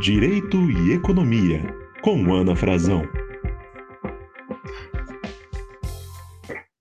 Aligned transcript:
Direito 0.00 0.70
e 0.70 0.92
Economia, 0.92 1.60
com 2.02 2.32
Ana 2.32 2.54
Frazão. 2.54 3.02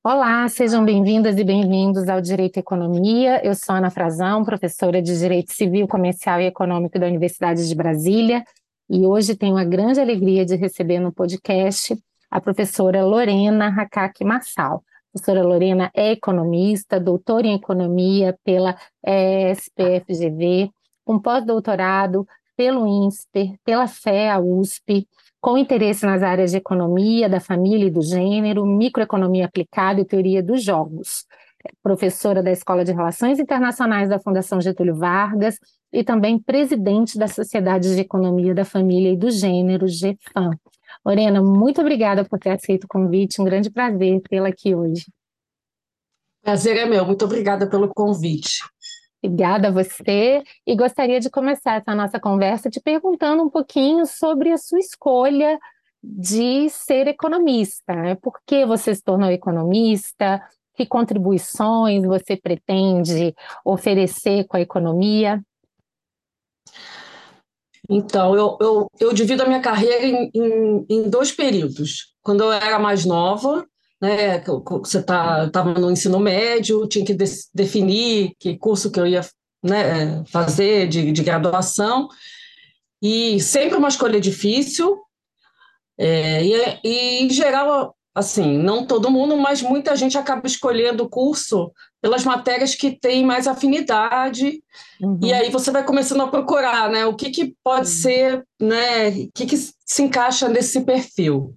Olá, 0.04 0.48
sejam 0.48 0.86
bem-vindas 0.86 1.36
e 1.36 1.44
bem-vindos 1.44 2.08
ao 2.08 2.22
Direito 2.22 2.58
e 2.58 2.60
Economia. 2.60 3.44
Eu 3.44 3.56
sou 3.56 3.74
Ana 3.74 3.90
Frazão, 3.90 4.46
professora 4.46 5.02
de 5.02 5.18
Direito 5.18 5.52
Civil, 5.52 5.88
Comercial 5.88 6.40
e 6.42 6.46
Econômico 6.46 7.00
da 7.00 7.08
Universidade 7.08 7.68
de 7.68 7.74
Brasília, 7.74 8.44
e 8.88 9.04
hoje 9.04 9.36
tenho 9.36 9.58
a 9.58 9.64
grande 9.64 10.00
alegria 10.00 10.46
de 10.46 10.56
receber 10.56 11.00
no 11.00 11.12
podcast 11.12 11.98
a 12.30 12.40
professora 12.40 13.04
Lorena 13.04 13.70
Hakaki 13.70 14.24
Massal. 14.24 14.76
A 14.76 15.12
professora 15.14 15.44
Lorena 15.44 15.90
é 15.96 16.12
economista, 16.12 17.00
doutora 17.00 17.48
em 17.48 17.56
economia 17.56 18.38
pela 18.44 18.78
SPFGV, 19.04 20.70
com 21.04 21.18
pós-doutorado 21.18 22.28
pelo 22.58 22.88
INSPER, 22.88 23.54
pela 23.64 23.88
FEA 23.88 24.40
USP, 24.40 25.08
com 25.40 25.58
interesse 25.58 26.06
nas 26.06 26.24
áreas 26.24 26.52
de 26.52 26.58
economia, 26.58 27.30
da 27.30 27.40
família 27.40 27.86
e 27.86 27.92
do 27.92 28.02
gênero, 28.02 28.66
microeconomia 28.66 29.46
aplicada 29.46 30.02
e 30.02 30.06
teoria 30.06 30.42
dos 30.42 30.64
jogos. 30.64 31.26
É 31.64 31.70
professora 31.84 32.42
da 32.42 32.52
Escola 32.52 32.84
de 32.84 32.92
Relações 32.92 33.40
Internacionais 33.40 34.10
da 34.10 34.20
Fundação 34.20 34.60
Getúlio 34.60 34.96
Vargas 34.96 35.60
e 35.94 36.04
também 36.04 36.40
presidente 36.40 37.18
da 37.18 37.28
Sociedade 37.28 37.96
de 37.96 38.02
Economia 38.02 38.54
da 38.56 38.66
Família 38.66 39.12
e 39.12 39.18
do 39.18 39.30
Gênero, 39.30 39.86
GFAM. 39.86 40.52
Lorena, 41.06 41.42
muito 41.42 41.80
obrigada 41.82 42.26
por 42.26 42.40
ter 42.40 42.50
aceito 42.50 42.86
o 42.86 42.88
convite, 42.88 43.42
um 43.42 43.46
grande 43.46 43.70
prazer 43.70 44.20
tê-la 44.28 44.50
aqui 44.50 44.74
hoje. 44.74 45.06
Prazer 46.42 46.78
é 46.78 46.86
meu, 46.86 47.06
muito 47.06 47.26
obrigada 47.26 47.70
pelo 47.70 47.90
convite. 47.94 48.60
Obrigada 49.24 49.70
a 49.70 49.72
você. 49.72 50.44
E 50.66 50.76
gostaria 50.76 51.20
de 51.20 51.30
começar 51.30 51.76
essa 51.76 51.96
nossa 51.96 52.20
conversa 52.20 52.70
te 52.70 52.80
perguntando 52.80 53.44
um 53.44 53.50
pouquinho 53.50 54.06
sobre 54.06 54.52
a 54.52 54.58
sua 54.58 54.80
escolha 54.80 55.58
de 56.04 56.70
ser 56.70 57.08
economista. 57.08 57.96
Né? 57.96 58.16
Por 58.16 58.40
que 58.46 58.66
você 58.66 58.94
se 58.94 59.04
tornou 59.04 59.30
economista? 59.30 60.42
Que 60.76 60.86
contribuições 60.86 62.04
você 62.06 62.38
pretende 62.38 63.36
oferecer 63.66 64.46
com 64.46 64.58
a 64.58 64.62
economia? 64.62 65.42
Então, 67.90 68.36
eu, 68.36 68.58
eu, 68.60 68.88
eu 69.00 69.14
divido 69.14 69.44
a 69.44 69.48
minha 69.48 69.62
carreira 69.62 70.06
em, 70.06 70.30
em, 70.34 70.86
em 70.90 71.10
dois 71.10 71.32
períodos. 71.32 72.14
Quando 72.22 72.44
eu 72.44 72.52
era 72.52 72.78
mais 72.78 73.06
nova, 73.06 73.66
né? 74.02 74.44
Você 74.82 75.02
tá, 75.02 75.46
estava 75.46 75.74
no 75.74 75.92
ensino 75.92 76.20
médio, 76.20 76.88
tinha 76.88 77.06
que 77.06 77.14
de, 77.14 77.26
definir 77.54 78.34
que 78.40 78.58
curso 78.58 78.92
que 78.92 79.00
eu 79.00 79.08
ia 79.08 79.22
né, 79.64 80.24
fazer 80.28 80.88
de, 80.88 81.12
de 81.12 81.24
graduação, 81.24 82.08
e 83.02 83.40
sempre 83.40 83.78
uma 83.78 83.90
escolha 83.90 84.20
difícil, 84.20 85.00
é, 85.98 86.44
e, 86.44 86.80
e, 86.84 87.24
em 87.24 87.30
geral, 87.30 87.96
assim, 88.14 88.58
não 88.58 88.86
todo 88.86 89.12
mundo, 89.12 89.36
mas 89.38 89.62
muita 89.62 89.96
gente 89.96 90.18
acaba 90.18 90.46
escolhendo 90.46 91.04
o 91.04 91.10
curso 91.10 91.72
pelas 92.02 92.24
matérias 92.24 92.76
que 92.76 92.92
têm 92.92 93.26
mais 93.26 93.48
afinidade, 93.48 94.64
uhum. 95.02 95.20
e 95.24 95.34
aí 95.34 95.50
você 95.50 95.72
vai 95.72 95.84
começando 95.84 96.22
a 96.22 96.28
procurar, 96.28 96.90
né, 96.90 97.06
o 97.06 97.16
que, 97.16 97.32
que 97.32 97.56
pode 97.64 97.88
uhum. 97.88 97.94
ser, 97.94 98.48
né, 98.62 99.10
o 99.10 99.32
que, 99.34 99.46
que 99.48 99.58
se 99.58 100.04
encaixa 100.04 100.48
nesse 100.48 100.82
perfil. 100.82 101.56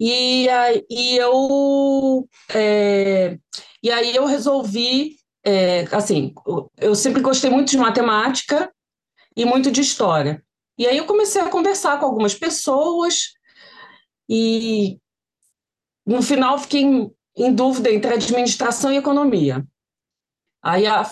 E, 0.00 0.48
aí 0.48 1.18
eu, 1.18 2.26
é, 2.54 3.38
e 3.82 3.90
aí 3.90 4.16
eu 4.16 4.24
resolvi, 4.24 5.16
é, 5.44 5.82
assim, 5.92 6.32
eu 6.78 6.94
sempre 6.94 7.20
gostei 7.20 7.50
muito 7.50 7.70
de 7.70 7.76
matemática 7.76 8.72
e 9.36 9.44
muito 9.44 9.70
de 9.70 9.82
história. 9.82 10.42
E 10.78 10.86
aí 10.86 10.96
eu 10.96 11.04
comecei 11.04 11.42
a 11.42 11.50
conversar 11.50 12.00
com 12.00 12.06
algumas 12.06 12.34
pessoas 12.34 13.34
e 14.26 14.98
no 16.06 16.22
final 16.22 16.58
fiquei 16.58 16.80
em, 16.80 17.10
em 17.36 17.54
dúvida 17.54 17.90
entre 17.90 18.14
administração 18.14 18.90
e 18.90 18.96
economia. 18.96 19.62
Aí 20.62 20.86
a, 20.86 21.10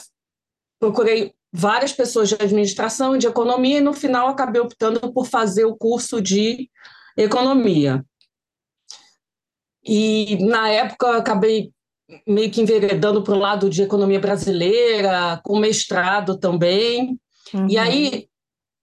procurei 0.81 1.34
várias 1.53 1.93
pessoas 1.93 2.31
de 2.31 2.37
administração 2.37 3.15
e 3.15 3.19
de 3.19 3.27
economia 3.27 3.78
e 3.78 3.82
no 3.82 3.93
final 3.93 4.28
acabei 4.28 4.62
optando 4.62 5.12
por 5.12 5.27
fazer 5.27 5.66
o 5.66 5.77
curso 5.77 6.22
de 6.22 6.71
economia. 7.19 8.03
E 9.88 10.37
na 10.44 10.69
época 10.69 11.06
eu 11.06 11.19
acabei 11.19 11.72
meio 12.26 12.50
que 12.50 12.60
enveredando 12.60 13.22
para 13.22 13.34
o 13.34 13.38
lado 13.38 13.71
de 13.71 13.82
economia 13.82 14.21
brasileira, 14.21 15.41
com 15.43 15.59
mestrado 15.59 16.38
também. 16.38 17.19
Uhum. 17.54 17.66
E 17.69 17.78
aí 17.78 18.28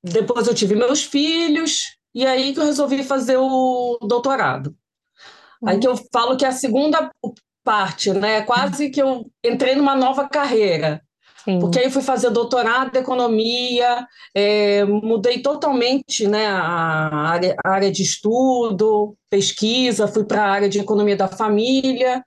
depois 0.03 0.47
eu 0.47 0.55
tive 0.55 0.75
meus 0.75 1.03
filhos, 1.03 1.95
e 2.13 2.25
aí 2.25 2.53
que 2.53 2.59
eu 2.59 2.65
resolvi 2.65 3.03
fazer 3.03 3.37
o 3.37 3.99
doutorado. 4.01 4.75
Uhum. 5.61 5.69
Aí 5.69 5.79
que 5.79 5.87
eu 5.87 5.95
falo 6.11 6.35
que 6.37 6.45
é 6.45 6.47
a 6.47 6.51
segunda 6.51 7.11
parte, 7.63 8.11
né? 8.11 8.41
Quase 8.41 8.89
que 8.89 9.01
eu 9.01 9.29
entrei 9.43 9.75
numa 9.75 9.95
nova 9.95 10.27
carreira. 10.27 11.03
Sim. 11.45 11.59
Porque 11.59 11.77
aí 11.77 11.91
fui 11.91 12.01
fazer 12.01 12.31
doutorado 12.31 12.95
em 12.95 12.99
economia, 12.99 14.07
é, 14.33 14.83
mudei 14.83 15.43
totalmente 15.43 16.27
né, 16.27 16.47
a, 16.47 17.29
área, 17.29 17.55
a 17.63 17.69
área 17.69 17.91
de 17.91 18.01
estudo, 18.01 19.15
pesquisa, 19.29 20.07
fui 20.07 20.25
para 20.25 20.43
a 20.43 20.49
área 20.49 20.67
de 20.67 20.79
economia 20.79 21.15
da 21.15 21.27
família. 21.27 22.25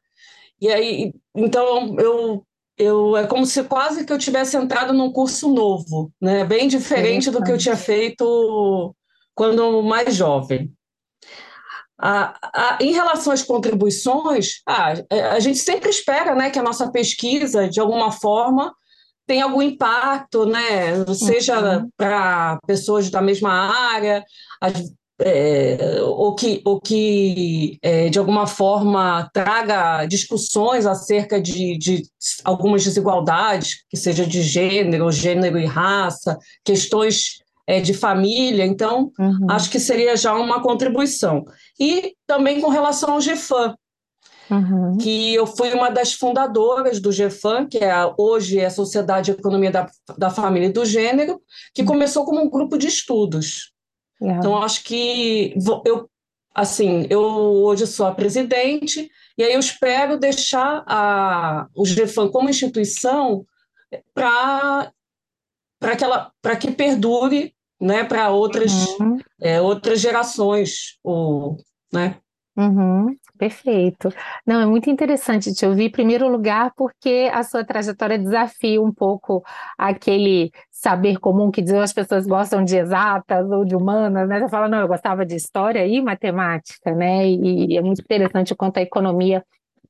E 0.61 0.69
aí, 0.69 1.13
então, 1.35 1.97
eu, 1.99 2.47
eu 2.77 3.17
é 3.17 3.27
como 3.27 3.45
se 3.45 3.65
quase 3.65 4.07
que 4.07 4.13
eu 4.13 4.19
tivesse 4.19 4.57
entrado 4.57 4.93
num 4.93 5.13
curso 5.13 5.53
novo, 5.53 6.13
né? 6.21 6.45
bem 6.45 6.69
diferente 6.69 7.29
do 7.29 7.43
que 7.43 7.51
eu 7.51 7.59
tinha 7.59 7.77
feito 7.77 8.95
quando 9.35 9.83
mais 9.83 10.15
jovem. 10.15 10.73
A, 12.01 12.39
a, 12.55 12.79
em 12.81 12.93
relação 12.93 13.33
às 13.33 13.43
contribuições, 13.43 14.63
a, 14.65 14.93
a 15.33 15.41
gente 15.41 15.59
sempre 15.59 15.91
espera 15.91 16.37
né, 16.37 16.51
que 16.51 16.59
a 16.61 16.63
nossa 16.63 16.89
pesquisa, 16.93 17.69
de 17.69 17.81
alguma 17.81 18.13
forma, 18.13 18.73
tem 19.29 19.43
algum 19.43 19.61
impacto, 19.61 20.47
né? 20.47 21.05
Seja 21.15 21.61
uhum. 21.61 21.91
para 21.95 22.59
pessoas 22.67 23.11
da 23.11 23.21
mesma 23.21 23.53
área, 23.93 24.25
é, 25.21 26.01
ou 26.03 26.35
que, 26.35 26.63
ou 26.65 26.81
que 26.81 27.79
é, 27.83 28.09
de 28.09 28.19
alguma 28.19 28.47
forma 28.47 29.29
traga 29.35 30.07
discussões 30.07 30.87
acerca 30.87 31.39
de, 31.41 31.77
de 31.77 32.03
algumas 32.43 32.83
desigualdades, 32.83 33.85
que 33.91 33.99
seja 33.99 34.25
de 34.25 34.41
gênero, 34.41 35.13
gênero 35.13 35.59
e 35.59 35.67
raça, 35.67 36.39
questões 36.65 37.43
é, 37.67 37.81
de 37.81 37.93
família. 37.93 38.65
Então, 38.65 39.13
uhum. 39.19 39.47
acho 39.51 39.69
que 39.71 39.79
seria 39.79 40.17
já 40.17 40.35
uma 40.35 40.63
contribuição. 40.63 41.45
E 41.79 42.15
também 42.27 42.63
com 42.63 42.71
relação 42.71 43.13
ao 43.13 43.21
GFAM, 43.21 43.75
Uhum. 44.51 44.97
que 44.99 45.35
eu 45.35 45.47
fui 45.47 45.73
uma 45.73 45.91
das 45.91 46.15
fundadoras 46.15 47.01
do 47.01 47.11
GFAM, 47.11 47.67
que 47.67 47.79
é 47.79 47.93
hoje 48.17 48.59
é 48.59 48.67
a 48.67 48.71
Sociedade 48.71 49.33
de 49.33 49.39
Economia 49.39 49.71
da, 49.71 49.91
da 50.17 50.31
Família 50.31 50.69
e 50.69 50.73
do 50.73 50.85
Gênero, 50.85 51.41
que 51.75 51.83
uhum. 51.83 51.89
começou 51.89 52.25
como 52.25 52.43
um 52.43 52.49
grupo 52.49 52.79
de 52.79 52.87
estudos. 52.87 53.73
Yeah. 54.21 54.39
Então, 54.39 54.61
acho 54.63 54.83
que 54.85 55.55
eu, 55.85 56.09
assim, 56.55 57.07
eu 57.11 57.21
hoje 57.21 57.87
sou 57.87 58.07
a 58.07 58.15
presidente, 58.15 59.11
e 59.37 59.43
aí 59.45 59.53
eu 59.53 59.61
espero 59.61 60.19
deixar 60.19 60.83
a, 60.87 61.69
o 61.75 61.85
GFAM 61.85 62.29
como 62.29 62.51
instituição 62.51 63.47
para 64.13 64.93
que, 65.97 66.05
ela, 66.05 66.33
que 66.59 66.73
perdure 66.73 67.55
né, 67.81 68.03
para 68.03 68.31
outras, 68.31 68.73
uhum. 68.99 69.19
é, 69.41 69.61
outras 69.61 70.01
gerações. 70.01 70.99
Ou, 71.05 71.57
né? 71.93 72.19
Uhum. 72.59 73.17
Perfeito. 73.39 74.09
Não, 74.45 74.61
é 74.61 74.67
muito 74.67 74.91
interessante 74.91 75.55
te 75.55 75.65
ouvir, 75.65 75.85
em 75.85 75.91
primeiro 75.93 76.27
lugar, 76.29 76.73
porque 76.77 77.31
a 77.33 77.45
sua 77.45 77.65
trajetória 77.65 78.19
desafia 78.19 78.83
um 78.83 78.93
pouco 78.93 79.45
aquele 79.79 80.51
saber 80.69 81.19
comum 81.21 81.49
que 81.53 81.63
diz 81.63 81.73
as 81.75 81.93
pessoas 81.93 82.27
gostam 82.27 82.65
de 82.65 82.77
exatas 82.77 83.49
ou 83.49 83.65
de 83.65 83.77
humanas, 83.77 84.29
né? 84.29 84.41
Você 84.41 84.49
fala, 84.49 84.69
não, 84.69 84.81
eu 84.81 84.89
gostava 84.89 85.25
de 85.25 85.37
história 85.37 85.87
e 85.87 86.01
matemática, 86.03 86.93
né? 86.93 87.29
E, 87.29 87.75
e 87.75 87.77
é 87.77 87.81
muito 87.81 88.01
interessante 88.03 88.53
o 88.53 88.57
quanto 88.57 88.79
a 88.79 88.83
economia 88.83 89.45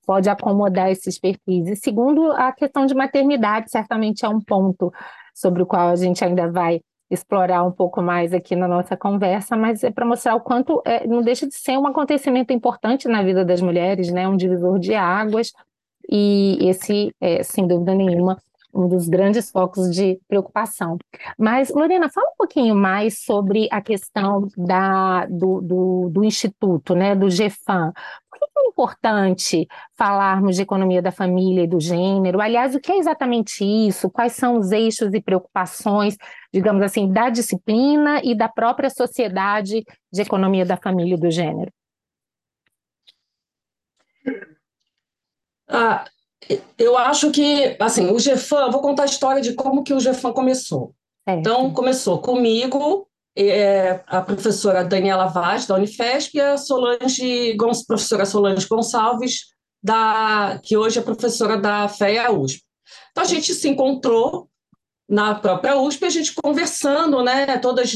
pode 0.06 0.28
acomodar 0.28 0.90
esses 0.90 1.19
perfis. 1.19 1.69
E 1.69 1.76
segundo, 1.76 2.32
a 2.32 2.52
questão 2.52 2.84
de 2.84 2.94
maternidade 2.94 3.70
certamente 3.70 4.26
é 4.26 4.28
um 4.28 4.40
ponto 4.42 4.92
sobre 5.34 5.62
o 5.62 5.66
qual 5.66 5.88
a 5.88 5.96
gente 5.96 6.22
ainda 6.22 6.50
vai 6.50 6.81
explorar 7.10 7.62
um 7.64 7.72
pouco 7.72 8.02
mais 8.02 8.32
aqui 8.32 8.55
na 8.55 8.69
nossa 8.69 8.96
conversa, 8.96 9.56
mas 9.56 9.82
é 9.82 9.90
para 9.90 10.05
mostrar 10.05 10.34
o 10.34 10.40
quanto 10.40 10.82
é, 10.84 11.06
não 11.06 11.22
deixa 11.22 11.46
de 11.46 11.55
ser 11.55 11.78
um 11.78 11.87
acontecimento 11.87 12.52
importante 12.52 13.08
na 13.08 13.22
vida 13.22 13.44
das 13.44 13.62
mulheres, 13.62 14.12
né? 14.12 14.28
Um 14.28 14.37
divisor 14.37 14.78
de 14.78 14.94
águas, 14.94 15.52
e 16.10 16.58
esse 16.69 17.14
é, 17.20 17.43
sem 17.43 17.66
dúvida 17.66 17.94
nenhuma, 17.94 18.38
um 18.72 18.88
dos 18.88 19.08
grandes 19.08 19.50
focos 19.50 19.90
de 19.94 20.20
preocupação. 20.28 20.98
Mas, 21.38 21.70
Lorena, 21.70 22.08
fala 22.08 22.28
um 22.30 22.36
pouquinho 22.36 22.74
mais 22.74 23.20
sobre 23.24 23.68
a 23.70 23.80
questão 23.80 24.48
da, 24.56 25.26
do, 25.26 25.60
do, 25.60 26.08
do 26.10 26.24
Instituto, 26.24 26.94
né, 26.94 27.14
do 27.14 27.28
GFAM. 27.28 27.92
Por 28.30 28.38
que 28.38 28.44
é 28.44 28.68
importante 28.68 29.66
falarmos 29.96 30.56
de 30.56 30.62
economia 30.62 31.02
da 31.02 31.10
família 31.10 31.64
e 31.64 31.66
do 31.66 31.80
gênero? 31.80 32.40
Aliás, 32.40 32.74
o 32.74 32.80
que 32.80 32.92
é 32.92 32.98
exatamente 32.98 33.64
isso? 33.64 34.10
Quais 34.10 34.34
são 34.34 34.58
os 34.58 34.70
eixos 34.70 35.12
e 35.12 35.20
preocupações, 35.20 36.16
digamos 36.52 36.82
assim, 36.82 37.10
da 37.10 37.30
disciplina 37.30 38.20
e 38.22 38.36
da 38.36 38.48
própria 38.48 38.90
sociedade 38.90 39.84
de 40.12 40.22
economia 40.22 40.64
da 40.64 40.76
família 40.76 41.14
e 41.14 41.20
do 41.20 41.30
gênero? 41.30 41.72
Ah, 45.68 46.04
eu 46.79 46.96
acho 46.96 47.31
que, 47.31 47.76
assim, 47.81 48.11
o 48.11 48.17
GFAM, 48.17 48.70
vou 48.70 48.81
contar 48.81 49.02
a 49.02 49.06
história 49.06 49.43
de 49.43 49.55
como 49.55 49.82
que 49.82 49.93
o 49.93 49.99
GFAM 49.99 50.32
começou. 50.32 50.94
É. 51.26 51.35
Então, 51.35 51.73
começou 51.73 52.20
comigo, 52.20 53.06
é, 53.37 54.00
a 54.06 54.20
professora 54.23 54.85
Daniela 54.85 55.26
Vaz, 55.26 55.67
da 55.67 55.75
Unifesp, 55.75 56.37
e 56.37 56.40
a 56.40 56.56
Solange, 56.56 57.56
professora 57.87 58.25
Solange 58.25 58.67
Gonçalves, 58.67 59.46
da, 59.82 60.61
que 60.62 60.76
hoje 60.76 60.99
é 60.99 61.02
professora 61.02 61.56
da 61.56 61.88
FEA 61.88 62.32
USP. 62.32 62.62
Então, 63.11 63.25
a 63.25 63.26
gente 63.26 63.52
se 63.55 63.69
encontrou 63.69 64.49
na 65.08 65.35
própria 65.35 65.76
USP, 65.76 66.05
a 66.05 66.11
gente 66.11 66.35
conversando, 66.35 67.23
né, 67.23 67.58
todas 67.58 67.93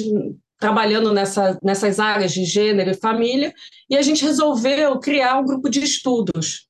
trabalhando 0.58 1.12
nessa, 1.12 1.58
nessas 1.62 1.98
áreas 1.98 2.32
de 2.32 2.44
gênero 2.44 2.90
e 2.90 2.94
família, 2.94 3.52
e 3.90 3.96
a 3.96 4.02
gente 4.02 4.24
resolveu 4.24 4.98
criar 5.00 5.38
um 5.38 5.44
grupo 5.44 5.68
de 5.68 5.82
estudos 5.82 6.68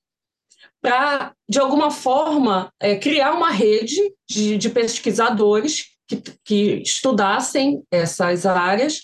para, 0.82 1.32
de 1.48 1.60
alguma 1.60 1.92
forma, 1.92 2.70
é, 2.80 2.96
criar 2.96 3.32
uma 3.32 3.50
rede 3.50 3.96
de, 4.28 4.58
de 4.58 4.68
pesquisadores 4.68 5.84
que, 6.08 6.22
que, 6.44 6.82
estudassem 6.82 7.84
essas 7.88 8.44
áreas 8.44 9.02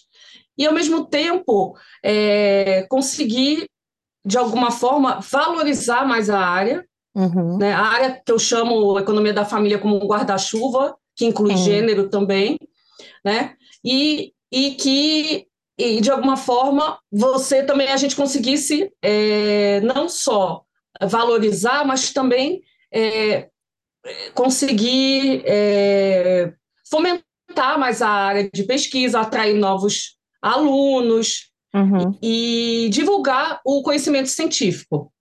e, 0.58 0.66
ao 0.66 0.74
mesmo 0.74 1.06
tempo, 1.06 1.78
é, 2.04 2.84
conseguir, 2.90 3.68
de 4.26 4.36
alguma 4.36 4.72
forma, 4.72 5.20
valorizar 5.20 6.04
mais 6.04 6.28
a 6.28 6.40
área, 6.40 6.84
uhum. 7.14 7.58
né? 7.58 7.72
a 7.72 7.80
área 7.82 8.22
que 8.26 8.32
eu 8.32 8.40
chamo 8.40 8.98
economia 8.98 9.32
da 9.32 9.44
família 9.44 9.78
como 9.78 9.96
um 9.96 10.08
guarda-chuva, 10.08 10.96
que 11.14 11.24
inclui 11.24 11.52
uhum. 11.52 11.58
gênero 11.58 12.10
também, 12.10 12.58
né? 13.24 13.54
e, 13.84 14.32
e 14.50 14.72
que 14.72 15.46
e 15.80 16.00
de 16.00 16.10
alguma 16.10 16.36
forma 16.36 16.98
você 17.10 17.62
também 17.62 17.86
a 17.92 17.96
gente 17.96 18.16
conseguisse 18.16 18.90
é, 19.00 19.80
não 19.82 20.08
só 20.08 20.64
valorizar, 21.06 21.84
mas 21.84 22.12
também 22.12 22.62
é, 22.92 23.48
conseguir 24.34 25.42
é, 25.46 26.52
fomentar 26.90 27.78
mais 27.78 28.02
a 28.02 28.08
área 28.08 28.48
de 28.52 28.62
pesquisa, 28.64 29.20
atrair 29.20 29.54
novos 29.54 30.16
alunos 30.40 31.50
uhum. 31.74 32.16
e, 32.22 32.86
e, 32.86 32.88
divulgar 32.88 33.60
o 33.64 33.82
conhecimento 33.82 34.28
científico. 34.28 35.12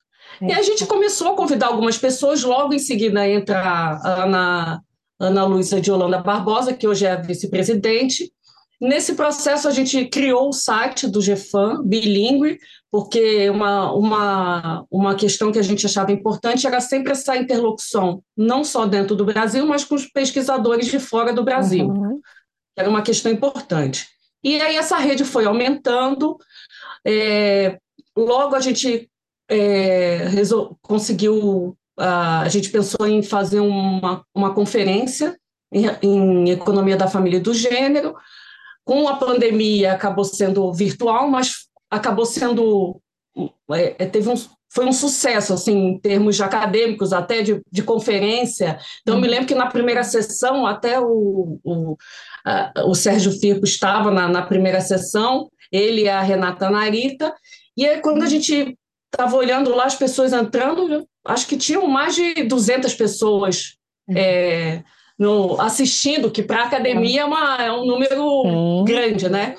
É. 0.41 0.47
E 0.47 0.53
a 0.53 0.61
gente 0.61 0.85
começou 0.85 1.33
a 1.33 1.35
convidar 1.35 1.67
algumas 1.67 1.97
pessoas, 1.97 2.43
logo 2.43 2.73
em 2.73 2.79
seguida 2.79 3.27
entra 3.27 3.59
a 3.59 4.23
Ana, 4.23 4.81
Ana 5.19 5.45
Luísa 5.45 5.81
de 5.81 5.91
Holanda 5.91 6.19
Barbosa, 6.19 6.73
que 6.73 6.87
hoje 6.87 7.05
é 7.05 7.11
a 7.11 7.15
vice-presidente, 7.15 8.31
Nesse 8.79 9.15
processo, 9.15 9.67
a 9.67 9.71
gente 9.71 10.05
criou 10.05 10.49
o 10.49 10.53
site 10.53 11.07
do 11.07 11.19
GFAM, 11.19 11.81
bilíngue, 11.83 12.59
porque 12.91 13.49
uma, 13.49 13.91
uma, 13.91 14.85
uma 14.89 15.15
questão 15.15 15.51
que 15.51 15.57
a 15.57 15.63
gente 15.63 15.85
achava 15.85 16.11
importante 16.11 16.67
era 16.67 16.79
sempre 16.79 17.11
essa 17.11 17.35
interlocução, 17.35 18.21
não 18.35 18.63
só 18.63 18.85
dentro 18.85 19.15
do 19.15 19.25
Brasil, 19.25 19.65
mas 19.65 19.83
com 19.83 19.95
os 19.95 20.05
pesquisadores 20.05 20.85
de 20.85 20.99
fora 20.99 21.33
do 21.33 21.43
Brasil. 21.43 21.87
Uhum. 21.87 22.21
Era 22.77 22.87
uma 22.87 23.01
questão 23.01 23.31
importante. 23.31 24.05
E 24.43 24.61
aí 24.61 24.75
essa 24.75 24.97
rede 24.97 25.25
foi 25.25 25.45
aumentando, 25.45 26.37
é, 27.05 27.79
logo 28.15 28.55
a 28.55 28.59
gente 28.59 29.09
é, 29.49 30.27
conseguiu, 30.83 31.75
a, 31.97 32.41
a 32.41 32.49
gente 32.49 32.69
pensou 32.69 33.07
em 33.07 33.23
fazer 33.23 33.59
uma, 33.59 34.23
uma 34.35 34.53
conferência 34.53 35.35
em, 35.73 35.87
em 36.01 36.49
economia 36.51 36.95
da 36.95 37.07
família 37.07 37.37
e 37.37 37.41
do 37.41 37.53
gênero, 37.53 38.15
com 38.87 39.05
a 39.05 39.17
pandemia 39.17 39.91
acabou 39.91 40.23
sendo 40.23 40.71
virtual, 40.71 41.29
mas 41.29 41.67
acabou 41.91 42.25
sendo 42.25 43.01
é, 43.71 43.95
é, 43.99 44.05
teve 44.05 44.29
um, 44.29 44.35
foi 44.69 44.85
um 44.85 44.93
sucesso 44.93 45.53
assim 45.53 45.89
em 45.89 45.99
termos 45.99 46.37
de 46.37 46.43
acadêmicos 46.43 47.11
até 47.11 47.41
de, 47.41 47.61
de 47.69 47.83
conferência. 47.83 48.79
Então 49.01 49.15
uhum. 49.15 49.21
me 49.21 49.27
lembro 49.27 49.45
que 49.45 49.53
na 49.53 49.67
primeira 49.67 50.05
sessão 50.05 50.65
até 50.65 51.01
o, 51.01 51.59
o, 51.65 51.97
a, 52.45 52.71
o 52.85 52.95
Sérgio 52.95 53.37
Firpo 53.37 53.65
estava 53.65 54.09
na, 54.09 54.29
na 54.29 54.41
primeira 54.41 54.79
sessão, 54.79 55.49
ele 55.69 56.03
e 56.03 56.09
a 56.09 56.21
Renata 56.21 56.69
Narita. 56.69 57.35
E 57.75 57.85
aí 57.85 57.99
quando 57.99 58.23
a 58.23 58.27
gente 58.27 58.73
estava 59.13 59.35
olhando 59.35 59.75
lá 59.75 59.83
as 59.83 59.95
pessoas 59.95 60.31
entrando, 60.31 61.05
acho 61.25 61.45
que 61.45 61.57
tinham 61.57 61.85
mais 61.87 62.15
de 62.15 62.43
200 62.43 62.93
pessoas. 62.93 63.75
Uhum. 64.07 64.17
É, 64.17 64.83
no, 65.17 65.59
assistindo, 65.59 66.31
que 66.31 66.43
para 66.43 66.63
a 66.63 66.65
academia 66.65 67.21
é, 67.21 67.25
uma, 67.25 67.55
é, 67.57 67.71
um 67.71 67.85
número 67.85 68.83
grande, 68.85 69.29
né? 69.29 69.55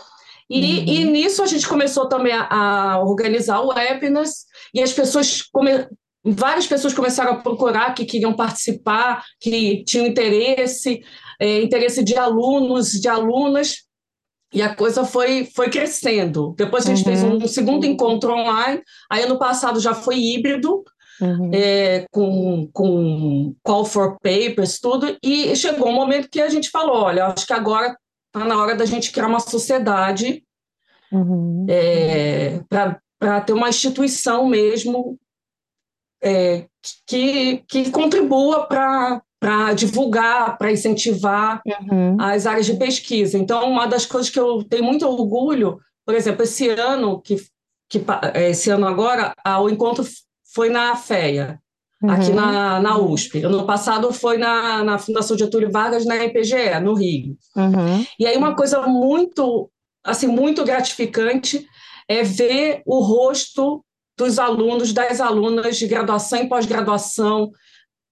E, 0.48 0.60
uhum. 0.60 0.84
e, 0.86 1.04
nisso 1.04 1.42
a 1.42 1.46
gente 1.46 1.68
começou 1.68 2.08
também 2.08 2.32
a, 2.32 2.48
a 2.50 3.02
organizar 3.02 3.60
o 3.60 3.68
webinars 3.68 4.46
e 4.72 4.80
as 4.80 4.92
pessoas 4.92 5.42
come, 5.42 5.86
várias 6.24 6.66
pessoas 6.66 6.94
começaram 6.94 7.32
a 7.32 7.36
procurar 7.36 7.94
que 7.94 8.06
queriam 8.06 8.32
participar, 8.32 9.24
que 9.38 9.84
tinham 9.84 10.06
interesse, 10.06 11.00
é, 11.38 11.62
interesse 11.62 12.02
de 12.02 12.16
alunos, 12.16 12.92
de 12.92 13.08
alunas, 13.08 13.88
e 14.52 14.62
a 14.62 14.74
coisa 14.74 15.04
foi, 15.04 15.44
foi 15.54 15.68
crescendo. 15.68 16.54
Depois 16.56 16.86
a 16.86 16.94
gente 16.94 17.06
uhum. 17.06 17.16
fez 17.16 17.22
um 17.22 17.46
segundo 17.46 17.84
encontro 17.84 18.32
online, 18.32 18.80
aí 19.10 19.22
ano 19.24 19.38
passado 19.38 19.78
já 19.78 19.92
foi 19.92 20.16
híbrido, 20.16 20.82
uhum. 21.20 21.50
é, 21.52 22.06
com, 22.10 22.68
com 22.72 23.54
call 23.62 23.84
for 23.84 24.16
papers, 24.20 24.78
tudo, 24.78 25.16
e 25.22 25.54
chegou 25.56 25.88
um 25.88 25.94
momento 25.94 26.28
que 26.30 26.40
a 26.40 26.48
gente 26.48 26.70
falou, 26.70 27.02
olha, 27.02 27.26
acho 27.26 27.46
que 27.46 27.52
agora 27.52 27.96
está 28.26 28.46
na 28.46 28.60
hora 28.60 28.74
da 28.74 28.84
gente 28.84 29.10
criar 29.10 29.26
uma 29.26 29.40
sociedade 29.40 30.42
uhum. 31.12 31.66
é, 31.68 32.60
para 32.68 33.40
ter 33.40 33.52
uma 33.52 33.68
instituição 33.68 34.46
mesmo 34.46 35.18
é, 36.22 36.66
que, 37.06 37.64
que 37.68 37.90
contribua 37.90 38.66
para 38.66 39.22
para 39.40 39.72
divulgar, 39.72 40.58
para 40.58 40.72
incentivar 40.72 41.62
uhum. 41.64 42.20
as 42.20 42.46
áreas 42.46 42.66
de 42.66 42.74
pesquisa. 42.74 43.38
Então, 43.38 43.70
uma 43.70 43.86
das 43.86 44.04
coisas 44.04 44.30
que 44.30 44.38
eu 44.38 44.64
tenho 44.64 44.84
muito 44.84 45.06
orgulho, 45.06 45.78
por 46.04 46.14
exemplo, 46.14 46.42
esse 46.42 46.68
ano 46.68 47.20
que, 47.20 47.36
que 47.88 48.04
esse 48.34 48.70
ano 48.70 48.86
agora, 48.86 49.32
o 49.60 49.68
encontro 49.68 50.04
foi 50.58 50.70
na 50.70 50.96
FEA, 50.96 51.60
uhum. 52.02 52.10
aqui 52.10 52.32
na, 52.32 52.80
na 52.80 52.98
USP. 52.98 53.44
Ano 53.44 53.64
passado 53.64 54.12
foi 54.12 54.38
na, 54.38 54.82
na 54.82 54.98
Fundação 54.98 55.38
Getúlio 55.38 55.70
Vargas, 55.70 56.04
na 56.04 56.16
IPGE, 56.24 56.80
no 56.82 56.94
Rio. 56.94 57.36
Uhum. 57.54 58.04
E 58.18 58.26
aí 58.26 58.36
uma 58.36 58.56
coisa 58.56 58.82
muito, 58.82 59.70
assim, 60.04 60.26
muito 60.26 60.64
gratificante 60.64 61.64
é 62.08 62.24
ver 62.24 62.82
o 62.84 62.98
rosto 62.98 63.84
dos 64.16 64.40
alunos, 64.40 64.92
das 64.92 65.20
alunas 65.20 65.76
de 65.76 65.86
graduação 65.86 66.40
e 66.40 66.48
pós-graduação, 66.48 67.52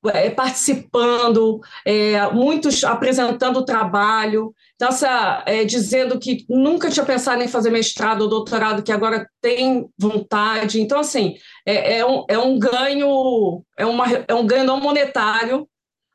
é, 0.05 0.31
participando, 0.31 1.59
é, 1.85 2.31
muitos 2.31 2.85
apresentando 2.85 3.57
o 3.57 3.65
trabalho, 3.65 4.55
essa, 4.85 5.43
é, 5.47 5.65
dizendo 5.65 6.19
que 6.19 6.45
nunca 6.49 6.91
tinha 6.91 7.05
pensado 7.05 7.43
em 7.43 7.49
fazer 7.49 7.71
mestrado 7.71 8.23
ou 8.23 8.29
doutorado, 8.29 8.83
que 8.83 8.93
agora 8.93 9.27
tem 9.41 9.89
vontade. 9.99 10.81
Então, 10.81 11.01
assim, 11.01 11.35
é, 11.65 11.99
é, 11.99 12.07
um, 12.07 12.25
é 12.29 12.39
um 12.39 12.59
ganho, 12.59 13.63
é, 13.79 13.87
uma, 13.87 14.05
é 14.29 14.35
um 14.35 14.47
ganho 14.47 14.65
não 14.65 14.81
monetário, 14.81 15.67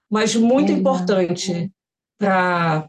mas 0.10 0.36
muito 0.36 0.72
importante 0.72 1.72
para 2.20 2.88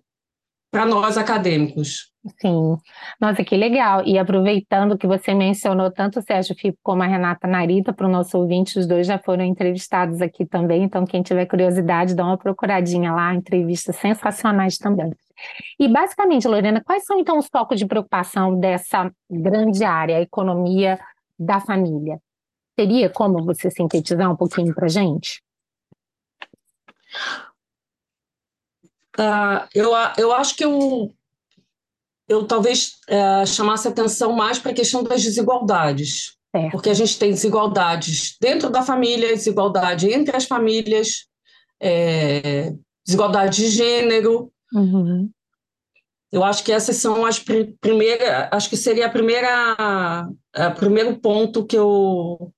nós 0.86 1.16
acadêmicos. 1.16 2.12
Sim, 2.40 2.76
nossa, 3.20 3.42
que 3.42 3.56
legal. 3.56 4.06
E 4.06 4.16
aproveitando 4.16 4.96
que 4.96 5.08
você 5.08 5.34
mencionou 5.34 5.90
tanto 5.90 6.20
o 6.20 6.22
Sérgio 6.22 6.54
Fico 6.54 6.78
como 6.80 7.02
a 7.02 7.06
Renata 7.06 7.48
Narita, 7.48 7.92
para 7.92 8.06
o 8.06 8.10
nosso 8.10 8.38
ouvinte, 8.38 8.78
os 8.78 8.86
dois 8.86 9.06
já 9.06 9.18
foram 9.18 9.44
entrevistados 9.44 10.20
aqui 10.20 10.46
também, 10.46 10.84
então 10.84 11.04
quem 11.04 11.20
tiver 11.20 11.46
curiosidade, 11.46 12.14
dá 12.14 12.24
uma 12.24 12.38
procuradinha 12.38 13.12
lá, 13.12 13.34
entrevistas 13.34 13.96
sensacionais 13.96 14.78
também. 14.78 15.10
E 15.78 15.88
basicamente, 15.88 16.46
Lorena, 16.46 16.82
quais 16.82 17.04
são 17.04 17.18
então 17.18 17.38
os 17.38 17.46
focos 17.46 17.78
de 17.78 17.86
preocupação 17.86 18.58
dessa 18.58 19.10
grande 19.30 19.84
área, 19.84 20.16
a 20.16 20.22
economia 20.22 20.98
da 21.38 21.60
família? 21.60 22.20
Teria 22.76 23.10
como 23.10 23.44
você 23.44 23.70
sintetizar 23.70 24.30
um 24.30 24.36
pouquinho 24.36 24.74
para 24.74 24.86
a 24.86 24.88
gente? 24.88 25.42
Uh, 29.18 29.68
eu, 29.74 29.92
eu 30.16 30.32
acho 30.32 30.56
que 30.56 30.64
eu, 30.64 31.12
eu 32.26 32.46
talvez 32.46 32.98
uh, 33.10 33.46
chamasse 33.46 33.86
atenção 33.86 34.32
mais 34.32 34.58
para 34.58 34.72
a 34.72 34.74
questão 34.74 35.02
das 35.02 35.22
desigualdades. 35.22 36.36
Porque 36.70 36.90
a 36.90 36.94
gente 36.94 37.18
tem 37.18 37.30
desigualdades 37.30 38.36
dentro 38.38 38.68
da 38.68 38.82
família, 38.82 39.34
desigualdade 39.34 40.12
entre 40.12 40.36
as 40.36 40.44
famílias, 40.44 41.26
é, 41.80 42.74
desigualdade 43.04 43.56
de 43.56 43.68
gênero. 43.68 44.51
Uhum. 44.74 45.30
Eu 46.30 46.42
acho 46.42 46.64
que 46.64 46.72
essas 46.72 46.96
são 46.96 47.26
as 47.26 47.38
primeiras, 47.38 48.48
acho 48.50 48.70
que 48.70 48.76
seria 48.76 49.06
a 49.06 49.10
primeira, 49.10 49.76
a 50.54 50.70
primeiro 50.70 51.18
ponto 51.18 51.66
que 51.66 51.76
eu, 51.76 52.52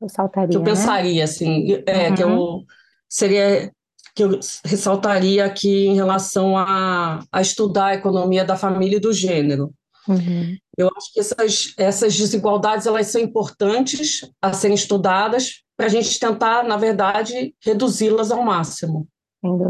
eu 0.00 0.08
saltaria, 0.10 0.50
que 0.50 0.56
eu 0.56 0.60
né? 0.60 0.66
pensaria, 0.66 1.14
né? 1.14 1.22
assim, 1.22 1.82
é, 1.86 2.08
uhum. 2.10 2.14
que 2.14 2.22
eu 2.22 2.28
uhum. 2.28 2.64
seria 3.08 3.72
que 4.14 4.22
eu 4.22 4.38
ressaltaria 4.64 5.44
aqui 5.44 5.86
em 5.86 5.94
relação 5.94 6.56
a, 6.56 7.24
a 7.32 7.40
estudar 7.40 7.86
a 7.86 7.94
economia 7.94 8.44
da 8.44 8.56
família 8.56 8.98
e 8.98 9.00
do 9.00 9.12
gênero. 9.12 9.72
Uhum. 10.06 10.56
Eu 10.76 10.90
acho 10.96 11.12
que 11.12 11.18
essas, 11.18 11.74
essas 11.76 12.14
desigualdades 12.14 12.86
elas 12.86 13.08
são 13.08 13.20
importantes 13.20 14.20
a 14.40 14.52
serem 14.52 14.74
estudadas 14.74 15.62
para 15.76 15.86
a 15.86 15.88
gente 15.88 16.20
tentar, 16.20 16.62
na 16.62 16.76
verdade, 16.76 17.54
reduzi-las 17.60 18.30
ao 18.30 18.42
máximo 18.42 19.08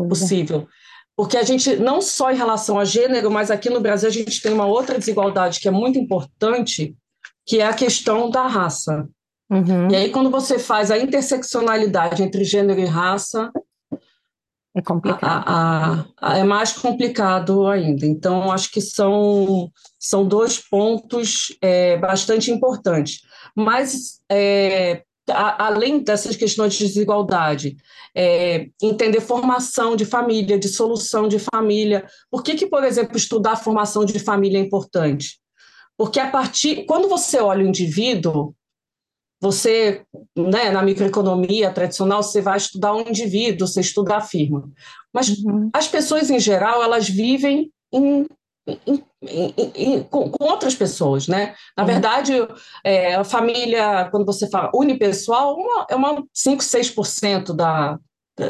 possível. 0.09 0.67
Porque 1.17 1.37
a 1.37 1.43
gente, 1.43 1.77
não 1.77 2.01
só 2.01 2.33
em 2.33 2.37
relação 2.37 2.79
a 2.79 2.85
gênero, 2.85 3.31
mas 3.31 3.51
aqui 3.51 3.71
no 3.71 3.81
Brasil 3.81 4.09
a 4.09 4.13
gente 4.13 4.43
tem 4.43 4.53
uma 4.53 4.67
outra 4.67 4.99
desigualdade 4.99 5.61
que 5.61 5.69
é 5.69 5.71
muito 5.71 5.99
importante, 5.99 6.97
que 7.47 7.61
é 7.61 7.67
a 7.67 7.75
questão 7.75 8.29
da 8.31 8.47
raça. 8.47 9.09
Uhum. 9.51 9.91
E 9.91 9.97
aí, 9.97 10.11
quando 10.11 10.31
você 10.31 10.59
faz 10.59 10.91
a 10.91 10.99
interseccionalidade 10.99 12.23
entre 12.23 12.45
gênero 12.45 12.81
e 12.81 12.87
raça, 12.87 13.53
é 14.77 14.83
complicado. 14.83 15.45
A, 15.47 16.05
a, 16.21 16.33
a, 16.33 16.39
é 16.39 16.43
mais 16.43 16.73
complicado 16.73 17.69
ainda. 17.69 18.05
Então, 18.05 18.51
acho 18.51 18.73
que 18.73 18.81
são, 18.81 19.71
são 19.99 20.27
dois 20.27 20.59
pontos 20.59 21.57
é, 21.63 21.97
bastante 21.97 22.51
importantes. 22.51 23.21
Mas, 23.55 24.21
é, 24.29 25.05
a, 25.31 25.67
além 25.67 26.01
dessas 26.01 26.37
questões 26.37 26.75
de 26.75 26.87
desigualdade, 26.87 27.77
é, 28.15 28.69
entender 28.83 29.21
formação 29.21 29.97
de 29.97 30.05
família, 30.05 30.59
de 30.59 30.69
solução 30.69 31.29
de 31.29 31.39
família. 31.39 32.07
Por 32.31 32.43
que, 32.43 32.55
que, 32.55 32.67
por 32.67 32.85
exemplo, 32.85 33.17
estudar 33.17 33.57
formação 33.57 34.05
de 34.05 34.19
família 34.19 34.59
é 34.59 34.63
importante? 34.63 35.39
Porque 35.97 36.21
a 36.21 36.31
partir. 36.31 36.85
Quando 36.87 37.09
você 37.09 37.39
olha 37.39 37.65
o 37.65 37.69
indivíduo, 37.69 38.55
você, 39.41 40.03
né, 40.37 40.71
na 40.71 40.83
microeconomia 40.83 41.71
tradicional, 41.71 42.23
você 42.23 42.41
vai 42.41 42.57
estudar 42.57 42.95
um 42.95 43.09
indivíduo, 43.09 43.67
você 43.67 43.81
estuda 43.81 44.17
a 44.17 44.21
firma. 44.21 44.71
Mas 45.13 45.29
uhum. 45.29 45.71
as 45.73 45.87
pessoas, 45.87 46.31
em 46.31 46.41
geral, 46.41 46.83
elas 46.83 47.09
vivem 47.09 47.71
em, 47.93 48.27
em, 48.67 49.05
em, 49.29 50.03
com, 50.05 50.31
com, 50.31 50.45
outras 50.45 50.75
pessoas, 50.75 51.27
né? 51.27 51.55
Na 51.77 51.83
uhum. 51.83 51.89
verdade, 51.89 52.33
é, 52.83 53.15
a 53.15 53.25
família, 53.25 54.09
quando 54.11 54.25
você 54.25 54.49
fala 54.49 54.71
unipessoal, 54.75 55.57
uma, 55.57 55.87
é 55.89 55.97
uma 55.97 56.25
5, 56.33 56.63
6% 56.63 57.55
da, 57.55 57.99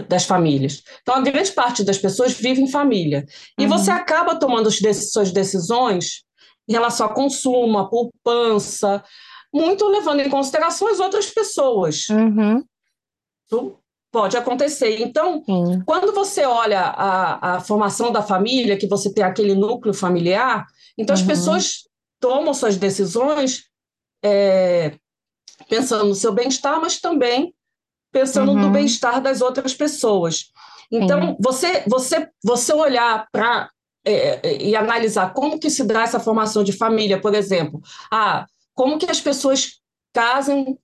das 0.09 0.25
famílias. 0.25 0.83
Então, 1.03 1.15
a 1.15 1.21
grande 1.21 1.53
parte 1.53 1.85
das 1.85 1.99
pessoas 1.99 2.33
vive 2.33 2.61
em 2.61 2.71
família. 2.71 3.25
E 3.59 3.65
uhum. 3.65 3.69
você 3.69 3.91
acaba 3.91 4.37
tomando 4.37 4.69
as 4.69 5.11
suas 5.11 5.31
decisões 5.31 6.25
em 6.69 6.73
relação 6.73 7.07
a 7.07 7.15
consumo, 7.15 7.79
a 7.79 7.89
poupança, 7.89 9.05
muito 9.53 9.87
levando 9.89 10.21
em 10.21 10.31
consideração 10.31 10.89
as 10.89 10.99
outras 10.99 11.31
pessoas. 11.31 12.09
Uhum. 12.09 12.65
Pode 14.15 14.37
acontecer. 14.37 15.03
Então, 15.03 15.43
Sim. 15.45 15.83
quando 15.85 16.15
você 16.15 16.45
olha 16.45 16.81
a, 16.83 17.57
a 17.57 17.61
formação 17.61 18.13
da 18.13 18.23
família, 18.23 18.77
que 18.77 18.87
você 18.87 19.13
tem 19.13 19.25
aquele 19.25 19.57
núcleo 19.57 19.93
familiar, 19.93 20.65
então 20.97 21.17
uhum. 21.17 21.21
as 21.21 21.27
pessoas 21.27 21.89
tomam 22.21 22.55
suas 22.55 22.77
decisões 22.77 23.65
é, 24.25 24.93
pensando 25.69 26.05
no 26.05 26.15
seu 26.15 26.33
bem-estar, 26.33 26.81
mas 26.81 27.01
também 27.01 27.53
pensando 28.13 28.53
uhum. 28.53 28.61
no 28.61 28.71
bem-estar 28.71 29.21
das 29.21 29.41
outras 29.41 29.75
pessoas. 29.75 30.53
Então, 30.93 31.37
você, 31.41 31.83
você, 31.85 32.29
você 32.45 32.73
olhar 32.73 33.27
para 33.33 33.69
é, 34.07 34.49
é, 34.49 34.63
e 34.63 34.77
analisar 34.77 35.35
como 35.35 35.59
que 35.59 35.69
se 35.69 35.83
dá 35.83 36.03
essa 36.03 36.21
formação 36.21 36.63
de 36.63 36.71
família, 36.71 37.21
por 37.21 37.35
exemplo, 37.35 37.83
ah, 38.13 38.47
como 38.75 38.97
que 38.97 39.11
as 39.11 39.21
pessoas 39.21 39.81
casam 40.13 40.79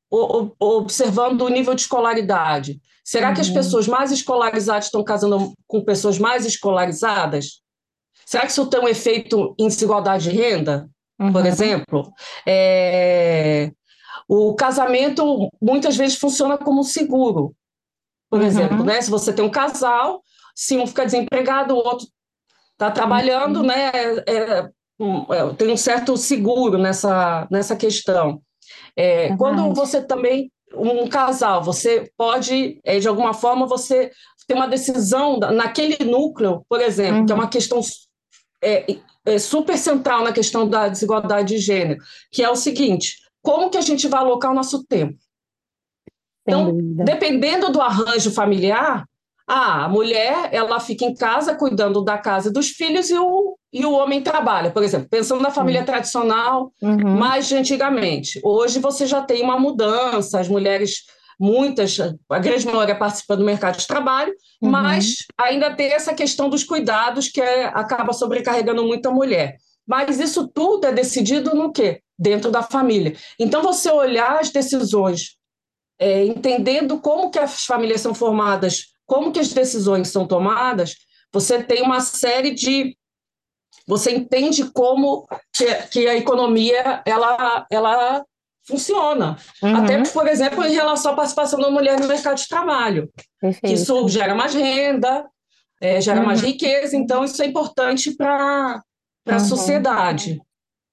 observando 0.58 1.42
o 1.42 1.48
nível 1.48 1.76
de 1.76 1.82
escolaridade? 1.82 2.80
Será 3.10 3.34
que 3.34 3.40
as 3.40 3.48
uhum. 3.48 3.54
pessoas 3.54 3.88
mais 3.88 4.12
escolarizadas 4.12 4.84
estão 4.84 5.02
casando 5.02 5.52
com 5.66 5.82
pessoas 5.82 6.16
mais 6.16 6.46
escolarizadas? 6.46 7.60
Será 8.24 8.44
que 8.44 8.52
isso 8.52 8.70
tem 8.70 8.78
um 8.78 8.86
efeito 8.86 9.52
em 9.58 9.66
desigualdade 9.66 10.30
de 10.30 10.36
renda, 10.36 10.88
uhum. 11.18 11.32
por 11.32 11.44
exemplo? 11.44 12.12
É... 12.46 13.72
O 14.28 14.54
casamento 14.54 15.50
muitas 15.60 15.96
vezes 15.96 16.18
funciona 16.18 16.56
como 16.56 16.82
um 16.82 16.84
seguro. 16.84 17.52
Por 18.30 18.38
uhum. 18.38 18.46
exemplo, 18.46 18.84
né? 18.84 19.02
se 19.02 19.10
você 19.10 19.32
tem 19.32 19.44
um 19.44 19.50
casal, 19.50 20.22
se 20.54 20.78
um 20.78 20.86
fica 20.86 21.04
desempregado, 21.04 21.74
o 21.74 21.78
outro 21.78 22.06
está 22.74 22.92
trabalhando, 22.92 23.56
uhum. 23.56 23.66
né? 23.66 23.90
É, 24.24 24.60
é, 24.60 25.54
tem 25.58 25.72
um 25.72 25.76
certo 25.76 26.16
seguro 26.16 26.78
nessa, 26.78 27.48
nessa 27.50 27.74
questão. 27.74 28.40
É, 28.96 29.36
quando 29.36 29.74
você 29.74 30.00
também, 30.00 30.48
um 30.74 31.08
casal, 31.08 31.62
você 31.62 32.10
pode, 32.16 32.80
é, 32.84 32.98
de 32.98 33.08
alguma 33.08 33.34
forma, 33.34 33.66
você 33.66 34.10
tem 34.46 34.56
uma 34.56 34.68
decisão 34.68 35.38
naquele 35.38 36.04
núcleo, 36.04 36.64
por 36.68 36.80
exemplo, 36.80 37.20
uhum. 37.20 37.26
que 37.26 37.32
é 37.32 37.34
uma 37.34 37.44
uhum. 37.44 37.50
questão 37.50 37.80
é, 38.62 38.96
é, 39.24 39.38
super 39.38 39.78
central 39.78 40.24
na 40.24 40.32
questão 40.32 40.68
da 40.68 40.88
desigualdade 40.88 41.54
de 41.54 41.58
gênero, 41.58 42.00
que 42.32 42.42
é 42.42 42.50
o 42.50 42.56
seguinte: 42.56 43.16
como 43.42 43.70
que 43.70 43.78
a 43.78 43.82
gente 43.82 44.08
vai 44.08 44.20
alocar 44.20 44.50
o 44.50 44.54
nosso 44.54 44.84
tempo? 44.84 45.18
Então, 46.46 46.76
dependendo 47.04 47.70
do 47.70 47.80
arranjo 47.80 48.32
familiar, 48.32 49.04
ah, 49.46 49.84
a 49.84 49.88
mulher 49.88 50.48
ela 50.52 50.80
fica 50.80 51.04
em 51.04 51.14
casa 51.14 51.54
cuidando 51.54 52.02
da 52.02 52.18
casa 52.18 52.48
e 52.48 52.52
dos 52.52 52.70
filhos 52.70 53.10
e 53.10 53.18
o, 53.18 53.56
e 53.72 53.84
o 53.84 53.92
homem 53.92 54.22
trabalha. 54.22 54.70
Por 54.70 54.82
exemplo, 54.82 55.08
pensando 55.08 55.42
na 55.42 55.50
família 55.50 55.80
uhum. 55.80 55.86
tradicional, 55.86 56.72
uhum. 56.82 57.16
mais 57.16 57.48
de 57.48 57.56
antigamente. 57.56 58.40
Hoje 58.42 58.78
você 58.78 59.06
já 59.06 59.22
tem 59.22 59.42
uma 59.42 59.58
mudança, 59.58 60.40
as 60.40 60.48
mulheres, 60.48 61.04
muitas, 61.38 61.98
a 62.28 62.38
grande 62.38 62.66
maioria 62.66 62.94
participa 62.94 63.36
do 63.36 63.44
mercado 63.44 63.78
de 63.78 63.86
trabalho, 63.86 64.32
uhum. 64.60 64.70
mas 64.70 65.26
ainda 65.38 65.74
tem 65.74 65.92
essa 65.92 66.14
questão 66.14 66.48
dos 66.48 66.64
cuidados 66.64 67.28
que 67.28 67.40
é, 67.40 67.66
acaba 67.66 68.12
sobrecarregando 68.12 68.84
muito 68.84 69.08
a 69.08 69.12
mulher. 69.12 69.56
Mas 69.86 70.20
isso 70.20 70.46
tudo 70.46 70.86
é 70.86 70.92
decidido 70.92 71.54
no 71.54 71.72
quê? 71.72 72.00
Dentro 72.18 72.50
da 72.50 72.62
família. 72.62 73.16
Então, 73.38 73.62
você 73.62 73.90
olhar 73.90 74.38
as 74.38 74.50
decisões, 74.50 75.36
é, 75.98 76.24
entendendo 76.24 76.98
como 76.98 77.30
que 77.30 77.38
as 77.38 77.64
famílias 77.64 78.00
são 78.00 78.14
formadas 78.14 78.90
como 79.10 79.32
que 79.32 79.40
as 79.40 79.52
decisões 79.52 80.06
são 80.06 80.24
tomadas, 80.24 80.94
você 81.32 81.60
tem 81.60 81.82
uma 81.82 81.98
série 81.98 82.54
de 82.54 82.96
você 83.90 84.12
entende 84.12 84.70
como 84.70 85.26
que, 85.52 85.66
que 85.90 86.08
a 86.08 86.16
economia 86.16 87.02
ela, 87.04 87.66
ela 87.68 88.24
funciona. 88.64 89.36
Uhum. 89.60 89.76
Até, 89.76 90.00
por 90.12 90.28
exemplo, 90.28 90.64
em 90.64 90.72
relação 90.72 91.10
à 91.10 91.16
participação 91.16 91.58
da 91.58 91.70
mulher 91.70 91.98
no 91.98 92.06
mercado 92.06 92.36
de 92.36 92.46
trabalho. 92.46 93.10
Perfeito. 93.40 93.74
Isso 93.74 94.08
gera 94.08 94.32
mais 94.32 94.54
renda, 94.54 95.26
é, 95.80 96.00
gera 96.00 96.20
uhum. 96.20 96.26
mais 96.26 96.40
riqueza, 96.40 96.96
então 96.96 97.24
isso 97.24 97.42
é 97.42 97.46
importante 97.46 98.14
para 98.14 98.80
a 99.28 99.32
uhum. 99.32 99.40
sociedade. 99.40 100.40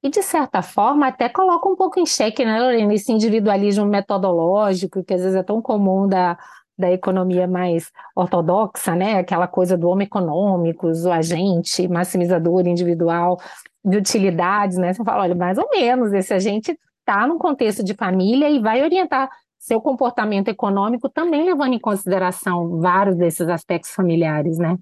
E, 0.04 0.10
de 0.10 0.24
certa 0.24 0.63
forma, 0.63 1.08
até 1.08 1.30
coloca 1.30 1.70
um 1.70 1.75
pouco 1.75 2.00
em 2.00 2.06
xeque, 2.06 2.44
né, 2.44 2.60
Lorena, 2.60 2.96
esse 2.96 3.12
individualismo 3.12 3.86
metodológico, 3.86 5.04
que 5.04 5.13
às 5.13 5.22
vezes 5.22 5.36
é 5.36 5.44
tão 5.44 5.62
comum 5.62 6.08
da, 6.08 6.36
da 6.78 6.92
economia 6.92 7.48
mais 7.48 7.92
ortodoxa, 8.16 8.96
né? 8.96 9.20
Aquela 9.20 9.48
coisa 9.48 9.78
do 9.78 9.90
homem 9.90 10.06
econômico, 10.06 10.88
o 10.88 11.12
agente, 11.12 11.88
maximizador 11.88 12.68
individual 12.68 13.40
de 13.84 13.98
utilidades, 13.98 14.78
né? 14.78 14.94
Você 14.94 15.04
fala, 15.04 15.24
olha, 15.24 15.36
mais 15.36 15.58
ou 15.58 15.68
menos, 15.70 16.14
esse 16.14 16.34
agente 16.34 16.78
está 17.00 17.26
num 17.26 17.38
contexto 17.38 17.84
de 17.84 17.94
família 17.94 18.50
e 18.50 18.60
vai 18.60 18.84
orientar 18.84 19.30
seu 19.58 19.82
comportamento 19.82 20.50
econômico 20.50 21.10
também 21.10 21.44
levando 21.44 21.74
em 21.74 21.80
consideração 21.80 22.80
vários 22.80 23.16
desses 23.18 23.50
aspectos 23.50 23.92
familiares, 23.92 24.58
né? 24.58 24.78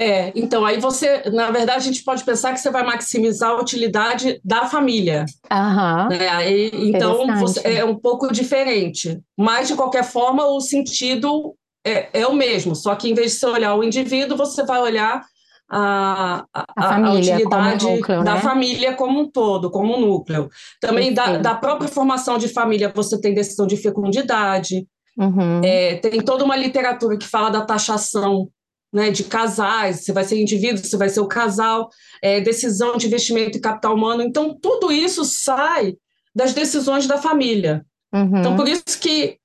É, 0.00 0.32
então 0.34 0.64
aí 0.64 0.80
você, 0.80 1.24
na 1.30 1.50
verdade, 1.50 1.76
a 1.76 1.92
gente 1.92 2.02
pode 2.02 2.24
pensar 2.24 2.54
que 2.54 2.58
você 2.58 2.70
vai 2.70 2.82
maximizar 2.82 3.50
a 3.50 3.60
utilidade 3.60 4.40
da 4.42 4.64
família. 4.64 5.26
Uhum. 5.52 6.08
Né? 6.08 6.68
Então 6.72 7.26
você, 7.38 7.60
é 7.68 7.84
um 7.84 7.94
pouco 7.94 8.32
diferente. 8.32 9.20
Mas, 9.38 9.68
de 9.68 9.74
qualquer 9.74 10.04
forma, 10.04 10.46
o 10.46 10.58
sentido 10.58 11.54
é, 11.86 12.08
é 12.14 12.26
o 12.26 12.32
mesmo, 12.32 12.74
só 12.74 12.94
que 12.94 13.10
em 13.10 13.14
vez 13.14 13.32
de 13.32 13.38
você 13.38 13.46
olhar 13.46 13.74
o 13.74 13.84
indivíduo, 13.84 14.38
você 14.38 14.64
vai 14.64 14.80
olhar 14.80 15.22
a, 15.70 16.46
a, 16.52 16.64
a, 16.74 16.88
família, 16.88 17.34
a 17.34 17.36
utilidade 17.36 17.86
núcleo, 17.86 18.24
da 18.24 18.34
né? 18.34 18.40
família 18.40 18.94
como 18.94 19.20
um 19.20 19.30
todo, 19.30 19.70
como 19.70 19.98
um 19.98 20.00
núcleo. 20.00 20.48
Também 20.80 21.12
da, 21.12 21.36
da, 21.36 21.54
própria 21.54 21.88
formação 21.88 22.38
de 22.38 22.48
família, 22.48 22.90
você 22.94 23.20
tem 23.20 23.34
decisão 23.34 23.66
de 23.66 23.76
fecundidade, 23.76 24.86
uhum. 25.18 25.60
é, 25.62 25.96
tem 25.96 26.22
toda 26.22 26.42
uma 26.42 26.56
literatura 26.56 27.18
que 27.18 27.26
fala 27.26 27.50
da 27.50 27.60
taxação 27.60 28.48
né, 28.92 29.10
de 29.10 29.24
casais, 29.24 30.04
você 30.04 30.12
vai 30.12 30.24
ser 30.24 30.40
indivíduo, 30.40 30.84
você 30.84 30.96
vai 30.96 31.08
ser 31.08 31.20
o 31.20 31.28
casal, 31.28 31.88
é, 32.22 32.40
decisão 32.40 32.96
de 32.96 33.06
investimento 33.06 33.56
em 33.56 33.60
capital 33.60 33.94
humano. 33.94 34.22
Então, 34.22 34.58
tudo 34.60 34.90
isso 34.90 35.24
sai 35.24 35.94
das 36.34 36.52
decisões 36.52 37.06
da 37.06 37.18
família. 37.18 37.84
Uhum. 38.12 38.38
Então, 38.38 38.56
por 38.56 38.68
isso 38.68 38.84
que, 39.00 39.36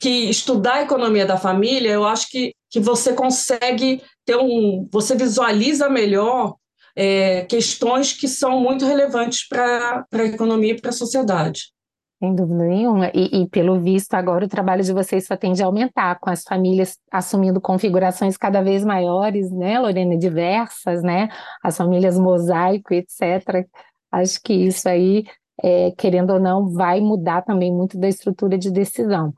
que 0.00 0.30
estudar 0.30 0.74
a 0.74 0.82
economia 0.82 1.26
da 1.26 1.36
família, 1.36 1.90
eu 1.90 2.04
acho 2.04 2.28
que 2.28 2.52
que 2.70 2.80
você 2.80 3.12
consegue 3.12 4.02
ter 4.24 4.36
um, 4.36 4.88
você 4.90 5.14
visualiza 5.14 5.88
melhor 5.88 6.56
é, 6.94 7.42
questões 7.42 8.12
que 8.12 8.28
são 8.28 8.60
muito 8.60 8.84
relevantes 8.84 9.46
para 9.46 10.04
a 10.12 10.24
economia 10.24 10.72
e 10.72 10.80
para 10.80 10.90
a 10.90 10.92
sociedade. 10.92 11.72
Sem 12.18 12.34
dúvida 12.34 12.64
nenhuma. 12.64 13.10
E, 13.14 13.42
e, 13.42 13.48
pelo 13.48 13.80
visto, 13.80 14.14
agora 14.14 14.44
o 14.44 14.48
trabalho 14.48 14.82
de 14.82 14.92
vocês 14.92 15.24
só 15.26 15.36
tende 15.36 15.62
a 15.62 15.66
aumentar, 15.66 16.18
com 16.18 16.28
as 16.28 16.42
famílias 16.42 16.98
assumindo 17.12 17.60
configurações 17.60 18.36
cada 18.36 18.60
vez 18.60 18.84
maiores, 18.84 19.52
né, 19.52 19.78
Lorena? 19.78 20.16
Diversas, 20.16 21.02
né? 21.02 21.28
As 21.62 21.76
famílias 21.76 22.18
mosaico, 22.18 22.92
etc. 22.92 23.64
Acho 24.10 24.40
que 24.42 24.52
isso 24.52 24.88
aí, 24.88 25.24
é, 25.62 25.92
querendo 25.92 26.30
ou 26.32 26.40
não, 26.40 26.68
vai 26.72 27.00
mudar 27.00 27.42
também 27.42 27.72
muito 27.72 27.96
da 27.96 28.08
estrutura 28.08 28.58
de 28.58 28.70
decisão. 28.70 29.32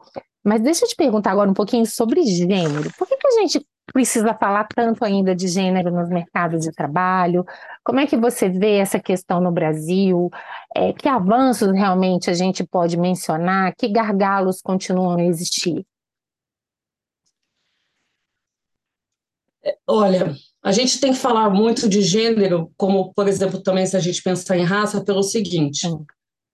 Mas 0.45 0.61
deixa 0.63 0.85
eu 0.85 0.89
te 0.89 0.97
perguntar 0.97 1.33
agora 1.33 1.51
um 1.51 1.55
pouquinho 1.55 1.87
sobre 1.87 2.23
gênero. 2.25 2.91
Por 2.99 3.07
que, 3.07 3.17
que 3.17 3.27
a 3.27 3.41
gente 3.41 3.67
precisa 3.93 4.35
falar 4.35 4.67
tanto 4.75 5.05
ainda 5.05 5.35
de 5.35 5.49
gênero 5.49 5.91
nos 5.91 6.09
mercados 6.09 6.63
de 6.63 6.73
trabalho? 6.73 7.45
Como 7.85 8.01
é 8.01 8.07
que 8.07 8.17
você 8.17 8.49
vê 8.49 8.79
essa 8.79 8.99
questão 8.99 9.41
no 9.41 9.53
Brasil? 9.53 10.31
É, 10.75 10.93
que 10.93 11.09
avanços 11.09 11.73
realmente 11.73 12.31
a 12.31 12.35
gente 12.35 12.65
pode 12.65 12.97
mencionar? 12.97 13.75
Que 13.77 13.89
gargalos 13.89 14.63
continuam 14.63 15.17
a 15.17 15.25
existir? 15.25 15.85
Olha, 19.87 20.35
a 20.63 20.73
gente 20.73 21.01
tem 21.01 21.13
que 21.13 21.19
falar 21.19 21.51
muito 21.51 21.89
de 21.89 22.01
gênero, 22.01 22.73
como, 22.79 23.13
por 23.13 23.29
exemplo, 23.29 23.63
também 23.63 23.85
se 23.87 23.97
a 23.97 24.01
gente 24.01 24.23
pensar 24.23 24.57
em 24.57 24.65
raça, 24.65 25.05
pelo 25.05 25.23
seguinte: 25.23 25.87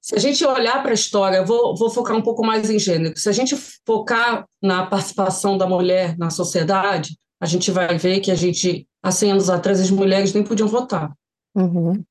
se 0.07 0.15
a 0.15 0.21
gente 0.21 0.47
olhar 0.47 0.81
para 0.83 0.93
a 0.93 0.95
história, 0.95 1.45
vou, 1.45 1.75
vou 1.75 1.91
focar 1.91 2.17
um 2.17 2.23
pouco 2.23 2.47
mais 2.47 2.71
em 2.71 2.79
gênero. 2.79 3.19
Se 3.19 3.29
a 3.29 3.33
gente 3.33 3.57
focar 3.85 4.47
na 4.63 4.87
participação 4.87 5.59
da 5.59 5.67
mulher 5.67 6.17
na 6.17 6.31
sociedade, 6.31 7.19
a 7.41 7.47
gente 7.47 7.73
vai 7.73 7.99
ver 7.99 8.21
que 8.21 8.31
a 8.31 8.37
gente, 8.37 8.87
há 9.03 9.11
100 9.11 9.33
anos 9.33 9.51
atrás, 9.51 9.81
as 9.81 9.91
mulheres 9.91 10.33
nem 10.33 10.45
podiam 10.45 10.69
votar. 10.69 11.13
Uhum. 11.57 12.05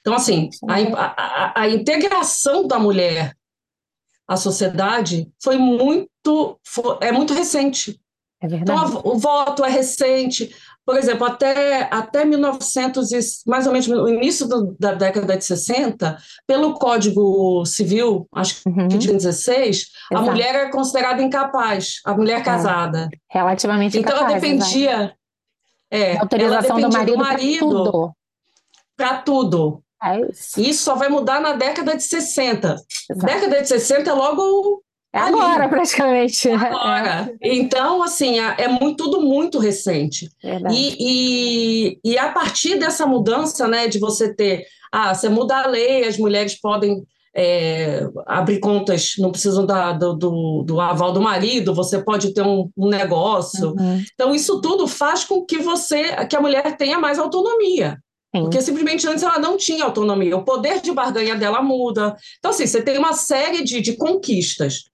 Então, 0.00 0.14
assim, 0.14 0.48
a, 0.66 0.76
a, 1.02 1.60
a, 1.60 1.68
integração 1.68 2.66
da 2.66 2.78
mulher 2.78 3.36
à 4.26 4.38
sociedade 4.38 5.30
foi 5.44 5.58
muito, 5.58 6.58
foi, 6.64 6.96
é 7.02 7.12
muito 7.12 7.34
recente. 7.34 8.00
É 8.40 8.48
verdade. 8.48 8.88
Então, 8.88 9.02
o 9.04 9.18
voto 9.18 9.62
é 9.62 9.68
recente, 9.68 10.50
por 10.86 10.96
exemplo, 10.96 11.26
até, 11.26 11.88
até 11.90 12.24
1900, 12.24 13.10
mais 13.44 13.66
ou 13.66 13.72
menos 13.72 13.88
no 13.88 14.08
início 14.08 14.46
do, 14.46 14.76
da 14.78 14.94
década 14.94 15.36
de 15.36 15.44
60, 15.44 16.16
pelo 16.46 16.74
Código 16.74 17.66
Civil, 17.66 18.28
acho 18.32 18.60
uhum. 18.64 18.86
que 18.86 18.96
de 18.96 19.12
16, 19.12 19.76
Exato. 19.76 19.90
a 20.12 20.20
mulher 20.20 20.54
era 20.54 20.70
considerada 20.70 21.20
incapaz, 21.20 22.00
a 22.04 22.14
mulher 22.14 22.38
é. 22.38 22.42
casada. 22.42 23.08
Relativamente 23.28 23.98
Então 23.98 24.16
ela 24.16 24.32
dependia. 24.34 25.12
É, 25.90 26.18
autorização 26.18 26.78
ela 26.78 26.88
dependia 26.88 27.14
do 27.14 27.18
marido, 27.18 27.68
do 27.68 27.74
marido 27.74 28.12
para 28.96 29.18
tudo. 29.18 29.82
É 30.02 30.20
isso. 30.20 30.60
isso 30.60 30.84
só 30.84 30.94
vai 30.94 31.08
mudar 31.08 31.40
na 31.40 31.54
década 31.54 31.96
de 31.96 32.02
60. 32.04 32.76
Exato. 33.10 33.26
Década 33.26 33.60
de 33.60 33.68
60 33.68 34.08
é 34.08 34.12
logo 34.12 34.84
é 35.16 35.20
agora, 35.20 35.62
Ali. 35.62 35.70
praticamente. 35.70 36.50
Agora. 36.50 37.32
É. 37.40 37.54
Então, 37.54 38.02
assim, 38.02 38.38
é, 38.38 38.64
é 38.64 38.68
muito, 38.68 39.04
tudo 39.04 39.22
muito 39.22 39.58
recente. 39.58 40.28
E, 40.70 40.96
e, 41.00 41.98
e, 42.04 42.18
a 42.18 42.30
partir 42.30 42.78
dessa 42.78 43.06
mudança, 43.06 43.66
né, 43.66 43.88
de 43.88 43.98
você 43.98 44.34
ter, 44.34 44.66
ah, 44.92 45.14
você 45.14 45.28
muda 45.28 45.56
a 45.56 45.66
lei, 45.66 46.06
as 46.06 46.18
mulheres 46.18 46.60
podem 46.60 47.02
é, 47.34 48.06
abrir 48.26 48.60
contas, 48.60 49.14
não 49.18 49.30
precisam 49.30 49.64
da, 49.64 49.92
do, 49.92 50.14
do, 50.14 50.62
do, 50.66 50.80
aval 50.80 51.12
do 51.12 51.20
marido, 51.20 51.74
você 51.74 52.02
pode 52.02 52.34
ter 52.34 52.42
um, 52.42 52.70
um 52.76 52.88
negócio. 52.88 53.70
Uhum. 53.70 54.04
Então, 54.12 54.34
isso 54.34 54.60
tudo 54.60 54.86
faz 54.86 55.24
com 55.24 55.44
que 55.46 55.58
você, 55.58 56.26
que 56.26 56.36
a 56.36 56.40
mulher 56.40 56.76
tenha 56.76 56.98
mais 56.98 57.18
autonomia. 57.18 57.98
Porque 58.32 58.60
simplesmente 58.60 59.06
antes 59.08 59.22
ela 59.22 59.38
não 59.38 59.56
tinha 59.56 59.84
autonomia, 59.84 60.36
o 60.36 60.44
poder 60.44 60.82
de 60.82 60.92
barganha 60.92 61.36
dela 61.36 61.62
muda. 61.62 62.14
Então, 62.38 62.50
assim, 62.50 62.66
você 62.66 62.82
tem 62.82 62.98
uma 62.98 63.14
série 63.14 63.64
de, 63.64 63.80
de 63.80 63.96
conquistas. 63.96 64.84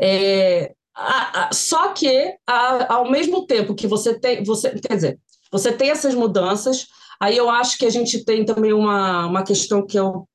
É, 0.00 0.72
a, 0.94 1.48
a, 1.48 1.52
só 1.52 1.92
que, 1.92 2.34
a, 2.46 2.94
ao 2.94 3.10
mesmo 3.10 3.46
tempo 3.46 3.74
que 3.74 3.86
você 3.86 4.18
tem, 4.18 4.42
você, 4.42 4.70
quer 4.70 4.94
dizer, 4.94 5.18
você 5.50 5.72
tem 5.72 5.90
essas 5.90 6.14
mudanças, 6.14 6.86
aí 7.20 7.36
eu 7.36 7.48
acho 7.48 7.78
que 7.78 7.86
a 7.86 7.90
gente 7.90 8.24
tem 8.24 8.44
também 8.44 8.72
uma, 8.72 9.26
uma 9.26 9.42
questão 9.42 9.86
que 9.86 9.98
eu, 9.98 10.28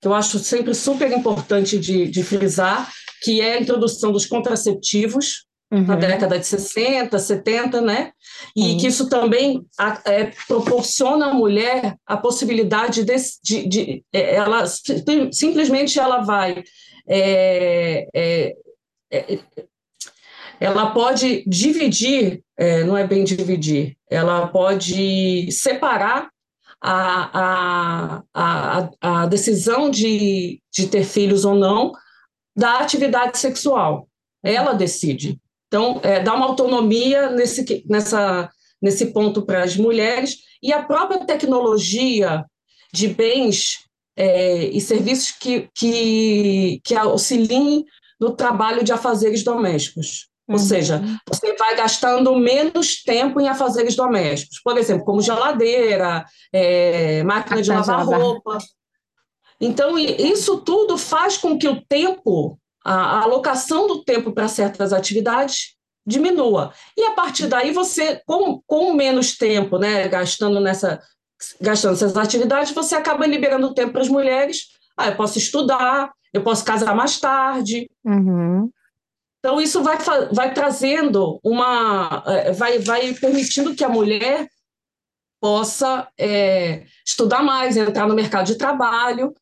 que 0.00 0.08
eu 0.08 0.14
acho 0.14 0.38
sempre 0.38 0.74
super 0.74 1.10
importante 1.12 1.78
de, 1.78 2.08
de 2.08 2.22
frisar, 2.22 2.90
que 3.22 3.40
é 3.40 3.54
a 3.54 3.60
introdução 3.60 4.12
dos 4.12 4.26
contraceptivos, 4.26 5.48
Uhum. 5.72 5.86
na 5.86 5.94
década 5.94 6.36
de 6.36 6.44
60, 6.44 7.16
70, 7.16 7.80
né? 7.80 8.10
E 8.56 8.72
uhum. 8.72 8.78
que 8.78 8.88
isso 8.88 9.08
também 9.08 9.64
é, 10.04 10.32
proporciona 10.48 11.26
à 11.26 11.32
mulher 11.32 11.94
a 12.04 12.16
possibilidade 12.16 13.04
de, 13.04 13.14
de, 13.40 13.68
de 13.68 14.04
é, 14.12 14.34
ela 14.34 14.64
simplesmente 14.66 15.96
ela 15.96 16.22
vai 16.22 16.64
é, 17.08 18.08
é, 18.12 18.54
ela 20.60 20.90
pode 20.90 21.42
dividir, 21.46 22.42
é, 22.56 22.84
não 22.84 22.96
é 22.96 23.06
bem 23.06 23.24
dividir, 23.24 23.96
ela 24.10 24.46
pode 24.48 25.50
separar 25.50 26.28
a, 26.82 27.40
a, 27.40 28.22
a, 28.34 29.22
a 29.22 29.26
decisão 29.26 29.90
de, 29.90 30.60
de 30.72 30.86
ter 30.86 31.04
filhos 31.04 31.44
ou 31.44 31.54
não 31.54 31.92
da 32.54 32.78
atividade 32.78 33.38
sexual. 33.38 34.08
Ela 34.42 34.72
decide. 34.72 35.38
Então, 35.66 36.00
é, 36.02 36.20
dá 36.20 36.34
uma 36.34 36.46
autonomia 36.46 37.30
nesse, 37.30 37.84
nessa, 37.88 38.50
nesse 38.82 39.06
ponto 39.06 39.42
para 39.42 39.62
as 39.62 39.76
mulheres 39.76 40.38
e 40.62 40.72
a 40.72 40.82
própria 40.82 41.24
tecnologia 41.24 42.44
de 42.92 43.08
bens 43.08 43.84
é, 44.16 44.64
e 44.64 44.80
serviços 44.80 45.30
que, 45.30 45.68
que, 45.74 46.80
que 46.82 46.94
auxiliem 46.94 47.84
no 48.20 48.32
trabalho 48.32 48.84
de 48.84 48.92
afazeres 48.92 49.42
domésticos. 49.42 50.28
Ou 50.48 50.56
uhum. 50.56 50.58
seja, 50.58 51.00
você 51.28 51.54
vai 51.54 51.76
gastando 51.76 52.34
menos 52.36 53.02
tempo 53.04 53.40
em 53.40 53.48
afazeres 53.48 53.94
domésticos. 53.94 54.60
Por 54.62 54.76
exemplo, 54.76 55.04
como 55.04 55.22
geladeira, 55.22 56.24
é, 56.52 57.22
máquina 57.22 57.62
de 57.62 57.70
lavar 57.70 58.04
roupa. 58.04 58.58
Então, 59.60 59.96
isso 59.96 60.58
tudo 60.62 60.98
faz 60.98 61.36
com 61.36 61.56
que 61.56 61.68
o 61.68 61.80
tempo, 61.82 62.58
a, 62.84 63.22
alocação 63.22 63.86
do 63.86 64.02
tempo 64.02 64.32
para 64.32 64.48
certas 64.48 64.92
atividades 64.92 65.76
diminua. 66.04 66.72
E 66.96 67.04
a 67.04 67.12
partir 67.12 67.46
daí, 67.46 67.70
você, 67.70 68.20
com, 68.26 68.60
com 68.66 68.92
menos 68.92 69.36
tempo, 69.36 69.78
né, 69.78 70.08
gastando 70.08 70.58
nessa 70.58 71.00
gastando 71.60 71.94
essas 71.94 72.16
atividades, 72.16 72.70
você 72.72 72.94
acaba 72.94 73.26
liberando 73.26 73.72
tempo 73.72 73.92
para 73.92 74.02
as 74.02 74.08
mulheres. 74.08 74.66
Ah, 75.00 75.08
eu 75.08 75.16
posso 75.16 75.38
estudar, 75.38 76.12
eu 76.32 76.42
posso 76.42 76.64
casar 76.64 76.94
mais 76.94 77.18
tarde. 77.18 77.88
Uhum. 78.04 78.70
Então, 79.38 79.58
isso 79.60 79.82
vai, 79.82 79.96
vai 80.32 80.52
trazendo 80.52 81.40
uma. 81.42 82.22
É, 82.26 82.52
vai, 82.52 82.78
vai 82.78 83.14
permitindo 83.14 83.74
que 83.74 83.82
a 83.82 83.88
mulher 83.88 84.46
possa 85.40 86.06
é, 86.18 86.84
estudar 87.04 87.42
mais, 87.42 87.76
entrar 87.76 88.06
no 88.06 88.14
mercado 88.14 88.46
de 88.46 88.56
trabalho, 88.56 89.32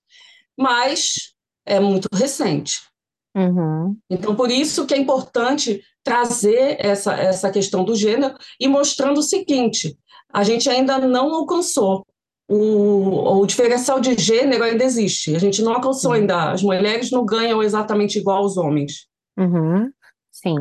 mas 0.57 1.35
é 1.67 1.81
muito 1.81 2.09
recente. 2.13 2.81
Uhum. 3.37 3.97
Então, 4.09 4.37
por 4.37 4.51
isso 4.51 4.87
que 4.87 4.95
é 4.95 4.99
importante 4.99 5.83
trazer 6.05 6.77
essa, 6.79 7.15
essa 7.15 7.51
questão 7.51 7.85
do 7.85 7.97
gênero 7.97 8.37
e 8.61 8.69
mostrando 8.69 9.19
o 9.19 9.23
seguinte: 9.23 9.99
a 10.33 10.45
gente 10.45 10.71
ainda 10.71 10.99
não 10.99 11.35
alcançou 11.35 12.07
o, 12.49 13.41
o 13.41 13.47
diferencial 13.47 14.01
de 14.01 14.15
gênero 14.15 14.65
ainda 14.65 14.83
existe. 14.83 15.37
A 15.37 15.39
gente 15.39 15.63
não 15.63 15.75
alcançou 15.75 16.13
ainda. 16.13 16.53
As 16.53 16.63
mulheres 16.63 17.11
não 17.11 17.25
ganham 17.25 17.63
exatamente 17.63 18.19
igual 18.19 18.39
aos 18.39 18.57
homens. 18.57 19.07
Uhum, 19.37 19.91
sim. 20.33 20.57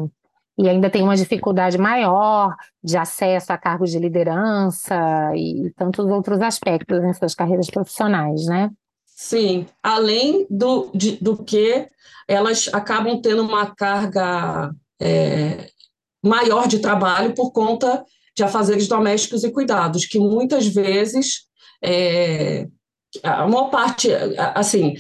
E 0.60 0.68
ainda 0.68 0.90
tem 0.90 1.04
uma 1.04 1.16
dificuldade 1.16 1.78
maior 1.78 2.56
de 2.84 2.98
acesso 2.98 3.54
a 3.54 3.58
cargos 3.58 3.92
de 3.92 4.00
liderança 4.00 4.96
e 5.36 5.72
tantos 5.78 6.06
outros 6.06 6.42
aspectos 6.42 7.04
em 7.04 7.14
suas 7.14 7.34
carreiras 7.34 7.70
profissionais, 7.70 8.46
né? 8.48 8.70
Sim, 9.06 9.66
além 9.82 10.46
do, 10.50 10.92
de, 10.94 11.18
do 11.18 11.44
que 11.44 11.88
elas 12.28 12.70
acabam 12.74 13.22
tendo 13.22 13.44
uma 13.44 13.74
carga 13.74 14.72
é, 15.00 15.70
maior 16.24 16.68
de 16.68 16.80
trabalho 16.80 17.34
por 17.34 17.52
conta 17.52 18.04
de 18.36 18.44
afazeres 18.44 18.88
domésticos 18.88 19.44
e 19.44 19.52
cuidados, 19.52 20.06
que 20.06 20.20
muitas 20.20 20.68
vezes 20.68 21.47
é, 21.82 22.68
a 23.24 23.48
maior 23.48 23.70
parte, 23.70 24.10
assim, 24.54 24.96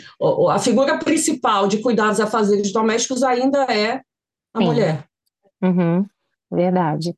a 0.50 0.60
figura 0.60 0.98
principal 0.98 1.68
de 1.68 1.80
cuidados 1.82 2.20
a 2.20 2.28
fazeres 2.28 2.72
domésticos 2.72 3.24
ainda 3.24 3.64
é 3.64 4.02
a 4.54 4.60
Sim. 4.60 4.66
mulher. 4.66 5.06
Uhum, 5.62 6.06
verdade. 6.52 7.16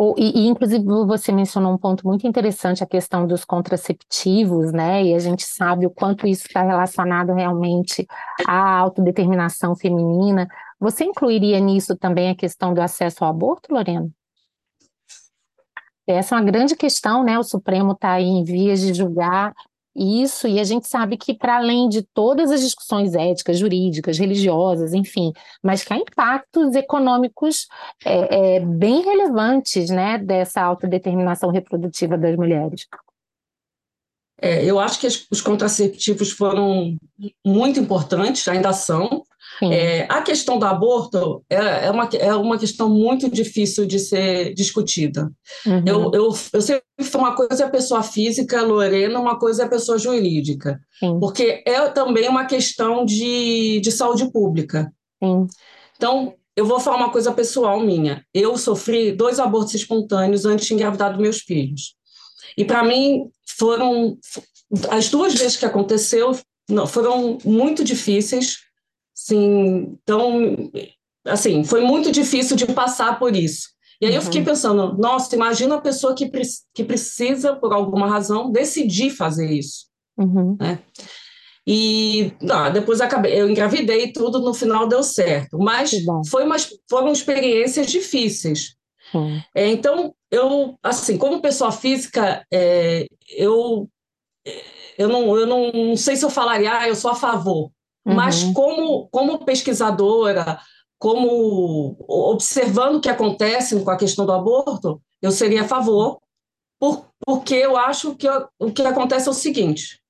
O, 0.00 0.14
e, 0.16 0.44
e, 0.44 0.46
inclusive, 0.46 0.84
você 0.84 1.32
mencionou 1.32 1.72
um 1.72 1.78
ponto 1.78 2.06
muito 2.06 2.24
interessante, 2.24 2.84
a 2.84 2.86
questão 2.86 3.26
dos 3.26 3.44
contraceptivos, 3.44 4.72
né? 4.72 5.02
E 5.02 5.12
a 5.12 5.18
gente 5.18 5.44
sabe 5.44 5.86
o 5.86 5.90
quanto 5.90 6.24
isso 6.24 6.46
está 6.46 6.62
relacionado 6.62 7.34
realmente 7.34 8.06
à 8.46 8.78
autodeterminação 8.78 9.74
feminina. 9.74 10.46
Você 10.78 11.02
incluiria 11.02 11.58
nisso 11.58 11.96
também 11.96 12.30
a 12.30 12.36
questão 12.36 12.72
do 12.72 12.80
acesso 12.80 13.24
ao 13.24 13.30
aborto, 13.30 13.74
Lorena? 13.74 14.08
Essa 16.08 16.34
é 16.34 16.38
uma 16.38 16.44
grande 16.44 16.74
questão, 16.74 17.22
né? 17.22 17.38
O 17.38 17.42
Supremo 17.42 17.92
está 17.92 18.12
aí 18.12 18.24
em 18.24 18.42
vias 18.42 18.80
de 18.80 18.94
julgar 18.94 19.52
isso, 19.98 20.46
e 20.46 20.60
a 20.60 20.64
gente 20.64 20.86
sabe 20.86 21.16
que, 21.16 21.34
para 21.34 21.56
além 21.56 21.88
de 21.88 22.02
todas 22.02 22.52
as 22.52 22.60
discussões 22.60 23.14
éticas, 23.14 23.58
jurídicas, 23.58 24.16
religiosas, 24.16 24.94
enfim, 24.94 25.32
mas 25.60 25.82
que 25.82 25.92
há 25.92 25.96
impactos 25.96 26.74
econômicos 26.76 27.66
é, 28.04 28.56
é, 28.56 28.60
bem 28.60 29.02
relevantes 29.02 29.90
né, 29.90 30.16
dessa 30.16 30.62
autodeterminação 30.62 31.50
reprodutiva 31.50 32.16
das 32.16 32.36
mulheres. 32.36 32.86
É, 34.40 34.64
eu 34.64 34.78
acho 34.78 35.00
que 35.00 35.08
os 35.08 35.40
contraceptivos 35.40 36.30
foram 36.30 36.96
muito 37.44 37.80
importantes, 37.80 38.46
ainda 38.46 38.72
são, 38.72 39.24
é, 39.62 40.06
a 40.08 40.22
questão 40.22 40.58
do 40.58 40.66
aborto 40.66 41.44
é, 41.50 41.86
é, 41.86 41.90
uma, 41.90 42.08
é 42.12 42.34
uma 42.34 42.58
questão 42.58 42.88
muito 42.88 43.28
difícil 43.28 43.86
de 43.86 43.98
ser 43.98 44.54
discutida. 44.54 45.30
Uhum. 45.66 45.82
Eu, 45.86 46.10
eu, 46.14 46.38
eu 46.52 46.62
sempre 46.62 46.84
uma 47.14 47.34
coisa 47.34 47.64
é 47.64 47.66
a 47.66 47.70
pessoa 47.70 48.02
física, 48.02 48.62
Lorena, 48.62 49.18
uma 49.20 49.38
coisa 49.38 49.62
é 49.62 49.66
a 49.66 49.68
pessoa 49.68 49.98
jurídica. 49.98 50.80
Sim. 50.98 51.18
Porque 51.20 51.62
é 51.66 51.88
também 51.88 52.28
uma 52.28 52.44
questão 52.44 53.04
de, 53.04 53.80
de 53.80 53.90
saúde 53.90 54.30
pública. 54.30 54.92
Sim. 55.22 55.46
Então, 55.96 56.34
eu 56.56 56.66
vou 56.66 56.80
falar 56.80 56.96
uma 56.96 57.10
coisa 57.10 57.32
pessoal 57.32 57.80
minha. 57.80 58.24
Eu 58.34 58.56
sofri 58.56 59.12
dois 59.12 59.38
abortos 59.38 59.74
espontâneos 59.74 60.44
antes 60.44 60.66
de 60.66 60.74
engravidar 60.74 61.10
dos 61.10 61.20
meus 61.20 61.38
filhos. 61.38 61.94
E 62.56 62.64
para 62.64 62.82
mim 62.82 63.28
foram 63.46 64.18
as 64.90 65.08
duas 65.08 65.34
vezes 65.34 65.56
que 65.56 65.64
aconteceu 65.64 66.36
foram 66.88 67.38
muito 67.44 67.82
difíceis 67.82 68.58
Sim, 69.18 69.98
então, 70.00 70.70
assim, 71.26 71.64
foi 71.64 71.80
muito 71.80 72.12
difícil 72.12 72.56
de 72.56 72.66
passar 72.66 73.18
por 73.18 73.34
isso. 73.34 73.70
E 74.00 74.06
aí 74.06 74.12
uhum. 74.12 74.18
eu 74.18 74.22
fiquei 74.22 74.40
uhum. 74.40 74.46
pensando, 74.46 74.96
nossa, 74.96 75.34
imagina 75.34 75.74
a 75.74 75.80
pessoa 75.80 76.14
que, 76.14 76.30
pre 76.30 76.42
que 76.72 76.84
precisa, 76.84 77.56
por 77.56 77.72
alguma 77.72 78.06
razão, 78.06 78.52
decidir 78.52 79.10
fazer 79.10 79.50
isso. 79.50 79.86
Uhum. 80.16 80.56
Né? 80.60 80.78
E 81.66 82.32
não, 82.40 82.72
depois 82.72 83.00
acabei, 83.00 83.40
eu 83.40 83.50
engravidei 83.50 84.04
e 84.04 84.12
tudo, 84.12 84.38
no 84.38 84.54
final 84.54 84.86
deu 84.86 85.02
certo. 85.02 85.58
Mas 85.58 85.90
foi 86.30 86.44
umas, 86.44 86.72
foram 86.88 87.10
experiências 87.10 87.90
difíceis. 87.90 88.76
Uhum. 89.12 89.42
É, 89.52 89.66
então, 89.66 90.14
eu, 90.30 90.78
assim, 90.80 91.18
como 91.18 91.42
pessoa 91.42 91.72
física, 91.72 92.46
é, 92.52 93.04
eu, 93.36 93.90
eu, 94.96 95.08
não, 95.08 95.36
eu 95.36 95.44
não 95.44 95.96
sei 95.96 96.14
se 96.14 96.24
eu 96.24 96.30
falaria, 96.30 96.72
ah, 96.72 96.88
eu 96.88 96.94
sou 96.94 97.10
a 97.10 97.16
favor. 97.16 97.72
Mas 98.14 98.42
uhum. 98.42 98.52
como, 98.52 99.08
como 99.08 99.44
pesquisadora, 99.44 100.58
como 100.98 101.96
observando 102.08 102.96
o 102.96 103.00
que 103.00 103.08
acontece 103.08 103.80
com 103.82 103.90
a 103.90 103.96
questão 103.96 104.26
do 104.26 104.32
aborto, 104.32 105.00
eu 105.22 105.30
seria 105.30 105.62
a 105.62 105.68
favor, 105.68 106.20
por, 106.78 107.06
porque 107.24 107.54
eu 107.54 107.76
acho 107.76 108.14
que 108.14 108.28
o 108.58 108.72
que 108.72 108.82
acontece 108.82 109.28
é 109.28 109.30
o 109.30 109.34
seguinte: 109.34 110.00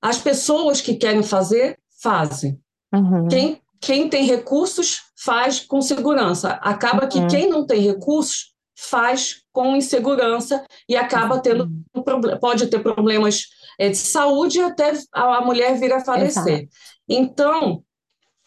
as 0.00 0.18
pessoas 0.18 0.80
que 0.80 0.94
querem 0.94 1.22
fazer, 1.22 1.78
fazem. 2.02 2.58
Uhum. 2.94 3.28
Quem, 3.28 3.60
quem 3.80 4.08
tem 4.08 4.24
recursos, 4.26 5.02
faz 5.16 5.60
com 5.60 5.80
segurança. 5.80 6.52
Acaba 6.62 7.06
que 7.06 7.18
uhum. 7.18 7.28
quem 7.28 7.48
não 7.48 7.66
tem 7.66 7.80
recursos, 7.80 8.54
faz 8.76 9.42
com 9.52 9.76
insegurança 9.76 10.64
e 10.88 10.96
acaba 10.96 11.38
tendo 11.38 11.70
uhum. 11.94 12.38
pode 12.40 12.66
ter 12.66 12.80
problemas 12.80 13.46
é, 13.78 13.88
de 13.88 13.96
saúde 13.96 14.60
até 14.60 14.92
a 15.12 15.40
mulher 15.40 15.78
vir 15.78 15.92
a 15.92 16.04
falecer. 16.04 16.60
Exato. 16.60 16.68
Então, 17.08 17.82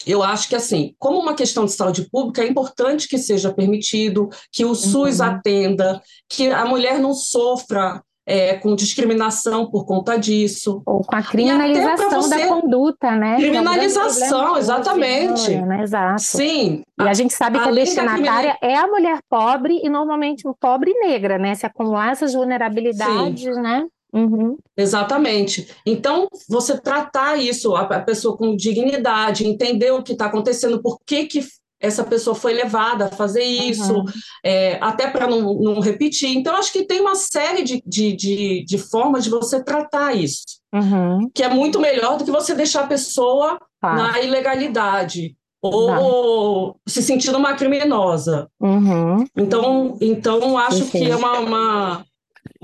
eu 0.05 0.21
acho 0.21 0.47
que, 0.47 0.55
assim, 0.55 0.95
como 0.99 1.19
uma 1.19 1.33
questão 1.33 1.65
de 1.65 1.71
saúde 1.71 2.09
pública, 2.09 2.43
é 2.43 2.47
importante 2.47 3.07
que 3.07 3.17
seja 3.17 3.53
permitido, 3.53 4.29
que 4.51 4.63
o 4.63 4.75
SUS 4.75 5.19
uhum. 5.19 5.25
atenda, 5.25 6.01
que 6.29 6.49
a 6.49 6.65
mulher 6.65 6.99
não 6.99 7.13
sofra 7.13 8.01
é, 8.27 8.55
com 8.55 8.75
discriminação 8.75 9.71
por 9.71 9.85
conta 9.85 10.17
disso. 10.17 10.81
Ou 10.85 11.01
com 11.01 11.15
a 11.15 11.23
criminalização 11.23 12.21
você... 12.21 12.37
da 12.37 12.47
conduta, 12.47 13.11
né? 13.15 13.37
Criminalização, 13.37 14.57
exatamente. 14.57 15.55
né? 15.55 15.81
Exato. 15.81 16.21
Sim. 16.21 16.83
E 16.99 17.03
a, 17.03 17.09
a 17.09 17.13
gente 17.13 17.33
sabe 17.33 17.57
que 17.57 17.69
a 17.69 17.71
destinatária 17.71 18.57
é 18.61 18.75
a 18.75 18.85
mulher 18.85 19.19
pobre 19.29 19.79
e 19.81 19.89
normalmente 19.89 20.43
pobre 20.59 20.91
e 20.91 21.07
negra, 21.07 21.37
né? 21.37 21.55
Se 21.55 21.65
acumular 21.65 22.11
essas 22.11 22.33
vulnerabilidades, 22.33 23.55
Sim. 23.55 23.61
né? 23.61 23.85
Uhum. 24.13 24.57
Exatamente. 24.75 25.67
Então, 25.85 26.27
você 26.47 26.79
tratar 26.79 27.37
isso, 27.37 27.75
a, 27.75 27.85
pessoa 27.99 28.37
com 28.37 28.55
dignidade, 28.55 29.45
entender 29.45 29.91
o 29.91 30.01
que 30.01 30.13
está 30.13 30.25
acontecendo, 30.25 30.81
por 30.81 30.99
que, 31.05 31.25
que 31.25 31.45
essa 31.79 32.03
pessoa 32.03 32.35
foi 32.35 32.53
levada 32.53 33.05
a 33.05 33.11
fazer 33.11 33.43
isso, 33.43 33.93
uhum. 33.93 34.05
é, 34.43 34.77
até 34.81 35.09
para 35.09 35.27
não, 35.27 35.53
não, 35.53 35.79
repetir. 35.79 36.35
Então, 36.35 36.55
acho 36.55 36.73
que 36.73 36.85
tem 36.85 36.99
uma 37.01 37.15
série 37.15 37.63
de, 37.63 37.83
de, 37.85 38.15
de, 38.15 38.65
de 38.65 38.77
formas 38.77 39.23
de 39.23 39.29
você 39.29 39.63
tratar 39.63 40.15
isso, 40.15 40.43
uhum. 40.73 41.29
que 41.33 41.43
é 41.43 41.49
muito 41.49 41.79
melhor 41.79 42.17
do 42.17 42.25
que 42.25 42.31
você 42.31 42.55
deixar 42.55 42.85
a 42.85 42.87
pessoa 42.87 43.59
tá. 43.79 43.93
na 43.93 44.21
ilegalidade 44.21 45.35
ou 45.61 46.73
tá. 46.73 46.79
se 46.87 47.03
sentindo 47.03 47.37
uma 47.37 47.53
criminosa. 47.53 48.49
Uhum. 48.59 49.25
Então, 49.35 49.97
então 50.01 50.57
acho 50.57 50.85
que 50.85 51.09
é 51.09 51.15
uma, 51.15 51.39
uma 51.39 52.05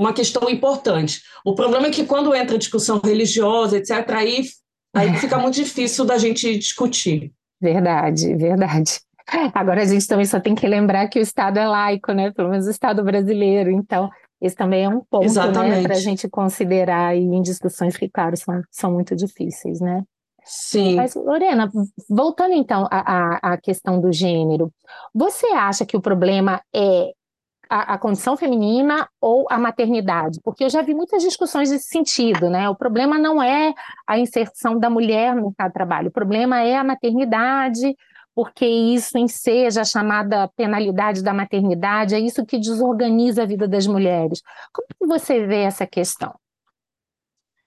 uma 0.03 0.13
questão 0.13 0.49
importante. 0.49 1.21
O 1.45 1.55
problema 1.55 1.87
é 1.87 1.91
que 1.91 2.05
quando 2.05 2.33
entra 2.35 2.57
discussão 2.57 2.99
religiosa, 3.03 3.77
etc., 3.77 4.09
aí, 4.09 4.43
aí 4.93 5.13
fica 5.19 5.37
muito 5.37 5.55
difícil 5.55 6.05
da 6.05 6.17
gente 6.17 6.57
discutir. 6.57 7.31
Verdade, 7.61 8.35
verdade. 8.35 8.99
Agora 9.53 9.81
a 9.81 9.85
gente 9.85 10.05
também 10.05 10.25
só 10.25 10.39
tem 10.39 10.53
que 10.53 10.67
lembrar 10.67 11.07
que 11.07 11.17
o 11.17 11.21
Estado 11.21 11.57
é 11.57 11.65
laico, 11.65 12.11
né? 12.11 12.31
Pelo 12.31 12.49
menos 12.49 12.67
o 12.67 12.69
Estado 12.71 13.03
brasileiro. 13.03 13.71
Então, 13.71 14.09
esse 14.41 14.55
também 14.55 14.83
é 14.83 14.89
um 14.89 14.99
ponto 14.99 15.25
né, 15.25 15.81
para 15.81 15.95
a 15.95 15.99
gente 15.99 16.27
considerar 16.27 17.15
em 17.15 17.41
discussões 17.41 17.95
que, 17.95 18.09
claro, 18.09 18.35
são, 18.35 18.61
são 18.69 18.91
muito 18.91 19.15
difíceis, 19.15 19.79
né? 19.79 20.03
Sim. 20.43 20.97
Mas, 20.97 21.15
Lorena, 21.15 21.71
voltando 22.09 22.53
então 22.53 22.85
à, 22.91 23.53
à 23.53 23.57
questão 23.57 24.01
do 24.01 24.11
gênero, 24.11 24.71
você 25.13 25.47
acha 25.47 25.85
que 25.85 25.95
o 25.95 26.01
problema 26.01 26.61
é 26.75 27.11
a, 27.73 27.95
a, 27.95 27.97
condição 27.97 28.37
feminina 28.37 29.09
ou 29.19 29.47
a 29.49 29.57
maternidade? 29.57 30.39
Porque 30.43 30.63
eu 30.63 30.69
já 30.69 30.83
vi 30.83 30.93
muitas 30.93 31.23
discussões 31.23 31.71
nesse 31.71 31.87
sentido, 31.87 32.47
né? 32.47 32.69
O 32.69 32.75
problema 32.75 33.17
não 33.17 33.41
é 33.41 33.73
a 34.05 34.19
inserção 34.19 34.77
da 34.77 34.91
mulher 34.91 35.35
no 35.35 35.45
mercado 35.47 35.69
de 35.69 35.73
trabalho, 35.73 36.07
o 36.09 36.11
problema 36.11 36.61
é 36.61 36.75
a 36.75 36.83
maternidade, 36.83 37.95
porque 38.35 38.65
isso 38.65 39.17
si, 39.27 39.65
a 39.65 39.83
chamada 39.83 40.47
penalidade 40.55 41.23
da 41.23 41.33
maternidade, 41.33 42.13
é 42.13 42.19
isso 42.19 42.45
que 42.45 42.59
desorganiza 42.59 43.41
a 43.41 43.47
vida 43.47 43.67
das 43.67 43.87
mulheres. 43.87 44.41
Como 44.71 44.87
que 44.87 45.07
você 45.07 45.45
vê 45.45 45.63
essa 45.63 45.87
questão? 45.87 46.33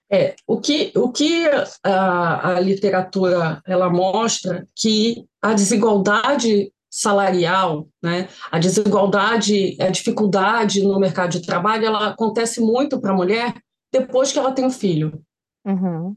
É, 0.09 0.35
o 0.47 0.61
que, 0.61 0.93
o 0.95 1.11
que 1.11 1.49
a, 1.83 2.55
a 2.55 2.59
literatura 2.61 3.61
ela 3.65 3.89
mostra 3.89 4.65
que 4.73 5.25
a 5.41 5.53
desigualdade 5.53 6.71
salarial, 6.89 7.87
né? 8.01 8.27
A 8.51 8.59
desigualdade, 8.59 9.77
a 9.79 9.89
dificuldade 9.89 10.83
no 10.83 10.99
mercado 10.99 11.31
de 11.31 11.45
trabalho, 11.45 11.85
ela 11.85 12.07
acontece 12.07 12.61
muito 12.61 12.99
para 12.99 13.11
a 13.11 13.15
mulher 13.15 13.53
depois 13.91 14.31
que 14.31 14.39
ela 14.39 14.51
tem 14.51 14.65
um 14.65 14.71
filho. 14.71 15.21
Uhum. 15.65 16.15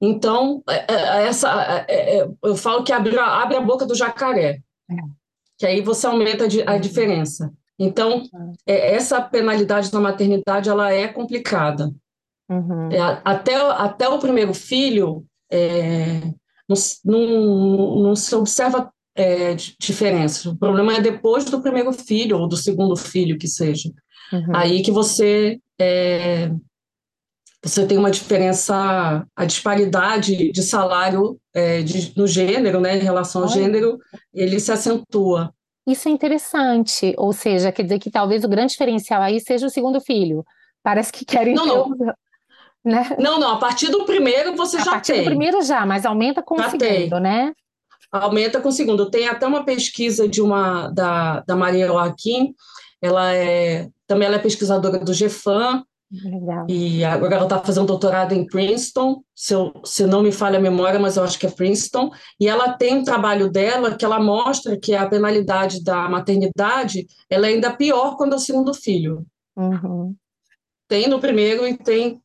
Então, 0.00 0.62
é, 0.68 0.92
é, 0.92 0.94
é, 0.94 1.26
essa, 1.26 1.86
eu 2.44 2.56
falo 2.56 2.84
que 2.84 2.92
abre, 2.92 3.18
abre 3.18 3.56
a 3.56 3.60
boca 3.60 3.84
do 3.84 3.96
jacaré, 3.96 4.60
que 5.56 5.66
aí 5.66 5.80
você 5.80 6.06
aumenta 6.06 6.44
a 6.66 6.78
diferença. 6.78 7.52
Então, 7.78 8.22
essa 8.66 9.20
penalidade 9.20 9.92
na 9.92 10.00
maternidade, 10.00 10.68
ela 10.68 10.92
é 10.92 11.08
complicada. 11.08 11.92
Uhum. 12.50 12.88
até, 13.24 13.56
até 13.56 14.08
o 14.08 14.18
primeiro 14.18 14.54
filho, 14.54 15.26
é, 15.50 16.20
não, 16.66 16.76
não, 17.04 17.96
não, 18.02 18.16
se 18.16 18.34
observa 18.34 18.90
é, 19.18 19.54
diferenças. 19.80 20.46
O 20.46 20.56
problema 20.56 20.94
é 20.94 21.00
depois 21.00 21.44
do 21.44 21.60
primeiro 21.60 21.92
filho 21.92 22.38
ou 22.38 22.48
do 22.48 22.56
segundo 22.56 22.96
filho 22.96 23.36
que 23.36 23.48
seja. 23.48 23.90
Uhum. 24.32 24.54
Aí 24.54 24.82
que 24.82 24.92
você 24.92 25.58
é, 25.78 26.50
você 27.62 27.84
tem 27.84 27.98
uma 27.98 28.10
diferença, 28.10 29.26
a 29.34 29.44
disparidade 29.44 30.52
de 30.52 30.62
salário 30.62 31.36
é, 31.52 31.82
de, 31.82 32.16
no 32.16 32.26
gênero, 32.26 32.80
né, 32.80 32.96
em 32.96 33.00
relação 33.00 33.42
ao 33.42 33.48
Olha. 33.48 33.60
gênero, 33.60 33.98
ele 34.32 34.60
se 34.60 34.70
acentua. 34.70 35.52
Isso 35.84 36.08
é 36.08 36.12
interessante, 36.12 37.14
ou 37.16 37.32
seja, 37.32 37.72
quer 37.72 37.82
dizer 37.82 37.98
que 37.98 38.10
talvez 38.10 38.44
o 38.44 38.48
grande 38.48 38.72
diferencial 38.72 39.22
aí 39.22 39.40
seja 39.40 39.66
o 39.66 39.70
segundo 39.70 40.00
filho. 40.00 40.44
Parece 40.82 41.12
que 41.12 41.24
querem 41.24 41.54
não, 41.54 41.66
não. 41.66 42.14
Né? 42.84 43.16
Não, 43.18 43.40
não, 43.40 43.54
a 43.54 43.58
partir 43.58 43.90
do 43.90 44.04
primeiro 44.04 44.54
você 44.54 44.76
a 44.76 44.80
já 44.80 44.84
tem. 44.84 44.90
A 44.90 44.94
partir 44.94 45.18
do 45.18 45.24
primeiro 45.24 45.62
já, 45.62 45.84
mas 45.84 46.06
aumenta 46.06 46.42
com 46.42 46.56
já 46.56 46.68
o 46.68 46.70
segundo, 46.70 47.10
tem. 47.10 47.20
né? 47.20 47.52
Aumenta 48.10 48.60
com 48.60 48.68
o 48.68 48.72
segundo. 48.72 49.10
Tem 49.10 49.28
até 49.28 49.46
uma 49.46 49.64
pesquisa 49.64 50.28
de 50.28 50.40
uma 50.40 50.88
da, 50.88 51.40
da 51.40 51.56
Maria 51.56 51.86
Joaquim, 51.86 52.54
ela 53.00 53.34
é 53.34 53.88
também 54.06 54.26
ela 54.26 54.36
é 54.36 54.40
pesquisadora 54.40 54.98
do 54.98 55.12
GEFAM, 55.12 55.84
Legal. 56.10 56.64
E 56.68 57.04
agora 57.04 57.34
ela 57.34 57.44
está 57.44 57.60
fazendo 57.60 57.86
doutorado 57.86 58.32
em 58.32 58.46
Princeton, 58.46 59.22
se, 59.34 59.52
eu, 59.52 59.74
se 59.84 60.06
não 60.06 60.22
me 60.22 60.32
falha 60.32 60.58
a 60.58 60.62
memória, 60.62 60.98
mas 60.98 61.16
eu 61.16 61.22
acho 61.22 61.38
que 61.38 61.46
é 61.46 61.50
Princeton. 61.50 62.10
E 62.40 62.48
ela 62.48 62.72
tem 62.72 62.96
um 62.96 63.04
trabalho 63.04 63.50
dela 63.50 63.94
que 63.94 64.04
ela 64.04 64.18
mostra 64.18 64.78
que 64.78 64.94
a 64.94 65.06
penalidade 65.06 65.84
da 65.84 66.08
maternidade 66.08 67.06
ela 67.28 67.46
é 67.46 67.50
ainda 67.50 67.76
pior 67.76 68.16
quando 68.16 68.32
é 68.32 68.36
o 68.36 68.40
segundo 68.40 68.72
filho. 68.72 69.26
Uhum. 69.54 70.14
Tem 70.88 71.08
no 71.08 71.20
primeiro 71.20 71.66
e 71.66 71.76
tem 71.76 72.22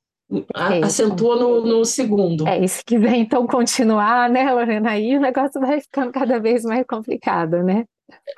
acentua 0.84 1.36
no, 1.36 1.66
no, 1.66 1.86
segundo. 1.86 2.48
É, 2.48 2.64
e 2.64 2.68
se 2.68 2.84
quiser 2.84 3.16
então 3.16 3.46
continuar, 3.48 4.30
né, 4.30 4.52
Lorena, 4.52 4.92
aí 4.92 5.18
o 5.18 5.22
negócio 5.22 5.60
vai 5.60 5.82
ficando 5.82 6.12
cada 6.12 6.40
vez 6.40 6.64
mais 6.64 6.86
complicado, 6.88 7.64
né? 7.64 7.86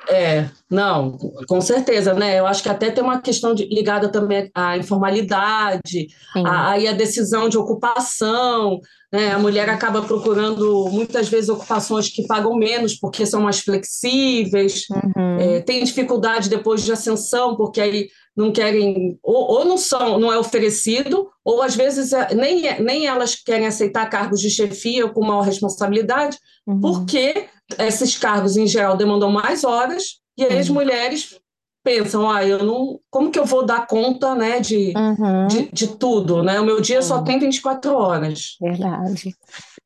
É, 0.10 0.47
não, 0.69 1.17
com 1.47 1.60
certeza, 1.60 2.13
né? 2.13 2.39
Eu 2.39 2.45
acho 2.45 2.62
que 2.62 2.69
até 2.69 2.91
tem 2.91 3.03
uma 3.03 3.19
questão 3.19 3.53
de, 3.53 3.65
ligada 3.65 4.10
também 4.10 4.49
à 4.53 4.77
informalidade, 4.77 6.08
aí 6.36 6.88
a, 6.88 6.91
a 6.91 6.93
decisão 6.93 7.49
de 7.49 7.58
ocupação, 7.58 8.79
né? 9.12 9.31
A 9.31 9.39
mulher 9.39 9.69
acaba 9.69 10.01
procurando 10.01 10.88
muitas 10.91 11.27
vezes 11.27 11.49
ocupações 11.49 12.10
que 12.10 12.27
pagam 12.27 12.55
menos 12.55 12.95
porque 12.95 13.25
são 13.25 13.41
mais 13.41 13.60
flexíveis, 13.60 14.86
uhum. 14.89 15.38
é, 15.39 15.62
tem 15.62 15.84
dificuldade 15.84 16.49
depois 16.49 16.84
de 16.84 16.91
ascensão, 16.91 17.55
porque 17.55 17.81
aí 17.81 18.08
não 18.36 18.52
querem, 18.52 19.17
ou, 19.24 19.60
ou, 19.60 19.65
não 19.65 19.78
são, 19.78 20.19
não 20.19 20.32
é 20.32 20.38
oferecido, 20.38 21.30
ou 21.43 21.62
às 21.62 21.76
vezes 21.76 22.12
é, 22.12 22.36
nem, 22.36 22.82
nem 22.82 23.08
elas 23.08 23.36
querem 23.36 23.65
aceitar 23.65 24.10
cargos 24.10 24.41
de 24.41 24.50
chefia 24.50 25.08
com 25.08 25.26
maior 25.26 25.43
responsabilidade, 25.43 26.38
uhum. 26.67 26.82
porque 26.82 27.48
esses 27.80 28.17
cargos, 28.17 28.58
em 28.58 28.67
geral, 28.67 28.98
demandam 28.98 29.32
mais 29.32 29.63
horas, 29.63 30.19
e 30.38 30.43
aí 30.43 30.54
uhum. 30.54 30.60
as 30.60 30.69
mulheres 30.69 31.39
pensam, 31.86 32.30
ah, 32.30 32.43
eu 32.43 32.63
não, 32.63 33.00
como 33.12 33.30
que 33.30 33.38
eu 33.38 33.45
vou 33.45 33.63
dar 33.63 33.86
conta, 33.86 34.34
né, 34.34 34.60
de, 34.60 34.91
uhum. 34.98 35.48
de, 35.48 35.69
de, 35.71 35.88
tudo, 35.95 36.41
né? 36.41 36.60
O 36.60 36.65
meu 36.65 36.82
dia 36.82 37.00
só 37.04 37.21
tem 37.21 37.38
24 37.38 37.93
horas. 37.93 38.58
Verdade. 38.60 39.36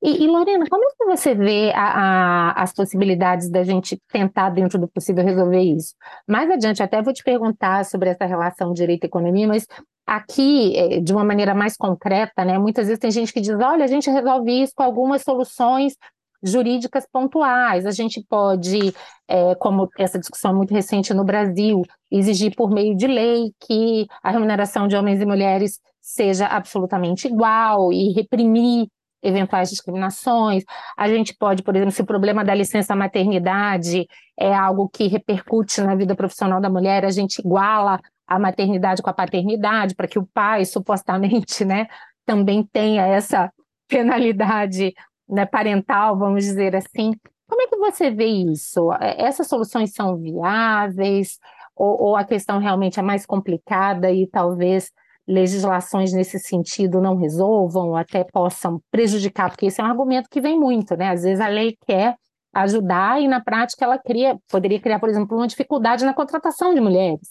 E, 0.01 0.23
e, 0.23 0.27
Lorena, 0.27 0.65
como 0.69 0.83
é 0.85 0.87
que 0.97 1.05
você 1.05 1.35
vê 1.35 1.71
a, 1.75 2.51
a, 2.51 2.63
as 2.63 2.73
possibilidades 2.73 3.49
da 3.49 3.63
gente 3.63 4.01
tentar, 4.07 4.49
dentro 4.49 4.79
do 4.79 4.87
possível, 4.87 5.25
resolver 5.25 5.61
isso? 5.61 5.93
Mais 6.25 6.49
adiante, 6.49 6.81
até 6.81 7.01
vou 7.01 7.13
te 7.13 7.23
perguntar 7.23 7.83
sobre 7.83 8.09
essa 8.09 8.25
relação 8.25 8.73
direito 8.73 9.03
e 9.03 9.07
economia, 9.07 9.47
mas 9.47 9.67
aqui, 10.07 10.75
é, 10.77 10.99
de 11.01 11.11
uma 11.11 11.23
maneira 11.23 11.53
mais 11.53 11.75
concreta, 11.75 12.45
né? 12.45 12.57
Muitas 12.57 12.87
vezes 12.87 12.99
tem 12.99 13.11
gente 13.11 13.33
que 13.33 13.41
diz, 13.41 13.55
olha, 13.59 13.83
a 13.83 13.87
gente 13.87 14.09
resolve 14.09 14.63
isso 14.63 14.73
com 14.75 14.83
algumas 14.83 15.21
soluções 15.21 15.95
jurídicas 16.41 17.05
pontuais. 17.11 17.85
A 17.85 17.91
gente 17.91 18.23
pode, 18.27 18.93
é, 19.27 19.55
como 19.55 19.89
essa 19.97 20.17
discussão 20.17 20.51
é 20.51 20.53
muito 20.53 20.73
recente 20.73 21.13
no 21.13 21.23
Brasil, 21.23 21.81
exigir 22.09 22.55
por 22.55 22.71
meio 22.71 22.95
de 22.95 23.07
lei 23.07 23.53
que 23.59 24.07
a 24.23 24.31
remuneração 24.31 24.87
de 24.87 24.95
homens 24.95 25.21
e 25.21 25.25
mulheres 25.25 25.79
seja 26.01 26.47
absolutamente 26.47 27.27
igual 27.27 27.91
e 27.91 28.13
reprimir 28.13 28.87
eventuais 29.21 29.69
discriminações. 29.69 30.63
A 30.97 31.07
gente 31.07 31.35
pode, 31.35 31.63
por 31.63 31.75
exemplo, 31.75 31.91
se 31.91 32.01
o 32.01 32.05
problema 32.05 32.43
da 32.43 32.53
licença 32.53 32.95
maternidade 32.95 34.07
é 34.37 34.53
algo 34.53 34.89
que 34.89 35.07
repercute 35.07 35.81
na 35.81 35.95
vida 35.95 36.15
profissional 36.15 36.61
da 36.61 36.69
mulher, 36.69 37.05
a 37.05 37.11
gente 37.11 37.39
iguala 37.39 37.99
a 38.27 38.39
maternidade 38.39 39.01
com 39.01 39.09
a 39.09 39.13
paternidade, 39.13 39.95
para 39.95 40.07
que 40.07 40.19
o 40.19 40.25
pai, 40.25 40.63
supostamente, 40.65 41.63
né, 41.65 41.87
também 42.25 42.63
tenha 42.63 43.05
essa 43.05 43.51
penalidade 43.87 44.93
né, 45.27 45.45
parental, 45.45 46.17
vamos 46.17 46.43
dizer 46.45 46.75
assim. 46.75 47.11
Como 47.47 47.61
é 47.63 47.67
que 47.67 47.77
você 47.77 48.11
vê 48.11 48.27
isso? 48.27 48.93
É, 48.93 49.23
essas 49.23 49.47
soluções 49.47 49.93
são 49.93 50.15
viáveis 50.17 51.39
ou, 51.75 52.09
ou 52.09 52.15
a 52.15 52.23
questão 52.23 52.59
realmente 52.59 52.99
é 52.99 53.03
mais 53.03 53.25
complicada 53.25 54.11
e 54.11 54.27
talvez 54.27 54.91
legislações 55.29 56.11
nesse 56.11 56.39
sentido 56.39 56.99
não 56.99 57.15
resolvam 57.15 57.89
ou 57.89 57.95
até 57.95 58.23
possam 58.23 58.81
prejudicar, 58.89 59.51
porque 59.51 59.67
esse 59.67 59.79
é 59.79 59.83
um 59.83 59.87
argumento 59.87 60.27
que 60.27 60.41
vem 60.41 60.59
muito, 60.59 60.95
né? 60.97 61.09
Às 61.11 61.21
vezes 61.21 61.39
a 61.39 61.47
lei 61.47 61.77
quer 61.85 62.15
ajudar 62.51 63.21
e 63.21 63.27
na 63.27 63.39
prática 63.39 63.85
ela 63.85 63.99
cria, 63.99 64.39
poderia 64.49 64.79
criar, 64.79 64.99
por 64.99 65.07
exemplo, 65.07 65.37
uma 65.37 65.47
dificuldade 65.47 66.03
na 66.03 66.15
contratação 66.15 66.73
de 66.73 66.81
mulheres. 66.81 67.29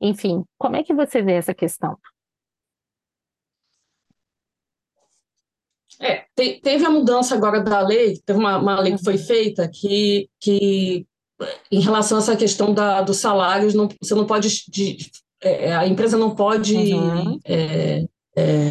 Enfim, 0.00 0.42
como 0.58 0.76
é 0.76 0.82
que 0.82 0.94
você 0.94 1.20
vê 1.20 1.32
essa 1.34 1.52
questão? 1.52 1.98
É, 6.00 6.24
te, 6.34 6.60
teve 6.60 6.84
a 6.86 6.90
mudança 6.90 7.34
agora 7.34 7.60
da 7.60 7.80
lei, 7.80 8.18
teve 8.24 8.38
uma, 8.38 8.56
uma 8.56 8.80
lei 8.80 8.96
que 8.96 9.04
foi 9.04 9.18
feita 9.18 9.68
que, 9.68 10.28
que 10.40 11.06
em 11.70 11.80
relação 11.80 12.16
a 12.16 12.20
essa 12.20 12.36
questão 12.36 12.72
da, 12.72 13.02
dos 13.02 13.18
salários, 13.18 13.74
não, 13.74 13.88
você 14.00 14.14
não 14.14 14.26
pode 14.26 14.48
de, 14.66 14.96
é, 15.44 15.66
é, 15.66 15.76
a 15.76 15.86
empresa 15.86 16.16
não 16.16 16.34
pode. 16.34 16.94
Uhum. 16.94 17.38
É, 17.44 18.04
é, 18.36 18.70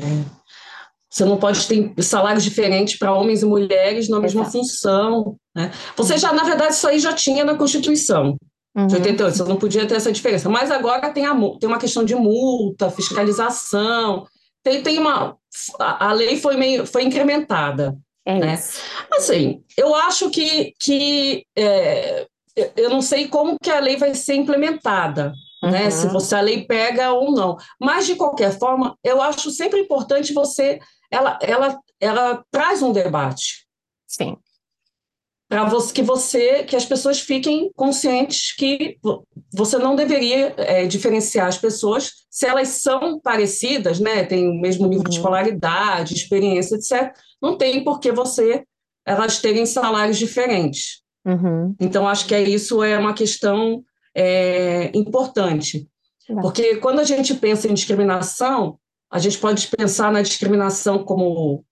você 1.09 1.25
não 1.25 1.37
pode 1.37 1.67
ter 1.67 1.93
salários 2.01 2.43
diferentes 2.43 2.97
para 2.97 3.13
homens 3.13 3.43
e 3.43 3.45
mulheres 3.45 4.09
na 4.09 4.19
mesma 4.19 4.41
Exato. 4.41 4.57
função. 4.57 5.35
Né? 5.55 5.71
Você 5.95 6.17
já, 6.17 6.33
na 6.33 6.43
verdade, 6.43 6.73
isso 6.73 6.87
aí 6.87 6.97
já 6.97 7.13
tinha 7.13 7.45
na 7.45 7.55
Constituição 7.55 8.35
uhum. 8.75 8.87
de 8.87 8.95
88, 8.95 9.37
você 9.37 9.43
não 9.43 9.57
podia 9.57 9.85
ter 9.85 9.95
essa 9.95 10.11
diferença. 10.11 10.49
Mas 10.49 10.71
agora 10.71 11.11
tem, 11.11 11.25
a, 11.25 11.35
tem 11.59 11.69
uma 11.69 11.77
questão 11.77 12.03
de 12.03 12.15
multa, 12.15 12.89
fiscalização, 12.89 14.25
tem, 14.63 14.81
tem 14.81 14.97
uma. 14.97 15.37
A, 15.79 16.09
a 16.09 16.13
lei 16.13 16.37
foi, 16.37 16.57
meio, 16.57 16.85
foi 16.87 17.03
incrementada. 17.03 17.95
É 18.25 18.39
né? 18.39 18.59
Assim, 19.11 19.61
eu 19.77 19.93
acho 19.93 20.29
que, 20.29 20.73
que 20.79 21.45
é, 21.55 22.25
eu 22.75 22.89
não 22.89 23.01
sei 23.01 23.27
como 23.27 23.57
que 23.61 23.69
a 23.69 23.79
lei 23.79 23.97
vai 23.97 24.15
ser 24.15 24.35
implementada, 24.35 25.33
uhum. 25.63 25.71
né? 25.71 25.89
Se 25.89 26.07
você 26.07 26.35
a 26.35 26.41
lei 26.41 26.65
pega 26.65 27.11
ou 27.11 27.31
não. 27.31 27.57
Mas 27.79 28.05
de 28.05 28.15
qualquer 28.15 28.57
forma, 28.57 28.97
eu 29.03 29.21
acho 29.21 29.49
sempre 29.51 29.79
importante 29.79 30.33
você, 30.33 30.79
ela, 31.11 31.37
ela, 31.41 31.79
ela 31.99 32.43
traz 32.51 32.81
um 32.81 32.91
debate. 32.91 33.65
Sim. 34.07 34.37
Para 35.49 35.65
você, 35.65 35.93
que 35.93 36.01
você, 36.01 36.63
que 36.63 36.75
as 36.75 36.85
pessoas 36.85 37.19
fiquem 37.19 37.71
conscientes 37.75 38.55
que 38.55 38.97
você 39.53 39.77
não 39.77 39.95
deveria 39.95 40.53
é, 40.57 40.85
diferenciar 40.87 41.47
as 41.47 41.57
pessoas 41.57 42.11
se 42.29 42.47
elas 42.47 42.69
são 42.69 43.19
parecidas, 43.19 43.99
né? 43.99 44.23
Tem 44.23 44.49
o 44.49 44.59
mesmo 44.59 44.87
nível 44.87 45.03
uhum. 45.03 45.09
de 45.09 45.17
escolaridade, 45.17 46.15
experiência, 46.15 46.75
etc. 46.75 47.15
Não 47.41 47.55
tem 47.55 47.83
por 47.83 47.99
que 47.99 48.11
você 48.11 48.63
elas 49.05 49.39
terem 49.39 49.65
salários 49.65 50.17
diferentes. 50.17 51.03
Uhum. 51.25 51.75
Então, 51.79 52.07
acho 52.07 52.25
que 52.25 52.33
é 52.33 52.41
isso 52.41 52.81
é 52.83 52.97
uma 52.97 53.13
questão 53.13 53.83
é, 54.15 54.91
importante. 54.95 55.87
Porque 56.41 56.77
quando 56.77 56.99
a 56.99 57.03
gente 57.03 57.33
pensa 57.33 57.67
em 57.67 57.73
discriminação, 57.73 58.79
a 59.11 59.19
gente 59.19 59.37
pode 59.37 59.67
pensar 59.67 60.11
na 60.11 60.21
discriminação 60.21 61.03
como, 61.03 61.63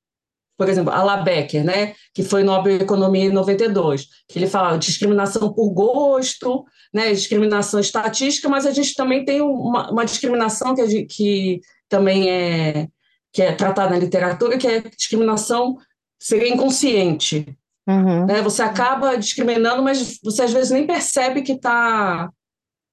por 0.58 0.70
exemplo, 0.70 0.92
a 0.92 1.18
Becker, 1.18 1.64
né, 1.64 1.96
que 2.14 2.24
foi 2.24 2.44
Nobel 2.44 2.78
Economia 2.78 3.26
em 3.26 3.32
92, 3.32 4.08
que 4.28 4.38
ele 4.38 4.48
fala 4.48 4.78
discriminação 4.78 5.54
por 5.54 5.70
gosto, 5.72 6.66
né, 6.94 7.12
discriminação 7.12 7.80
estatística, 7.80 8.50
mas 8.50 8.66
a 8.66 8.72
gente 8.72 8.94
também 8.94 9.24
tem 9.24 9.42
uma, 9.42 9.90
uma 9.92 10.06
discriminação 10.06 10.76
que, 10.76 10.88
gente, 10.88 11.06
que 11.16 11.62
também 11.88 12.30
é, 12.30 12.88
que 13.32 13.42
é 13.42 13.54
tratada 13.54 13.92
na 13.92 14.00
literatura, 14.00 14.58
que 14.58 14.68
é 14.68 14.82
discriminação 14.82 15.78
seria 16.20 16.54
inconsciente, 16.54 17.58
Uhum. 17.88 18.26
Né? 18.26 18.42
Você 18.42 18.62
acaba 18.62 19.18
discriminando, 19.18 19.82
mas 19.82 20.20
você 20.24 20.44
às 20.44 20.54
vezes 20.54 20.72
nem 20.72 20.86
percebe 20.86 21.42
que 21.42 21.54
está 21.54 22.30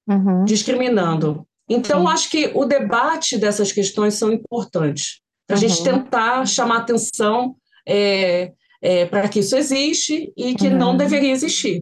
uhum. 0.07 0.43
discriminando. 0.45 1.45
Então, 1.69 2.01
uhum. 2.01 2.07
acho 2.07 2.29
que 2.31 2.51
o 2.55 2.65
debate 2.65 3.37
dessas 3.37 3.71
questões 3.71 4.15
são 4.15 4.31
importantes. 4.31 5.21
Para 5.45 5.55
a 5.55 5.59
gente 5.59 5.77
uhum. 5.79 5.83
tentar 5.83 6.45
chamar 6.45 6.77
atenção 6.77 7.55
é, 7.87 8.51
é, 8.81 9.05
para 9.05 9.27
que 9.29 9.39
isso 9.39 9.55
existe 9.55 10.31
e 10.35 10.55
que 10.55 10.69
não 10.69 10.91
uhum. 10.91 10.97
deveria 10.97 11.31
existir. 11.31 11.81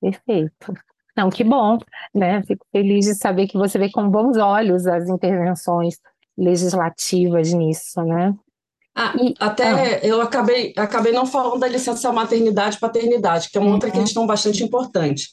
Perfeito. 0.00 0.72
Não, 1.16 1.30
que 1.30 1.44
bom, 1.44 1.78
né? 2.14 2.42
Fico 2.44 2.66
feliz 2.72 3.04
de 3.04 3.14
saber 3.14 3.46
que 3.46 3.58
você 3.58 3.78
vê 3.78 3.90
com 3.90 4.08
bons 4.08 4.36
olhos 4.38 4.86
as 4.86 5.08
intervenções 5.08 5.98
legislativas 6.36 7.52
nisso, 7.52 8.02
né? 8.02 8.34
Ah, 8.94 9.14
até 9.40 9.70
ah. 9.70 10.06
eu 10.06 10.20
acabei, 10.20 10.74
acabei 10.76 11.12
não 11.12 11.26
falando 11.26 11.60
da 11.60 11.68
licença 11.68 12.12
maternidade 12.12 12.76
e 12.76 12.80
paternidade, 12.80 13.48
que 13.50 13.56
é 13.56 13.60
uma 13.60 13.68
uhum. 13.68 13.74
outra 13.74 13.90
questão 13.90 14.26
bastante 14.26 14.62
importante. 14.62 15.30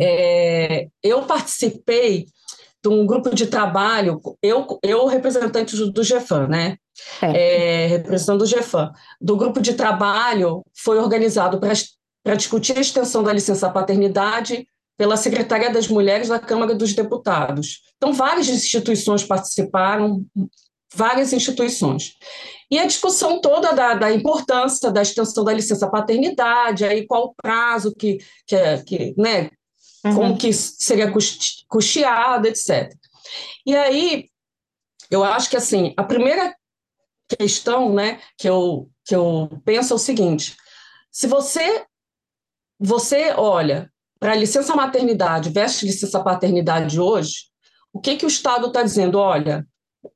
É, 0.00 0.86
eu 1.02 1.22
participei 1.22 2.26
de 2.82 2.88
um 2.88 3.06
grupo 3.06 3.34
de 3.34 3.46
trabalho, 3.46 4.20
eu, 4.42 4.78
eu 4.82 5.06
representante 5.06 5.74
do, 5.74 5.90
do 5.90 6.04
GEFAM, 6.04 6.48
né? 6.48 6.76
É, 7.20 7.86
representando 7.86 8.42
o 8.42 8.46
GEFAM, 8.46 8.92
do 9.20 9.36
grupo 9.36 9.60
de 9.60 9.74
trabalho 9.74 10.62
foi 10.76 10.98
organizado 10.98 11.58
para 11.58 12.36
discutir 12.36 12.76
a 12.76 12.80
extensão 12.80 13.22
da 13.22 13.32
licença 13.32 13.70
paternidade 13.70 14.66
pela 14.96 15.16
Secretaria 15.16 15.72
das 15.72 15.88
Mulheres 15.88 16.28
da 16.28 16.38
Câmara 16.38 16.74
dos 16.74 16.92
Deputados. 16.92 17.80
Então, 17.96 18.12
várias 18.12 18.48
instituições 18.48 19.24
participaram, 19.24 20.24
várias 20.94 21.32
instituições. 21.32 22.14
E 22.70 22.78
a 22.78 22.86
discussão 22.86 23.40
toda 23.40 23.72
da, 23.72 23.94
da, 23.94 24.12
importância 24.12 24.90
da 24.90 25.02
extensão 25.02 25.44
da 25.44 25.52
licença 25.52 25.88
paternidade, 25.88 26.84
aí 26.84 27.06
qual 27.06 27.26
o 27.26 27.34
prazo 27.34 27.94
que, 27.94 28.18
que, 28.46 28.56
é, 28.56 28.82
que 28.82 29.14
né, 29.16 29.50
uhum. 30.04 30.14
como 30.14 30.38
que 30.38 30.52
seria 30.52 31.12
custeado, 31.68 32.48
etc. 32.48 32.92
E 33.66 33.76
aí 33.76 34.28
eu 35.10 35.22
acho 35.22 35.50
que 35.50 35.56
assim, 35.56 35.92
a 35.96 36.02
primeira 36.02 36.54
questão, 37.38 37.92
né, 37.92 38.20
que 38.36 38.48
eu 38.48 38.90
que 39.04 39.14
eu 39.14 39.48
penso 39.64 39.92
é 39.92 39.96
o 39.96 39.98
seguinte: 39.98 40.56
se 41.10 41.26
você 41.26 41.84
você 42.78 43.32
olha 43.36 43.90
para 44.18 44.32
a 44.32 44.36
licença 44.36 44.74
maternidade 44.74 45.50
versus 45.50 45.82
licença 45.82 46.22
paternidade 46.22 46.98
hoje, 46.98 47.50
o 47.92 48.00
que 48.00 48.16
que 48.16 48.24
o 48.24 48.28
Estado 48.28 48.66
está 48.68 48.82
dizendo? 48.82 49.18
Olha, 49.18 49.66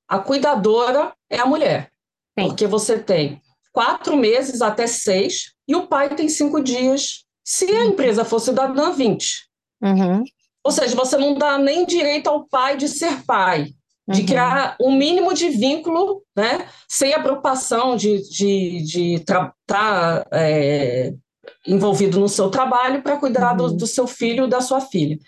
a 0.07 0.18
cuidadora 0.18 1.12
é 1.31 1.38
a 1.38 1.46
mulher, 1.46 1.90
Sim. 2.38 2.48
porque 2.48 2.66
você 2.66 2.98
tem 2.98 3.40
quatro 3.72 4.16
meses 4.16 4.61
até 4.62 4.87
seis 4.87 5.53
e 5.66 5.77
o 5.77 5.87
pai 5.87 6.14
tem 6.14 6.29
cinco 6.29 6.62
dias. 6.62 7.24
Se 7.44 7.66
a 7.66 7.85
empresa 7.85 8.24
fosse 8.24 8.46
cidadã, 8.46 8.90
20. 8.90 9.48
Uhum. 9.83 10.24
Ou 10.64 10.72
seja, 10.72 10.96
você 10.96 11.16
não 11.16 11.35
dá 11.35 11.57
nem 11.59 11.87
direito 11.87 12.29
ao 12.29 12.46
pai 12.46 12.77
de 12.77 12.88
ser 12.88 13.24
pai, 13.24 13.72
de 14.09 14.20
uhum. 14.20 14.27
criar 14.27 14.77
um 14.81 14.96
mínimo 14.96 15.33
de 15.33 15.48
vínculo, 15.48 16.22
né, 16.37 16.68
sem 16.88 17.14
a 17.14 17.20
preocupação 17.20 17.96
de, 17.96 18.20
de, 18.29 18.83
de 18.83 19.14
estar 19.14 19.55
tá, 19.66 20.27
é, 20.33 21.12
envolvido 21.66 22.18
no 22.18 22.29
seu 22.29 22.51
trabalho 22.51 23.03
para 23.03 23.16
cuidar 23.16 23.53
uhum. 23.53 23.68
do, 23.68 23.77
do 23.77 23.87
seu 23.87 24.07
filho 24.07 24.44
ou 24.44 24.48
da 24.48 24.61
sua 24.61 24.81
filha. 24.81 25.18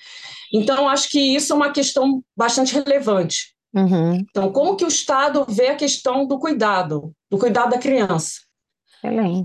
Então, 0.53 0.89
acho 0.89 1.09
que 1.09 1.21
isso 1.21 1.53
é 1.53 1.57
uma 1.57 1.71
questão 1.71 2.23
bastante 2.37 2.75
relevante. 2.75 3.55
Uhum. 3.75 4.15
Então, 4.29 4.53
como 4.53 4.77
que 4.77 4.85
o 4.85 4.89
Estado 4.89 5.47
vê 5.49 5.69
a 5.69 5.77
questão 5.77 6.27
do 6.27 6.39
cuidado, 6.39 7.13
do 7.31 7.39
cuidado 7.39 7.71
da 7.71 7.79
criança? 7.79 8.41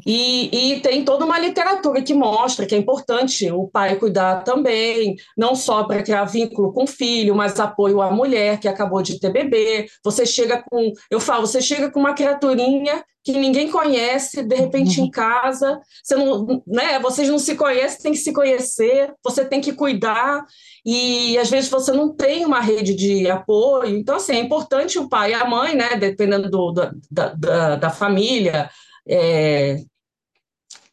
E, 0.06 0.74
e, 0.74 0.80
tem 0.82 1.06
toda 1.06 1.24
uma 1.24 1.40
literatura 1.40 2.02
que 2.02 2.14
mostra 2.14 2.66
que 2.66 2.76
é 2.76 2.78
importante 2.78 3.50
o 3.50 3.68
pai 3.70 3.96
cuidar 3.96 4.44
também, 4.44 5.16
não 5.38 5.56
só 5.56 5.86
para 5.86 6.04
criar 6.04 6.26
vínculo 6.26 6.74
com 6.74 6.84
o 6.84 6.88
filho, 6.88 7.34
mas 7.34 7.58
apoio 7.60 8.02
à 8.02 8.12
mulher 8.12 8.60
que 8.60 8.68
acabou 8.68 9.02
de 9.02 9.18
ter 9.18 9.32
bebê. 9.32 9.88
Você 10.04 10.26
chega 10.26 10.62
com, 10.70 10.92
eu 11.10 11.22
falo, 11.22 11.48
você 11.48 11.62
chega 11.62 11.90
com 11.90 12.02
uma 12.02 12.14
criaturinha 12.14 13.04
que 13.26 13.32
ninguém 13.32 13.72
conhece, 13.72 14.44
de 14.44 14.56
repente 14.56 15.00
uhum. 15.00 15.08
em 15.08 15.10
casa, 15.10 15.82
você 16.04 16.16
não, 16.16 16.62
né, 16.68 17.00
vocês 17.00 17.28
não 17.28 17.40
se 17.40 17.56
conhecem, 17.56 18.04
tem 18.04 18.12
que 18.12 18.20
se 18.20 18.32
conhecer, 18.32 19.12
você 19.24 19.44
tem 19.44 19.60
que 19.60 19.74
cuidar, 19.74 20.46
e 20.86 21.36
às 21.40 21.50
vezes 21.50 21.68
você 21.68 21.92
não 21.92 22.16
tem 22.16 22.46
uma 22.46 22.62
rede 22.62 22.94
de 22.94 23.28
apoio. 23.28 23.98
Então, 23.98 24.18
assim, 24.18 24.34
é 24.34 24.40
importante 24.40 25.00
o 25.00 25.10
pai 25.10 25.32
e 25.32 25.34
a 25.34 25.44
mãe, 25.44 25.76
né, 25.76 25.96
dependendo 25.96 26.52
do, 26.52 26.72
da, 26.72 27.34
da, 27.34 27.76
da 27.78 27.90
família, 27.90 28.70
é, 29.08 29.78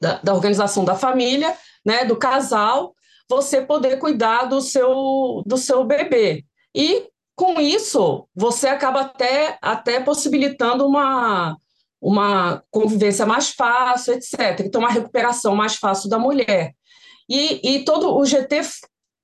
da, 0.01 0.19
da, 0.23 0.33
organização 0.33 0.87
da 0.87 0.95
família, 0.95 1.55
né, 1.85 2.07
do 2.07 2.17
casal, 2.17 2.95
você 3.29 3.61
poder 3.61 3.99
cuidar 3.99 4.47
do 4.47 4.63
seu, 4.63 5.43
do 5.45 5.59
seu 5.59 5.85
bebê. 5.85 6.47
E 6.75 7.09
com 7.37 7.61
isso, 7.61 8.27
você 8.35 8.69
acaba 8.69 9.03
até, 9.03 9.59
até 9.61 10.01
possibilitando 10.01 10.87
uma, 10.87 11.59
uma 12.03 12.65
convivência 12.69 13.25
mais 13.25 13.51
fácil, 13.51 14.15
etc. 14.15 14.61
Então, 14.61 14.81
uma 14.81 14.91
recuperação 14.91 15.55
mais 15.55 15.77
fácil 15.77 16.11
da 16.11 16.19
mulher. 16.19 16.75
E, 17.29 17.77
e 17.77 17.85
todo 17.85 18.17
o 18.17 18.25
GT, 18.25 18.61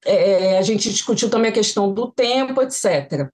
é, 0.07 0.59
a 0.59 0.62
gente 0.62 0.88
discutiu 0.88 1.29
também 1.29 1.51
a 1.51 1.55
questão 1.55 1.93
do 1.93 2.12
tempo, 2.12 2.62
etc. 2.62 3.29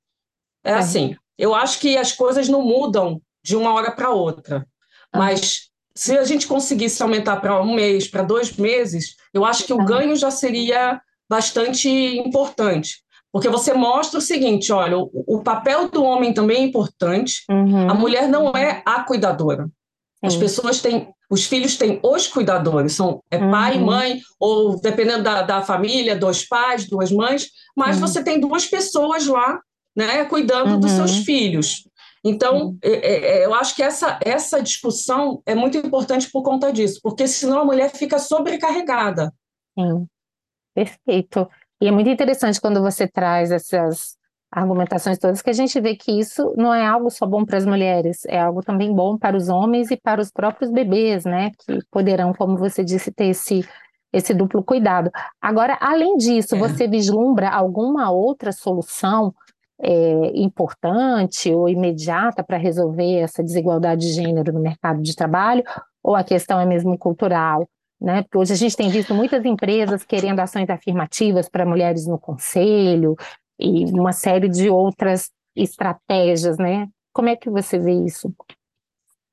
É 0.64 0.72
assim, 0.72 1.14
eu 1.38 1.54
acho 1.54 1.78
que 1.78 1.98
as 1.98 2.10
coisas 2.10 2.48
não 2.48 2.62
mudam 2.62 3.20
de 3.44 3.54
uma 3.54 3.74
hora 3.74 3.92
para 3.92 4.08
outra. 4.08 4.66
Mas 5.14 5.68
se 5.94 6.16
a 6.16 6.24
gente 6.24 6.46
conseguisse 6.46 7.02
aumentar 7.02 7.36
para 7.36 7.62
um 7.62 7.74
mês, 7.74 8.08
para 8.08 8.22
dois 8.22 8.56
meses, 8.56 9.14
eu 9.34 9.44
acho 9.44 9.64
que 9.64 9.74
o 9.74 9.84
ganho 9.84 10.16
já 10.16 10.30
seria 10.30 11.00
bastante 11.28 11.88
importante. 11.88 13.03
Porque 13.34 13.48
você 13.48 13.74
mostra 13.74 14.20
o 14.20 14.22
seguinte: 14.22 14.72
olha, 14.72 14.96
o, 14.96 15.10
o 15.26 15.42
papel 15.42 15.88
do 15.88 16.04
homem 16.04 16.32
também 16.32 16.58
é 16.58 16.66
importante, 16.66 17.42
uhum. 17.50 17.90
a 17.90 17.92
mulher 17.92 18.28
não 18.28 18.52
é 18.52 18.80
a 18.86 19.02
cuidadora. 19.02 19.64
Sim. 19.64 20.26
As 20.28 20.36
pessoas 20.36 20.80
têm, 20.80 21.12
os 21.28 21.44
filhos 21.44 21.76
têm 21.76 21.98
os 22.00 22.28
cuidadores, 22.28 22.92
são 22.92 23.20
é 23.28 23.36
uhum. 23.36 23.50
pai, 23.50 23.78
mãe, 23.80 24.20
ou 24.38 24.80
dependendo 24.80 25.24
da, 25.24 25.42
da 25.42 25.62
família, 25.62 26.14
dois 26.14 26.46
pais, 26.46 26.88
duas 26.88 27.10
mães, 27.10 27.48
mas 27.76 27.96
uhum. 27.96 28.06
você 28.06 28.22
tem 28.22 28.38
duas 28.38 28.66
pessoas 28.66 29.26
lá, 29.26 29.58
né, 29.96 30.24
cuidando 30.26 30.78
dos 30.78 30.92
seus 30.92 31.16
uhum. 31.16 31.24
filhos. 31.24 31.88
Então, 32.24 32.78
é, 32.84 32.92
é, 32.92 33.38
é, 33.38 33.44
eu 33.46 33.52
acho 33.52 33.74
que 33.74 33.82
essa, 33.82 34.16
essa 34.24 34.62
discussão 34.62 35.42
é 35.44 35.56
muito 35.56 35.76
importante 35.76 36.30
por 36.30 36.44
conta 36.44 36.72
disso, 36.72 37.00
porque 37.02 37.26
senão 37.26 37.62
a 37.62 37.64
mulher 37.64 37.90
fica 37.90 38.20
sobrecarregada. 38.20 39.34
Sim, 39.76 40.06
perfeito. 40.72 41.48
E 41.80 41.88
é 41.88 41.90
muito 41.90 42.08
interessante 42.08 42.60
quando 42.60 42.80
você 42.80 43.06
traz 43.06 43.50
essas 43.50 44.16
argumentações 44.54 45.18
todas, 45.18 45.42
que 45.42 45.50
a 45.50 45.54
gente 45.54 45.80
vê 45.80 45.96
que 45.96 46.12
isso 46.12 46.54
não 46.56 46.72
é 46.72 46.86
algo 46.86 47.10
só 47.10 47.26
bom 47.26 47.44
para 47.44 47.58
as 47.58 47.66
mulheres, 47.66 48.24
é 48.26 48.40
algo 48.40 48.62
também 48.62 48.94
bom 48.94 49.18
para 49.18 49.36
os 49.36 49.48
homens 49.48 49.90
e 49.90 49.96
para 49.96 50.20
os 50.20 50.30
próprios 50.30 50.70
bebês, 50.70 51.24
né? 51.24 51.50
Que 51.58 51.80
poderão, 51.90 52.32
como 52.32 52.56
você 52.56 52.84
disse, 52.84 53.10
ter 53.10 53.26
esse, 53.26 53.66
esse 54.12 54.32
duplo 54.32 54.62
cuidado. 54.62 55.10
Agora, 55.42 55.76
além 55.80 56.16
disso, 56.16 56.54
é. 56.54 56.58
você 56.58 56.86
vislumbra 56.86 57.50
alguma 57.50 58.12
outra 58.12 58.52
solução 58.52 59.34
é, 59.82 60.30
importante 60.36 61.52
ou 61.52 61.68
imediata 61.68 62.44
para 62.44 62.56
resolver 62.56 63.16
essa 63.16 63.42
desigualdade 63.42 64.02
de 64.02 64.12
gênero 64.12 64.52
no 64.52 64.60
mercado 64.60 65.02
de 65.02 65.16
trabalho, 65.16 65.64
ou 66.00 66.14
a 66.14 66.22
questão 66.22 66.60
é 66.60 66.64
mesmo 66.64 66.96
cultural? 66.96 67.68
Né? 68.04 68.22
Porque 68.22 68.36
hoje 68.36 68.52
a 68.52 68.56
gente 68.56 68.76
tem 68.76 68.90
visto 68.90 69.14
muitas 69.14 69.42
empresas 69.46 70.04
querendo 70.04 70.38
ações 70.38 70.68
afirmativas 70.68 71.48
para 71.48 71.64
mulheres 71.64 72.06
no 72.06 72.18
conselho 72.18 73.16
e 73.58 73.86
uma 73.86 74.12
série 74.12 74.46
de 74.46 74.68
outras 74.68 75.30
estratégias, 75.56 76.58
né? 76.58 76.86
Como 77.14 77.30
é 77.30 77.36
que 77.36 77.48
você 77.48 77.78
vê 77.78 77.92
isso? 78.04 78.30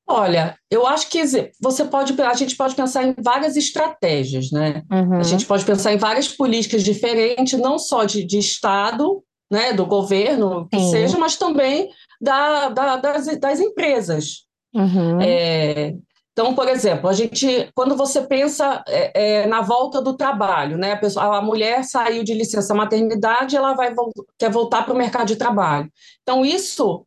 Olha, 0.07 0.55
eu 0.69 0.87
acho 0.87 1.09
que 1.09 1.21
você 1.59 1.83
pode, 1.83 2.19
a 2.21 2.33
gente 2.33 2.55
pode 2.55 2.73
pensar 2.73 3.03
em 3.03 3.13
várias 3.21 3.57
estratégias, 3.57 4.51
né? 4.51 4.83
Uhum. 4.89 5.17
A 5.17 5.23
gente 5.23 5.45
pode 5.45 5.65
pensar 5.65 5.91
em 5.91 5.97
várias 5.97 6.29
políticas 6.29 6.81
diferentes, 6.81 7.59
não 7.59 7.77
só 7.77 8.05
de, 8.05 8.23
de 8.23 8.37
Estado, 8.37 9.21
né, 9.51 9.73
do 9.73 9.85
governo, 9.85 10.65
que 10.69 10.79
Sim. 10.79 10.91
seja, 10.91 11.17
mas 11.17 11.35
também 11.35 11.89
da, 12.21 12.69
da, 12.69 12.95
das, 12.95 13.37
das 13.37 13.59
empresas. 13.59 14.45
Uhum. 14.73 15.19
É, 15.21 15.93
então, 16.33 16.55
por 16.55 16.67
exemplo, 16.69 17.09
a 17.09 17.13
gente, 17.13 17.69
quando 17.75 17.95
você 17.95 18.21
pensa 18.21 18.83
é, 18.87 19.41
é, 19.41 19.45
na 19.47 19.61
volta 19.61 20.01
do 20.01 20.15
trabalho, 20.15 20.77
né, 20.77 20.93
a, 20.93 20.97
pessoa, 20.97 21.37
a 21.37 21.41
mulher 21.41 21.83
saiu 21.83 22.23
de 22.23 22.33
licença 22.33 22.73
maternidade, 22.73 23.55
ela 23.55 23.73
vai 23.73 23.93
quer 24.39 24.49
voltar 24.49 24.83
para 24.83 24.93
o 24.93 24.97
mercado 24.97 25.27
de 25.27 25.35
trabalho. 25.35 25.91
Então, 26.21 26.45
isso 26.45 27.05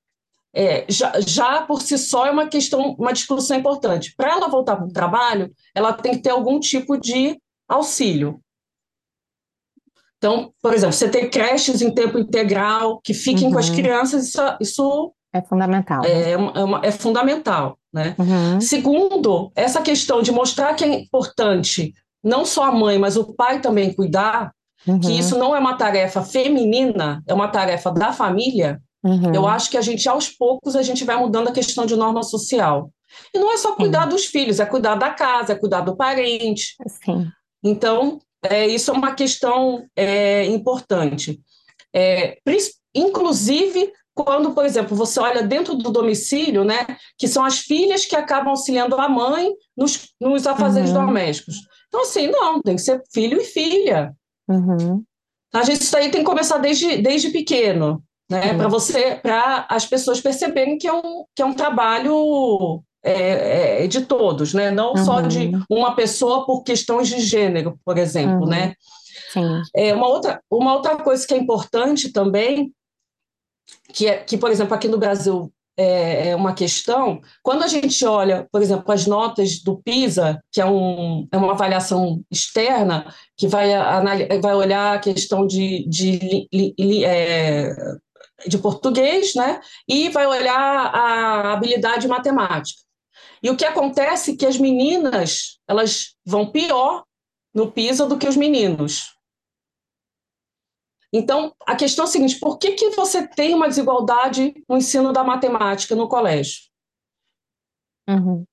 é, 0.54 0.84
já, 0.88 1.18
já, 1.20 1.62
por 1.62 1.80
si 1.80 1.96
só 1.96 2.26
é 2.26 2.30
uma 2.30 2.48
questão, 2.48 2.94
uma 2.98 3.14
discussão 3.14 3.56
importante. 3.56 4.14
Para 4.14 4.32
ela 4.32 4.48
voltar 4.48 4.76
para 4.76 4.86
o 4.86 4.92
trabalho, 4.92 5.50
ela 5.74 5.92
tem 5.94 6.12
que 6.12 6.22
ter 6.22 6.30
algum 6.30 6.60
tipo 6.60 6.98
de 6.98 7.40
auxílio. 7.66 8.38
Então, 10.18 10.52
por 10.60 10.74
exemplo, 10.74 10.94
você 10.94 11.08
ter 11.08 11.30
creches 11.30 11.80
em 11.80 11.90
tempo 11.90 12.18
integral 12.18 13.00
que 13.02 13.14
fiquem 13.14 13.46
uhum. 13.46 13.52
com 13.52 13.58
as 13.58 13.68
uhum. 13.68 13.74
crianças, 13.74 14.28
isso, 14.28 14.40
isso 14.60 15.13
é 15.34 15.42
fundamental. 15.42 16.04
É, 16.04 16.30
é, 16.30 16.36
uma, 16.36 16.80
é 16.84 16.92
fundamental. 16.92 17.76
Né? 17.92 18.14
Uhum. 18.16 18.60
Segundo, 18.60 19.50
essa 19.56 19.82
questão 19.82 20.22
de 20.22 20.30
mostrar 20.30 20.74
que 20.74 20.84
é 20.84 20.88
importante 20.88 21.92
não 22.22 22.44
só 22.44 22.64
a 22.64 22.72
mãe, 22.72 22.98
mas 22.98 23.16
o 23.16 23.34
pai 23.34 23.60
também 23.60 23.92
cuidar, 23.92 24.52
uhum. 24.86 25.00
que 25.00 25.12
isso 25.12 25.36
não 25.36 25.54
é 25.54 25.58
uma 25.58 25.76
tarefa 25.76 26.22
feminina, 26.22 27.22
é 27.26 27.34
uma 27.34 27.48
tarefa 27.48 27.90
da 27.90 28.12
família, 28.12 28.80
uhum. 29.02 29.34
eu 29.34 29.46
acho 29.46 29.68
que 29.68 29.76
a 29.76 29.82
gente, 29.82 30.08
aos 30.08 30.28
poucos, 30.28 30.76
a 30.76 30.82
gente 30.82 31.04
vai 31.04 31.16
mudando 31.16 31.48
a 31.48 31.52
questão 31.52 31.84
de 31.84 31.96
norma 31.96 32.22
social. 32.22 32.90
E 33.34 33.38
não 33.38 33.52
é 33.52 33.58
só 33.58 33.74
cuidar 33.74 34.06
dos 34.06 34.26
filhos, 34.26 34.60
é 34.60 34.66
cuidar 34.66 34.94
da 34.94 35.10
casa, 35.10 35.52
é 35.52 35.58
cuidar 35.58 35.80
do 35.80 35.96
parente. 35.96 36.76
Sim. 37.04 37.28
Então, 37.62 38.20
é, 38.42 38.66
isso 38.66 38.90
é 38.90 38.94
uma 38.94 39.14
questão 39.14 39.84
é, 39.96 40.46
importante. 40.46 41.40
É, 41.94 42.38
inclusive, 42.94 43.92
quando, 44.14 44.52
por 44.52 44.64
exemplo, 44.64 44.96
você 44.96 45.18
olha 45.18 45.42
dentro 45.42 45.74
do 45.74 45.90
domicílio, 45.90 46.64
né, 46.64 46.86
que 47.18 47.26
são 47.26 47.44
as 47.44 47.58
filhas 47.58 48.06
que 48.06 48.14
acabam 48.14 48.50
auxiliando 48.50 48.94
a 48.96 49.08
mãe 49.08 49.50
nos, 49.76 50.10
nos 50.20 50.46
afazeres 50.46 50.90
uhum. 50.90 51.06
domésticos. 51.06 51.56
Então, 51.88 52.02
assim, 52.02 52.28
não, 52.28 52.62
tem 52.62 52.76
que 52.76 52.82
ser 52.82 53.02
filho 53.12 53.40
e 53.40 53.44
filha. 53.44 54.14
Uhum. 54.48 55.02
A 55.52 55.62
gente, 55.64 55.82
isso 55.82 55.96
aí 55.96 56.10
tem 56.10 56.20
que 56.20 56.26
começar 56.26 56.58
desde, 56.58 56.96
desde 56.98 57.30
pequeno, 57.30 58.02
né, 58.30 58.52
uhum. 58.52 58.58
para 58.58 58.68
você, 58.68 59.16
para 59.16 59.66
as 59.68 59.84
pessoas 59.84 60.20
perceberem 60.20 60.78
que 60.78 60.86
é 60.86 60.92
um, 60.92 61.24
que 61.34 61.42
é 61.42 61.44
um 61.44 61.54
trabalho 61.54 62.82
é, 63.04 63.84
é, 63.84 63.86
de 63.86 64.00
todos, 64.06 64.54
né? 64.54 64.70
Não 64.70 64.94
uhum. 64.94 65.04
só 65.04 65.20
de 65.20 65.52
uma 65.68 65.94
pessoa 65.94 66.46
por 66.46 66.62
questões 66.62 67.06
de 67.08 67.20
gênero, 67.20 67.78
por 67.84 67.98
exemplo, 67.98 68.44
uhum. 68.44 68.48
né? 68.48 68.74
Sim. 69.30 69.62
É, 69.76 69.92
uma, 69.92 70.08
outra, 70.08 70.40
uma 70.50 70.74
outra 70.74 70.96
coisa 70.96 71.26
que 71.26 71.34
é 71.34 71.36
importante 71.36 72.12
também, 72.12 72.72
que, 73.92 74.06
é, 74.06 74.18
que 74.18 74.36
por 74.36 74.50
exemplo, 74.50 74.74
aqui 74.74 74.88
no 74.88 74.98
Brasil 74.98 75.52
é, 75.76 76.28
é 76.28 76.36
uma 76.36 76.54
questão, 76.54 77.20
quando 77.42 77.64
a 77.64 77.66
gente 77.66 78.04
olha, 78.04 78.46
por 78.50 78.62
exemplo, 78.62 78.92
as 78.92 79.06
notas 79.06 79.60
do 79.62 79.78
PISA, 79.82 80.40
que 80.52 80.60
é, 80.60 80.66
um, 80.66 81.26
é 81.32 81.36
uma 81.36 81.52
avaliação 81.52 82.22
externa, 82.30 83.12
que 83.36 83.48
vai, 83.48 83.68
vai 84.40 84.54
olhar 84.54 84.94
a 84.94 84.98
questão 84.98 85.46
de, 85.46 85.84
de 85.88 86.48
é, 87.04 87.74
de 88.46 88.58
português, 88.58 89.34
né? 89.34 89.60
E 89.88 90.08
vai 90.10 90.26
olhar 90.26 90.54
a 90.54 91.52
habilidade 91.52 92.06
matemática. 92.06 92.80
E 93.42 93.50
o 93.50 93.56
que 93.56 93.64
acontece 93.64 94.32
é 94.32 94.36
que 94.36 94.46
as 94.46 94.58
meninas 94.58 95.58
elas 95.68 96.14
vão 96.24 96.50
pior 96.50 97.04
no 97.54 97.70
PISA 97.70 98.06
do 98.06 98.18
que 98.18 98.28
os 98.28 98.36
meninos. 98.36 99.13
Então, 101.16 101.54
a 101.64 101.76
questão 101.76 102.04
é 102.04 102.08
a 102.08 102.10
seguinte: 102.10 102.40
por 102.40 102.58
que, 102.58 102.72
que 102.72 102.90
você 102.90 103.24
tem 103.24 103.54
uma 103.54 103.68
desigualdade 103.68 104.52
no 104.68 104.76
ensino 104.76 105.12
da 105.12 105.22
matemática 105.22 105.94
no 105.94 106.08
colégio? 106.08 106.62
Uhum. 108.08 108.44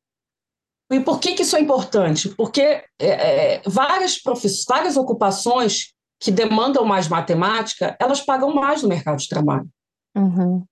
E 0.91 0.99
por 0.99 1.19
que, 1.19 1.33
que 1.33 1.41
isso 1.41 1.55
é 1.55 1.59
importante? 1.59 2.29
Porque 2.29 2.61
é, 2.61 2.85
é, 2.99 3.61
várias, 3.65 4.21
várias 4.67 4.95
ocupações 4.95 5.93
que 6.19 6.31
demandam 6.31 6.85
mais 6.85 7.07
matemática, 7.07 7.97
elas 7.99 8.21
pagam 8.21 8.53
mais 8.53 8.83
no 8.83 8.89
mercado 8.89 9.17
de 9.17 9.27
trabalho. 9.27 9.67
Uhum. 10.15 10.63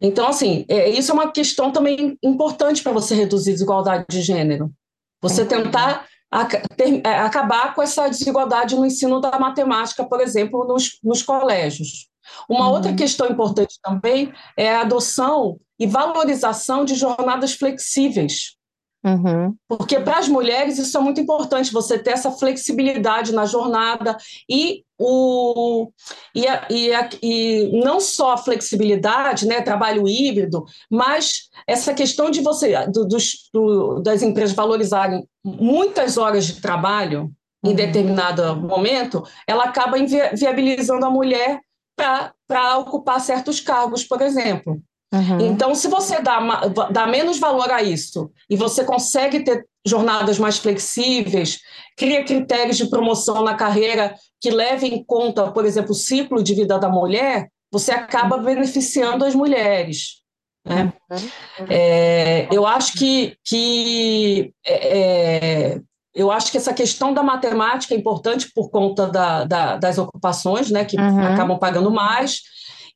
Então, 0.00 0.28
assim, 0.28 0.64
é, 0.68 0.88
isso 0.90 1.10
é 1.10 1.14
uma 1.14 1.32
questão 1.32 1.72
também 1.72 2.16
importante 2.22 2.84
para 2.84 2.92
você 2.92 3.16
reduzir 3.16 3.52
desigualdade 3.52 4.04
de 4.08 4.22
gênero. 4.22 4.70
Você 5.20 5.44
tentar 5.44 6.04
é, 6.04 6.08
acabar 6.30 7.74
com 7.74 7.82
essa 7.82 8.08
desigualdade 8.08 8.74
no 8.74 8.84
ensino 8.84 9.20
da 9.20 9.38
matemática, 9.38 10.04
por 10.04 10.20
exemplo, 10.20 10.64
nos, 10.64 10.98
nos 11.02 11.22
colégios. 11.22 12.08
Uma 12.48 12.66
uhum. 12.66 12.72
outra 12.72 12.94
questão 12.94 13.28
importante 13.28 13.78
também 13.82 14.32
é 14.56 14.74
a 14.74 14.80
adoção 14.80 15.58
e 15.78 15.86
valorização 15.86 16.84
de 16.84 16.94
jornadas 16.94 17.54
flexíveis. 17.54 18.55
Uhum. 19.06 19.54
Porque 19.68 20.00
para 20.00 20.18
as 20.18 20.26
mulheres 20.26 20.78
isso 20.78 20.98
é 20.98 21.00
muito 21.00 21.20
importante, 21.20 21.72
você 21.72 21.96
ter 21.96 22.10
essa 22.10 22.32
flexibilidade 22.32 23.32
na 23.32 23.46
jornada 23.46 24.16
e, 24.50 24.82
o, 24.98 25.92
e, 26.34 26.44
a, 26.48 26.66
e, 26.68 26.92
a, 26.92 27.08
e 27.22 27.80
não 27.84 28.00
só 28.00 28.32
a 28.32 28.36
flexibilidade, 28.36 29.46
né, 29.46 29.62
trabalho 29.62 30.08
híbrido, 30.08 30.64
mas 30.90 31.48
essa 31.68 31.94
questão 31.94 32.32
de 32.32 32.40
você 32.40 32.84
do, 32.88 33.06
dos, 33.06 33.48
do, 33.54 34.00
das 34.00 34.22
empresas 34.22 34.56
valorizarem 34.56 35.24
muitas 35.44 36.16
horas 36.16 36.44
de 36.44 36.60
trabalho 36.60 37.30
em 37.64 37.68
uhum. 37.68 37.74
determinado 37.76 38.56
momento, 38.56 39.22
ela 39.46 39.66
acaba 39.66 39.98
viabilizando 40.34 41.06
a 41.06 41.10
mulher 41.10 41.60
para 41.96 42.78
ocupar 42.78 43.20
certos 43.20 43.60
cargos, 43.60 44.02
por 44.02 44.20
exemplo. 44.20 44.82
Uhum. 45.12 45.40
Então, 45.40 45.74
se 45.74 45.88
você 45.88 46.20
dá, 46.20 46.40
dá 46.90 47.06
menos 47.06 47.38
valor 47.38 47.70
a 47.70 47.82
isso 47.82 48.30
e 48.50 48.56
você 48.56 48.84
consegue 48.84 49.44
ter 49.44 49.64
jornadas 49.86 50.38
mais 50.38 50.58
flexíveis, 50.58 51.60
cria 51.96 52.24
critérios 52.24 52.76
de 52.76 52.90
promoção 52.90 53.42
na 53.42 53.54
carreira 53.54 54.14
que 54.40 54.50
levem 54.50 54.94
em 54.94 55.04
conta, 55.04 55.50
por 55.52 55.64
exemplo, 55.64 55.92
o 55.92 55.94
ciclo 55.94 56.42
de 56.42 56.54
vida 56.54 56.78
da 56.78 56.88
mulher, 56.88 57.48
você 57.70 57.92
acaba 57.92 58.38
beneficiando 58.38 59.24
as 59.24 59.34
mulheres. 59.34 60.22
Né? 60.64 60.92
Uhum. 61.10 61.66
É, 61.70 62.48
eu 62.50 62.66
acho 62.66 62.94
que, 62.94 63.36
que 63.44 64.52
é, 64.66 64.98
é, 64.98 65.80
eu 66.12 66.30
acho 66.32 66.50
que 66.50 66.56
essa 66.56 66.74
questão 66.74 67.14
da 67.14 67.22
matemática 67.22 67.94
é 67.94 67.96
importante 67.96 68.50
por 68.52 68.70
conta 68.70 69.06
da, 69.06 69.44
da, 69.44 69.76
das 69.76 69.98
ocupações, 69.98 70.70
né, 70.70 70.84
que 70.84 70.98
uhum. 70.98 71.20
acabam 71.20 71.58
pagando 71.58 71.90
mais 71.90 72.40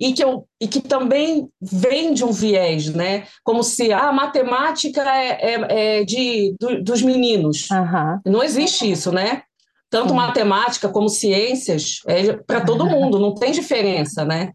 e 0.00 0.14
que, 0.14 0.24
eu, 0.24 0.46
e 0.58 0.66
que 0.66 0.80
também 0.80 1.48
vem 1.60 2.14
de 2.14 2.24
um 2.24 2.32
viés, 2.32 2.88
né? 2.88 3.24
Como 3.44 3.62
se 3.62 3.92
ah, 3.92 4.08
a 4.08 4.12
matemática 4.12 5.02
é, 5.02 5.54
é, 5.54 5.98
é 5.98 6.04
de, 6.04 6.56
do, 6.58 6.82
dos 6.82 7.02
meninos. 7.02 7.68
Uhum. 7.70 8.32
Não 8.32 8.42
existe 8.42 8.90
isso, 8.90 9.12
né? 9.12 9.42
Tanto 9.90 10.14
matemática 10.14 10.88
como 10.88 11.08
ciências 11.08 11.98
é 12.06 12.32
para 12.32 12.60
todo 12.60 12.86
mundo, 12.86 13.18
não 13.18 13.34
tem 13.34 13.50
diferença, 13.50 14.24
né? 14.24 14.52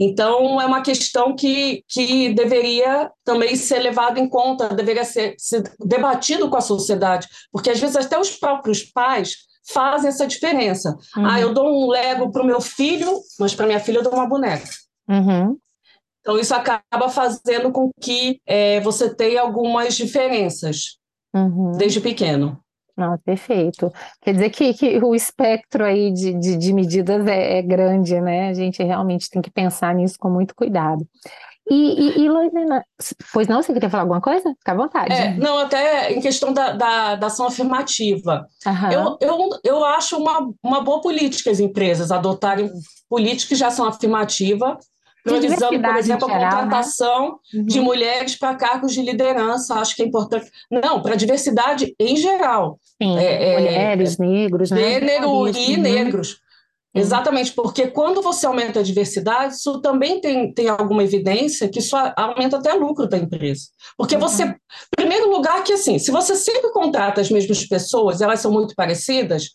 Então, 0.00 0.60
é 0.60 0.64
uma 0.64 0.80
questão 0.80 1.34
que, 1.34 1.82
que 1.88 2.32
deveria 2.32 3.10
também 3.24 3.56
ser 3.56 3.80
levada 3.80 4.20
em 4.20 4.28
conta, 4.28 4.68
deveria 4.68 5.04
ser, 5.04 5.34
ser 5.38 5.64
debatido 5.84 6.48
com 6.48 6.56
a 6.56 6.60
sociedade, 6.60 7.26
porque 7.50 7.70
às 7.70 7.80
vezes 7.80 7.96
até 7.96 8.16
os 8.16 8.30
próprios 8.30 8.84
pais 8.84 9.34
fazem 9.72 10.08
essa 10.08 10.24
diferença. 10.24 10.96
Uhum. 11.16 11.26
Ah, 11.26 11.40
eu 11.40 11.52
dou 11.52 11.66
um 11.66 11.90
Lego 11.90 12.30
para 12.30 12.42
o 12.42 12.46
meu 12.46 12.60
filho, 12.60 13.20
mas 13.40 13.54
para 13.56 13.66
minha 13.66 13.80
filha 13.80 13.98
eu 13.98 14.04
dou 14.04 14.12
uma 14.12 14.28
boneca. 14.28 14.68
Uhum. 15.08 15.56
Então, 16.20 16.38
isso 16.38 16.54
acaba 16.54 17.08
fazendo 17.08 17.70
com 17.70 17.90
que 18.00 18.40
é, 18.44 18.80
você 18.80 19.14
tenha 19.14 19.40
algumas 19.40 19.94
diferenças 19.94 20.98
uhum. 21.32 21.72
desde 21.78 22.00
pequeno. 22.00 22.60
Não, 22.96 23.16
perfeito. 23.18 23.92
Quer 24.22 24.32
dizer 24.32 24.50
que, 24.50 24.72
que 24.72 24.98
o 25.04 25.14
espectro 25.14 25.84
aí 25.84 26.10
de, 26.10 26.32
de, 26.32 26.56
de 26.56 26.72
medidas 26.72 27.26
é, 27.26 27.58
é, 27.58 27.62
grande, 27.62 28.18
né? 28.20 28.48
A 28.48 28.54
gente 28.54 28.82
realmente 28.82 29.28
tem 29.28 29.42
que 29.42 29.50
pensar 29.50 29.94
nisso 29.94 30.16
com 30.18 30.30
muito 30.30 30.54
cuidado. 30.54 31.06
E, 31.68 31.74
e, 31.74 32.24
e 32.24 32.28
Lorena, 32.28 32.84
pois 33.32 33.48
não, 33.48 33.62
você 33.62 33.72
queria 33.72 33.90
falar 33.90 34.04
alguma 34.04 34.20
coisa? 34.20 34.48
Fica 34.58 34.72
à 34.72 34.74
vontade. 34.74 35.12
É, 35.12 35.34
não, 35.34 35.58
até 35.58 36.12
em 36.12 36.20
questão 36.20 36.52
da, 36.52 36.72
da, 36.72 37.16
da 37.16 37.26
ação 37.26 37.46
afirmativa. 37.46 38.46
Uhum. 38.64 38.92
Eu, 38.92 39.18
eu, 39.20 39.48
eu 39.62 39.84
acho 39.84 40.16
uma, 40.16 40.48
uma 40.62 40.80
boa 40.80 41.00
política 41.00 41.50
as 41.50 41.60
empresas 41.60 42.10
adotarem 42.10 42.70
políticas 43.08 43.58
de 43.58 43.64
ação 43.64 43.86
afirmativa 43.86 44.78
priorizando, 45.26 45.82
por 45.82 45.96
exemplo, 45.96 46.28
geral, 46.28 46.42
a 46.42 46.44
né? 46.44 46.50
contratação 46.50 47.40
né? 47.52 47.62
de 47.64 47.78
uhum. 47.78 47.84
mulheres 47.84 48.36
para 48.36 48.54
cargos 48.54 48.92
de 48.94 49.02
liderança, 49.02 49.74
acho 49.74 49.96
que 49.96 50.02
é 50.02 50.06
importante. 50.06 50.50
Não, 50.70 51.02
para 51.02 51.14
a 51.14 51.16
diversidade 51.16 51.94
em 51.98 52.16
geral. 52.16 52.78
Sim, 53.02 53.18
é, 53.18 53.50
é 53.50 53.58
mulheres, 53.58 54.18
é, 54.18 54.22
negros, 54.22 54.70
né? 54.70 54.78
Gênero 54.78 55.48
e 55.48 55.74
uhum. 55.74 55.82
negros. 55.82 56.40
Exatamente, 56.94 57.52
porque 57.52 57.88
quando 57.88 58.22
você 58.22 58.46
aumenta 58.46 58.80
a 58.80 58.82
diversidade, 58.82 59.54
isso 59.54 59.82
também 59.82 60.18
tem, 60.18 60.50
tem 60.54 60.68
alguma 60.68 61.04
evidência 61.04 61.68
que 61.68 61.78
isso 61.78 61.94
aumenta 62.16 62.56
até 62.56 62.72
o 62.72 62.78
lucro 62.78 63.06
da 63.06 63.18
empresa. 63.18 63.66
Porque 63.98 64.14
uhum. 64.14 64.20
você, 64.22 64.44
em 64.44 64.56
primeiro 64.96 65.30
lugar, 65.30 65.62
que 65.62 65.74
assim, 65.74 65.98
se 65.98 66.10
você 66.10 66.34
sempre 66.34 66.70
contrata 66.72 67.20
as 67.20 67.30
mesmas 67.30 67.66
pessoas, 67.66 68.22
elas 68.22 68.40
são 68.40 68.50
muito 68.50 68.74
parecidas, 68.74 69.50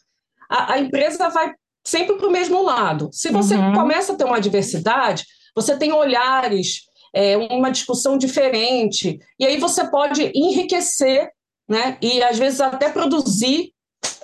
a, 0.47 0.73
a 0.73 0.79
empresa 0.79 1.29
vai 1.29 1.51
sempre 1.83 2.15
para 2.15 2.27
o 2.27 2.31
mesmo 2.31 2.61
lado. 2.61 3.09
Se 3.11 3.31
você 3.31 3.55
uhum. 3.55 3.73
começa 3.73 4.13
a 4.13 4.15
ter 4.15 4.25
uma 4.25 4.39
diversidade, 4.39 5.25
você 5.55 5.77
tem 5.77 5.91
olhares, 5.91 6.81
é, 7.13 7.37
uma 7.37 7.71
discussão 7.71 8.17
diferente, 8.17 9.19
e 9.39 9.45
aí 9.45 9.57
você 9.57 9.89
pode 9.89 10.31
enriquecer, 10.33 11.29
né? 11.67 11.97
E 12.01 12.21
às 12.23 12.37
vezes 12.37 12.61
até 12.61 12.89
produzir 12.89 13.71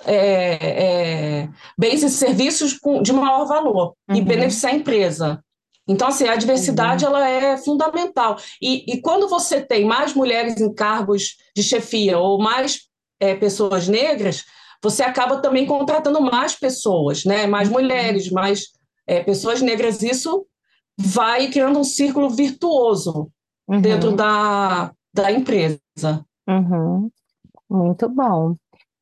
é, 0.04 0.58
é, 0.60 1.48
bens 1.78 2.02
e 2.02 2.10
serviços 2.10 2.78
de 3.02 3.12
maior 3.12 3.46
valor 3.46 3.94
uhum. 4.08 4.16
e 4.16 4.22
beneficiar 4.22 4.72
a 4.72 4.76
empresa. 4.76 5.44
Então, 5.86 6.08
assim, 6.08 6.28
a 6.28 6.36
diversidade 6.36 7.04
uhum. 7.04 7.16
ela 7.16 7.28
é 7.28 7.56
fundamental. 7.56 8.36
E, 8.60 8.84
e, 8.92 9.00
quando 9.00 9.28
você 9.28 9.60
tem 9.60 9.84
mais 9.86 10.12
mulheres 10.12 10.60
em 10.60 10.72
cargos 10.72 11.36
de 11.56 11.62
chefia 11.62 12.18
ou 12.18 12.38
mais 12.38 12.82
é, 13.18 13.34
pessoas 13.34 13.88
negras, 13.88 14.44
você 14.82 15.02
acaba 15.02 15.38
também 15.38 15.66
contratando 15.66 16.20
mais 16.20 16.54
pessoas, 16.54 17.24
né? 17.24 17.46
mais 17.46 17.68
uhum. 17.68 17.74
mulheres, 17.74 18.30
mais 18.30 18.66
é, 19.06 19.22
pessoas 19.22 19.62
negras. 19.62 20.02
Isso 20.02 20.46
vai 20.98 21.48
criando 21.48 21.78
um 21.78 21.84
círculo 21.84 22.28
virtuoso 22.28 23.30
uhum. 23.68 23.80
dentro 23.80 24.12
da, 24.12 24.92
da 25.14 25.30
empresa. 25.30 25.78
Uhum. 26.48 27.08
Muito 27.70 28.08
bom. 28.08 28.56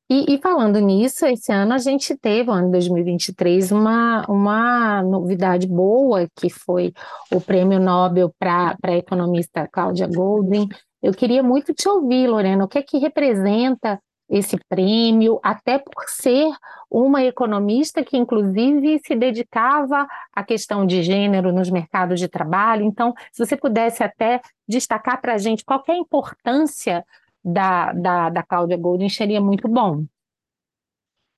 E, 0.09 0.34
e, 0.34 0.38
falando 0.38 0.78
nisso, 0.78 1.26
esse 1.26 1.53
ano 1.53 1.72
a 1.72 1.78
gente 1.78 2.16
teve, 2.16 2.49
no 2.49 2.53
ano 2.53 2.70
2023, 2.70 3.72
uma, 3.72 4.24
uma 4.28 5.03
novidade 5.03 5.66
boa, 5.66 6.28
que 6.36 6.49
foi 6.49 6.92
o 7.32 7.40
Prêmio 7.40 7.80
Nobel 7.80 8.32
para 8.38 8.76
a 8.84 8.97
economista 8.97 9.66
Cláudia 9.66 10.07
Goldin. 10.07 10.68
Eu 11.03 11.12
queria 11.12 11.42
muito 11.42 11.74
te 11.74 11.88
ouvir, 11.88 12.28
Lorena, 12.28 12.64
o 12.64 12.68
que 12.68 12.78
é 12.78 12.82
que 12.82 12.99
representa 12.99 14.01
esse 14.29 14.59
prêmio, 14.68 15.39
até 15.43 15.79
por 15.79 16.05
ser 16.09 16.53
uma 16.91 17.24
economista 17.24 18.05
que, 18.05 18.16
inclusive, 18.16 19.01
se 19.05 19.14
dedicava 19.14 20.07
à 20.33 20.43
questão 20.43 20.87
de 20.87 21.03
gênero 21.03 21.53
nos 21.53 21.70
mercados 21.70 22.18
de 22.18 22.29
trabalho. 22.29 22.85
Então, 22.85 23.14
se 23.33 23.45
você 23.45 23.57
pudesse 23.57 24.03
até 24.03 24.41
destacar 24.68 25.20
para 25.20 25.35
a 25.35 25.39
gente 25.39 25.64
qual 25.64 25.83
é 25.89 25.93
a 25.93 25.97
importância 25.97 27.05
da, 27.45 27.93
da, 27.93 28.31
da 28.31 28.43
Cláudia 28.43 28.77
Golden, 28.77 29.09
seria 29.09 29.41
muito 29.41 29.68
bom. 29.68 30.05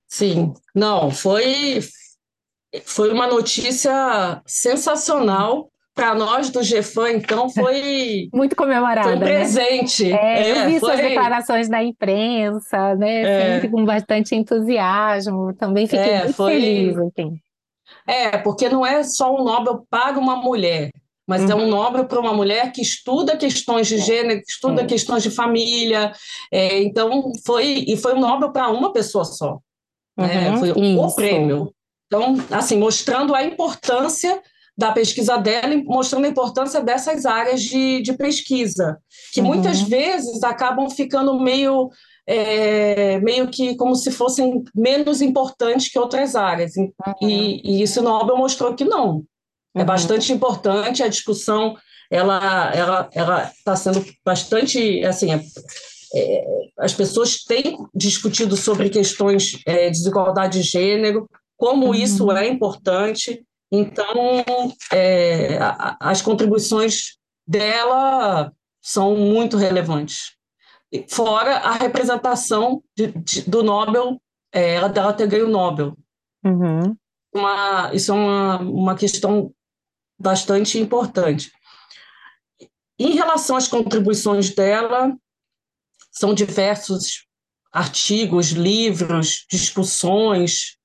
Sim, 0.07 0.55
não, 0.75 1.11
foi, 1.11 1.81
foi 2.85 3.13
uma 3.13 3.27
notícia 3.27 4.43
sensacional 4.47 5.71
para 5.99 6.15
nós 6.15 6.49
do 6.49 6.61
GFAM, 6.61 7.15
então, 7.15 7.51
foi. 7.51 8.29
Muito 8.33 8.55
comemorada. 8.55 9.03
Foi 9.03 9.17
um 9.17 9.19
né? 9.19 9.27
presente. 9.27 10.05
Né? 10.05 10.49
É, 10.49 10.51
eu 10.53 10.67
vi 10.69 10.79
foi... 10.79 10.91
suas 10.91 11.01
declarações 11.01 11.69
na 11.69 11.83
imprensa, 11.83 12.95
né? 12.95 13.23
É. 13.23 13.55
Sempre 13.55 13.71
com 13.71 13.85
bastante 13.85 14.37
entusiasmo. 14.37 15.53
Também 15.55 15.89
fiquei 15.89 16.09
é, 16.09 16.19
muito 16.21 16.37
foi... 16.37 16.53
feliz. 16.53 16.97
Enfim. 16.97 17.41
É, 18.07 18.39
porque 18.39 18.69
não 18.69 18.87
é 18.87 19.03
só 19.03 19.35
um 19.35 19.43
Nobel 19.43 19.85
para 19.91 20.17
uma 20.21 20.37
mulher, 20.37 20.93
mas 21.27 21.43
uhum. 21.43 21.51
é 21.51 21.55
um 21.57 21.63
uhum. 21.63 21.71
Nobel 21.71 22.05
para 22.05 22.21
uma 22.21 22.33
mulher 22.33 22.71
que 22.71 22.81
estuda 22.81 23.37
questões 23.37 23.89
de 23.89 23.97
é. 23.97 23.99
gênero, 23.99 24.41
que 24.41 24.53
estuda 24.53 24.83
é. 24.83 24.87
questões 24.87 25.25
de 25.25 25.31
família. 25.31 26.13
É, 26.53 26.81
então, 26.81 27.33
foi, 27.45 27.85
e 27.89 27.97
foi 27.97 28.15
um 28.15 28.21
Nobel 28.21 28.53
para 28.53 28.69
uma 28.69 28.93
pessoa 28.93 29.25
só. 29.25 29.59
Né? 30.17 30.51
Uhum. 30.51 30.59
Foi 30.59 30.69
Isso. 30.69 31.01
o 31.01 31.15
prêmio. 31.17 31.75
Então, 32.07 32.37
assim, 32.53 32.79
mostrando 32.79 33.35
a 33.35 33.43
importância 33.43 34.41
da 34.79 34.93
pesquisa 34.93 35.37
dela, 35.37 35.75
mostrando 35.85 36.27
a 36.27 36.29
importância 36.29 36.81
dessas 36.81 37.27
áreas 37.27 37.63
de, 37.63 38.01
de 38.01 38.13
pesquisa, 38.13 38.97
que 39.33 39.41
uhum. 39.41 39.49
muitas 39.49 39.83
vezes 39.83 40.45
acabam 40.45 40.89
ficando 40.89 41.41
meio, 41.41 41.91
é, 42.25 43.19
meio 43.19 43.49
que 43.49 43.75
como 43.75 43.97
se 43.97 44.13
fossem 44.13 44.63
menos 44.73 45.21
importantes 45.21 45.91
que 45.91 45.99
outras 45.99 46.37
áreas. 46.37 46.77
Uhum. 46.77 46.93
E, 47.21 47.61
e 47.65 47.83
isso 47.83 48.01
Nobel 48.01 48.37
mostrou 48.37 48.73
que 48.73 48.85
não. 48.85 49.25
É 49.75 49.81
uhum. 49.81 49.85
bastante 49.85 50.33
importante 50.33 51.03
a 51.03 51.09
discussão, 51.09 51.77
ela 52.09 52.73
ela 52.73 53.11
ela 53.13 53.43
está 53.53 53.75
sendo 53.75 54.05
bastante 54.25 55.05
assim. 55.05 55.33
É, 55.33 55.41
é, 56.15 56.45
as 56.79 56.95
pessoas 56.95 57.43
têm 57.43 57.77
discutido 57.93 58.57
sobre 58.57 58.91
questões 58.91 59.61
é, 59.67 59.87
de 59.87 59.99
desigualdade 59.99 60.63
de 60.63 60.69
gênero, 60.69 61.29
como 61.57 61.87
uhum. 61.89 61.95
isso 61.95 62.31
é 62.31 62.47
importante. 62.47 63.45
Então, 63.71 64.73
é, 64.93 65.59
as 66.01 66.23
contribuições 66.23 67.19
dela 67.47 68.53
são 68.81 69.17
muito 69.17 69.57
relevantes. 69.57 70.37
Fora 71.09 71.59
a 71.59 71.73
representação 71.73 72.83
de, 72.97 73.13
de, 73.13 73.43
do 73.43 73.63
Nobel, 73.63 74.21
é, 74.53 74.75
ela 74.75 74.89
dela 74.89 75.13
ter 75.13 75.27
ganho 75.27 75.47
o 75.47 75.51
Nobel. 75.51 75.97
Uhum. 76.45 76.97
Uma, 77.35 77.91
isso 77.93 78.11
é 78.11 78.15
uma, 78.15 78.59
uma 78.61 78.95
questão 78.95 79.53
bastante 80.19 80.79
importante. 80.79 81.53
Em 82.99 83.15
relação 83.15 83.57
às 83.57 83.69
contribuições 83.69 84.55
dela, 84.55 85.15
são 86.11 86.35
diversos 86.35 87.27
artigos, 87.71 88.49
livros, 88.49 89.47
discussões. 89.51 90.77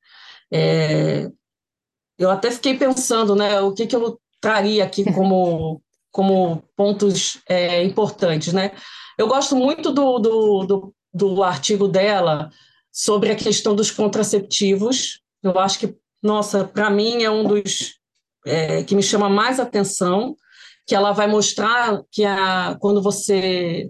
É, 0.51 1.29
eu 2.17 2.29
até 2.29 2.51
fiquei 2.51 2.77
pensando, 2.77 3.35
né, 3.35 3.59
o 3.61 3.73
que, 3.73 3.87
que 3.87 3.95
eu 3.95 4.19
traria 4.39 4.83
aqui 4.83 5.03
como, 5.13 5.81
como 6.11 6.63
pontos 6.75 7.41
é, 7.47 7.83
importantes, 7.83 8.53
né? 8.53 8.71
Eu 9.17 9.27
gosto 9.27 9.55
muito 9.55 9.91
do, 9.91 10.19
do, 10.19 10.65
do, 10.65 10.95
do 11.13 11.43
artigo 11.43 11.87
dela 11.87 12.49
sobre 12.91 13.31
a 13.31 13.35
questão 13.35 13.75
dos 13.75 13.89
contraceptivos. 13.91 15.21
Eu 15.41 15.57
acho 15.59 15.79
que, 15.79 15.95
nossa, 16.21 16.63
para 16.63 16.89
mim 16.89 17.23
é 17.23 17.29
um 17.29 17.43
dos 17.43 17.95
é, 18.45 18.83
que 18.83 18.95
me 18.95 19.03
chama 19.03 19.29
mais 19.29 19.59
atenção, 19.59 20.35
que 20.85 20.95
ela 20.95 21.11
vai 21.11 21.27
mostrar 21.27 22.01
que 22.11 22.25
a, 22.25 22.75
quando 22.79 23.01
você 23.01 23.87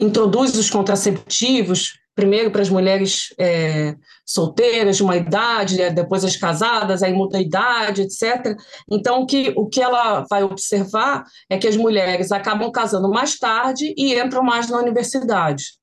introduz 0.00 0.56
os 0.56 0.70
contraceptivos, 0.70 1.94
primeiro 2.18 2.50
para 2.50 2.62
as 2.62 2.68
mulheres 2.68 3.32
é, 3.38 3.94
solteiras 4.26 4.96
de 4.96 5.04
uma 5.04 5.16
idade, 5.16 5.80
é, 5.80 5.88
depois 5.88 6.24
as 6.24 6.36
casadas, 6.36 7.00
aí 7.00 7.12
muda 7.12 7.38
a 7.38 7.40
idade, 7.40 8.02
etc. 8.02 8.56
Então, 8.90 9.22
o 9.22 9.26
que, 9.26 9.52
o 9.56 9.68
que 9.68 9.80
ela 9.80 10.26
vai 10.28 10.42
observar 10.42 11.22
é 11.48 11.56
que 11.56 11.68
as 11.68 11.76
mulheres 11.76 12.32
acabam 12.32 12.72
casando 12.72 13.08
mais 13.08 13.38
tarde 13.38 13.94
e 13.96 14.18
entram 14.18 14.42
mais 14.42 14.68
na 14.68 14.78
universidade. 14.78 15.74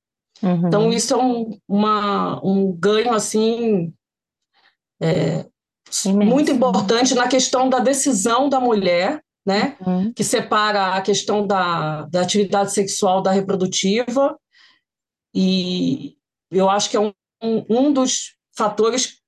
Uhum. 0.44 0.68
Então, 0.68 0.92
isso 0.92 1.14
é 1.14 1.18
um, 1.18 1.58
uma, 1.66 2.46
um 2.46 2.70
ganho, 2.74 3.14
assim, 3.14 3.94
é, 5.02 5.46
muito 6.08 6.52
importante 6.52 7.16
na 7.16 7.30
questão 7.30 7.70
da 7.70 7.80
decisão 7.80 8.50
da 8.50 8.60
mulher, 8.60 9.22
né? 9.46 9.78
Uhum. 9.80 10.12
Que 10.12 10.24
separa 10.24 10.96
a 10.96 11.02
questão 11.02 11.48
da, 11.48 12.02
da 12.08 12.20
atividade 12.20 12.74
sexual 12.74 13.22
da 13.22 13.32
reprodutiva. 13.32 14.38
E 15.34 16.15
eu 16.56 16.70
acho 16.70 16.90
que 16.90 16.98
é 16.98 17.00
um, 17.00 17.14
um 17.42 17.92
dos 17.92 18.36
fatores 18.56 19.22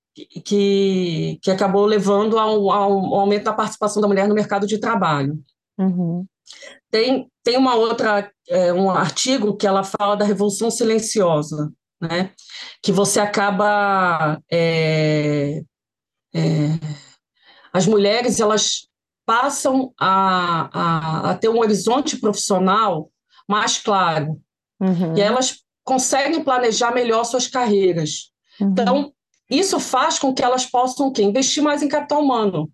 que, 0.43 1.39
que 1.41 1.51
acabou 1.51 1.85
levando 1.85 2.39
ao, 2.39 2.71
ao 2.71 3.15
aumento 3.15 3.43
da 3.43 3.53
participação 3.53 4.01
da 4.01 4.07
mulher 4.07 4.27
no 4.27 4.35
mercado 4.35 4.65
de 4.65 4.79
trabalho. 4.79 5.39
Uhum. 5.77 6.25
Tem, 6.89 7.29
tem 7.43 7.57
uma 7.57 7.75
outra, 7.75 8.31
é, 8.49 8.73
um 8.73 8.89
artigo 8.89 9.55
que 9.55 9.67
ela 9.67 9.83
fala 9.83 10.15
da 10.15 10.25
revolução 10.25 10.71
silenciosa, 10.71 11.71
né? 12.01 12.31
que 12.81 12.91
você 12.91 13.19
acaba 13.19 14.41
é, 14.51 15.61
é, 16.33 16.79
as 17.73 17.85
mulheres 17.85 18.39
elas 18.39 18.87
passam 19.25 19.93
a, 19.99 20.69
a, 20.71 21.31
a, 21.31 21.35
ter 21.35 21.49
um 21.49 21.59
horizonte 21.59 22.17
profissional 22.17 23.11
mais 23.47 23.77
claro 23.77 24.41
uhum. 24.79 25.15
e 25.17 25.21
elas 25.21 25.63
conseguem 25.87 26.43
planejar 26.43 26.93
melhor 26.93 27.23
suas 27.23 27.47
carreiras. 27.47 28.29
Uhum. 28.59 28.71
Então, 28.71 29.13
isso 29.49 29.79
faz 29.79 30.19
com 30.19 30.33
que 30.33 30.43
elas 30.43 30.65
possam 30.65 31.13
investir 31.19 31.63
mais 31.63 31.81
em 31.81 31.87
capital 31.87 32.21
humano. 32.21 32.69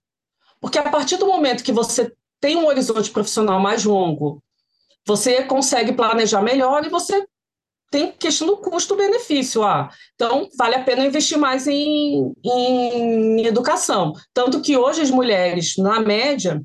Porque 0.59 0.79
a 0.79 0.89
partir 0.89 1.17
do 1.17 1.27
momento 1.27 1.63
que 1.63 1.71
você 1.71 2.11
tem 2.41 2.55
um 2.55 2.65
horizonte 2.65 3.11
profissional 3.11 3.59
mais 3.59 3.85
longo, 3.85 4.41
você 5.05 5.43
consegue 5.43 5.93
planejar 5.93 6.41
melhor 6.41 6.83
e 6.83 6.89
você 6.89 7.23
tem 7.91 8.11
questão 8.11 8.47
do 8.47 8.57
custo-benefício. 8.57 9.61
Ah, 9.61 9.91
então, 10.15 10.49
vale 10.57 10.73
a 10.73 10.83
pena 10.83 11.05
investir 11.05 11.37
mais 11.37 11.67
em, 11.67 12.33
em 12.43 13.45
educação. 13.45 14.13
Tanto 14.33 14.59
que 14.59 14.75
hoje 14.75 15.01
as 15.01 15.11
mulheres, 15.11 15.77
na 15.77 15.99
média, 15.99 16.63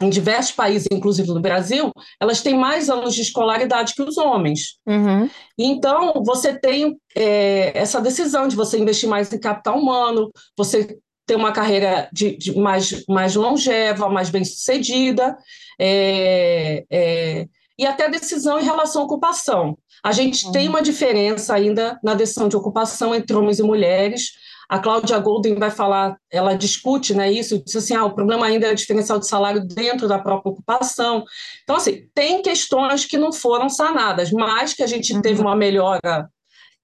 em 0.00 0.08
diversos 0.08 0.52
países, 0.52 0.88
inclusive 0.90 1.28
no 1.28 1.40
Brasil, 1.40 1.92
elas 2.18 2.40
têm 2.40 2.56
mais 2.56 2.88
anos 2.88 3.14
de 3.14 3.20
escolaridade 3.20 3.94
que 3.94 4.02
os 4.02 4.16
homens. 4.16 4.78
Uhum. 4.86 5.28
Então, 5.58 6.22
você 6.24 6.58
tem 6.58 6.98
é, 7.14 7.72
essa 7.78 8.00
decisão 8.00 8.48
de 8.48 8.56
você 8.56 8.78
investir 8.78 9.08
mais 9.08 9.32
em 9.32 9.38
capital 9.38 9.78
humano, 9.78 10.30
você 10.56 10.98
ter 11.26 11.36
uma 11.36 11.52
carreira 11.52 12.08
de, 12.12 12.36
de 12.36 12.58
mais, 12.58 13.04
mais 13.06 13.34
longeva, 13.36 14.08
mais 14.08 14.30
bem-sucedida, 14.30 15.36
é, 15.78 16.84
é, 16.90 17.46
e 17.78 17.86
até 17.86 18.08
decisão 18.08 18.58
em 18.58 18.64
relação 18.64 19.02
à 19.02 19.04
ocupação. 19.04 19.78
A 20.02 20.12
gente 20.12 20.46
uhum. 20.46 20.52
tem 20.52 20.68
uma 20.68 20.82
diferença 20.82 21.54
ainda 21.54 22.00
na 22.02 22.14
decisão 22.14 22.48
de 22.48 22.56
ocupação 22.56 23.14
entre 23.14 23.36
homens 23.36 23.58
e 23.58 23.62
mulheres. 23.62 24.30
A 24.70 24.78
Cláudia 24.78 25.18
Golden 25.18 25.56
vai 25.56 25.72
falar, 25.72 26.16
ela 26.30 26.54
discute 26.54 27.12
né, 27.12 27.28
isso, 27.32 27.60
diz 27.64 27.74
assim, 27.74 27.92
ah, 27.92 28.04
o 28.04 28.14
problema 28.14 28.46
ainda 28.46 28.68
é 28.68 28.72
o 28.72 28.76
diferencial 28.76 29.18
de 29.18 29.26
salário 29.26 29.66
dentro 29.66 30.06
da 30.06 30.16
própria 30.16 30.52
ocupação. 30.52 31.24
Então, 31.64 31.74
assim, 31.74 32.06
tem 32.14 32.40
questões 32.40 33.04
que 33.04 33.18
não 33.18 33.32
foram 33.32 33.68
sanadas, 33.68 34.30
mas 34.30 34.72
que 34.72 34.84
a 34.84 34.86
gente 34.86 35.12
uhum. 35.12 35.20
teve 35.20 35.40
uma 35.40 35.56
melhora 35.56 36.30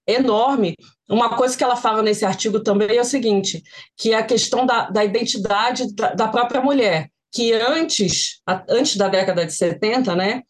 enorme. 0.05 0.75
Uma 1.09 1.37
coisa 1.37 1.57
que 1.57 1.63
ela 1.63 1.77
fala 1.77 2.03
nesse 2.03 2.25
artigo 2.25 2.59
também 2.59 2.97
é 2.97 2.99
o 2.99 3.05
seguinte, 3.05 3.63
que 3.95 4.11
é 4.11 4.17
a 4.17 4.25
questão 4.25 4.65
da, 4.65 4.89
da 4.89 5.05
identidade 5.05 5.95
da, 5.95 6.13
da 6.13 6.27
própria 6.27 6.59
mulher, 6.59 7.09
que 7.33 7.53
antes, 7.53 8.41
antes 8.69 8.97
da 8.97 9.07
década 9.07 9.45
de 9.45 9.53
70, 9.53 10.13
né, 10.13 10.41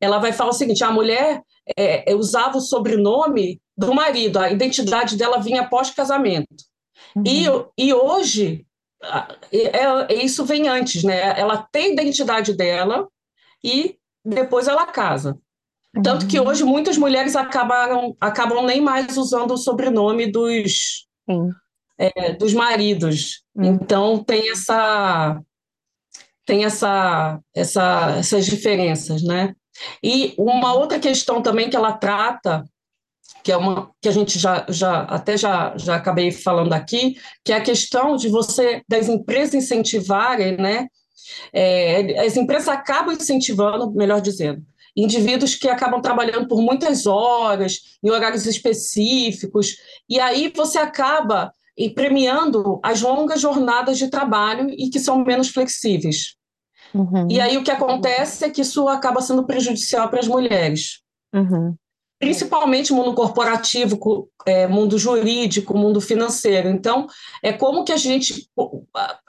ela 0.00 0.18
vai 0.18 0.32
falar 0.32 0.52
o 0.52 0.54
seguinte, 0.54 0.82
a 0.82 0.90
mulher 0.90 1.42
é, 1.76 2.10
é, 2.10 2.14
usava 2.14 2.56
o 2.56 2.62
sobrenome 2.62 3.60
do 3.76 3.92
marido, 3.92 4.38
a 4.38 4.50
identidade 4.50 5.14
dela 5.14 5.40
vinha 5.40 5.60
após 5.60 5.90
casamento. 5.90 6.69
Uhum. 7.16 7.22
E, 7.26 7.46
e 7.78 7.94
hoje, 7.94 8.66
é, 9.52 10.12
é, 10.12 10.14
isso 10.24 10.44
vem 10.44 10.68
antes, 10.68 11.02
né? 11.04 11.38
Ela 11.38 11.66
tem 11.70 11.86
a 11.86 11.92
identidade 11.92 12.54
dela 12.54 13.08
e 13.62 13.96
depois 14.24 14.68
ela 14.68 14.86
casa. 14.86 15.38
Tanto 16.02 16.26
que 16.26 16.38
uhum. 16.38 16.46
hoje 16.46 16.62
muitas 16.62 16.96
mulheres 16.96 17.34
acabaram, 17.34 18.16
acabam 18.20 18.64
nem 18.64 18.80
mais 18.80 19.16
usando 19.16 19.52
o 19.54 19.58
sobrenome 19.58 20.30
dos, 20.30 21.06
é, 21.98 22.32
dos 22.34 22.54
maridos. 22.54 23.42
Uhum. 23.54 23.64
Então 23.64 24.22
tem 24.22 24.50
essa 24.50 25.40
tem 26.46 26.64
essa, 26.64 27.38
essa, 27.54 28.16
essas 28.18 28.44
diferenças, 28.44 29.22
né? 29.22 29.54
E 30.02 30.34
uma 30.36 30.74
outra 30.74 30.98
questão 30.98 31.40
também 31.40 31.70
que 31.70 31.76
ela 31.76 31.92
trata, 31.92 32.64
que 33.42 33.52
é 33.52 33.56
uma 33.56 33.90
que 34.00 34.08
a 34.08 34.12
gente 34.12 34.38
já, 34.38 34.66
já 34.68 35.02
até 35.02 35.36
já, 35.36 35.76
já 35.76 35.96
acabei 35.96 36.30
falando 36.30 36.72
aqui, 36.72 37.16
que 37.44 37.52
é 37.52 37.56
a 37.56 37.62
questão 37.62 38.16
de 38.16 38.28
você 38.28 38.82
das 38.88 39.08
empresas 39.08 39.54
incentivarem, 39.54 40.56
né? 40.56 40.86
É, 41.52 42.20
as 42.20 42.36
empresas 42.36 42.68
acabam 42.68 43.14
incentivando, 43.14 43.90
melhor 43.92 44.20
dizendo, 44.20 44.62
indivíduos 44.96 45.54
que 45.54 45.68
acabam 45.68 46.00
trabalhando 46.00 46.48
por 46.48 46.60
muitas 46.60 47.06
horas, 47.06 47.98
em 48.02 48.10
horários 48.10 48.46
específicos, 48.46 49.76
e 50.08 50.18
aí 50.18 50.52
você 50.54 50.78
acaba 50.78 51.52
premiando 51.94 52.78
as 52.82 53.00
longas 53.00 53.40
jornadas 53.40 53.96
de 53.96 54.08
trabalho 54.08 54.68
e 54.70 54.90
que 54.90 54.98
são 54.98 55.24
menos 55.24 55.48
flexíveis. 55.48 56.34
Uhum. 56.92 57.28
E 57.30 57.40
aí 57.40 57.56
o 57.56 57.62
que 57.62 57.70
acontece 57.70 58.44
é 58.44 58.50
que 58.50 58.60
isso 58.60 58.88
acaba 58.88 59.22
sendo 59.22 59.46
prejudicial 59.46 60.08
para 60.10 60.20
as 60.20 60.28
mulheres. 60.28 61.00
Uhum. 61.32 61.74
Principalmente 62.20 62.92
mundo 62.92 63.14
corporativo, 63.14 64.28
é, 64.46 64.66
mundo 64.66 64.98
jurídico, 64.98 65.76
mundo 65.76 66.02
financeiro. 66.02 66.68
Então, 66.68 67.06
é 67.42 67.50
como 67.50 67.82
que 67.82 67.92
a 67.92 67.96
gente. 67.96 68.46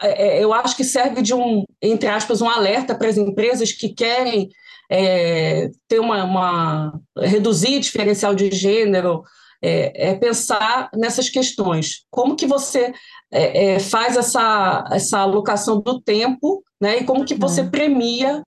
É, 0.02 0.40
é, 0.40 0.44
eu 0.44 0.54
acho 0.54 0.76
que 0.76 0.84
serve 0.84 1.22
de 1.22 1.34
um, 1.34 1.64
entre 1.82 2.10
aspas, 2.10 2.42
um 2.42 2.50
alerta 2.50 2.94
para 2.94 3.08
as 3.08 3.18
empresas 3.18 3.72
que 3.72 3.94
querem 3.94 4.50
é, 4.92 5.72
ter 5.88 6.00
uma, 6.00 6.26
uma. 6.26 7.02
reduzir 7.18 7.80
diferencial 7.80 8.36
de 8.36 8.52
gênero, 8.52 9.24
é, 9.62 10.10
é 10.10 10.16
pensar 10.16 10.90
nessas 10.94 11.30
questões. 11.30 12.04
Como 12.10 12.36
que 12.36 12.46
você 12.46 12.94
é, 13.32 13.80
faz 13.80 14.18
essa, 14.18 14.84
essa 14.92 15.20
alocação 15.20 15.80
do 15.80 16.02
tempo, 16.02 16.62
né? 16.80 16.98
E 16.98 17.04
como 17.06 17.24
que 17.24 17.36
você 17.36 17.62
uhum. 17.62 17.70
premia 17.70 18.44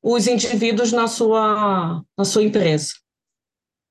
os 0.00 0.26
indivíduos 0.26 0.92
na 0.92 1.08
sua, 1.08 2.02
na 2.16 2.24
sua 2.24 2.44
empresa. 2.44 2.92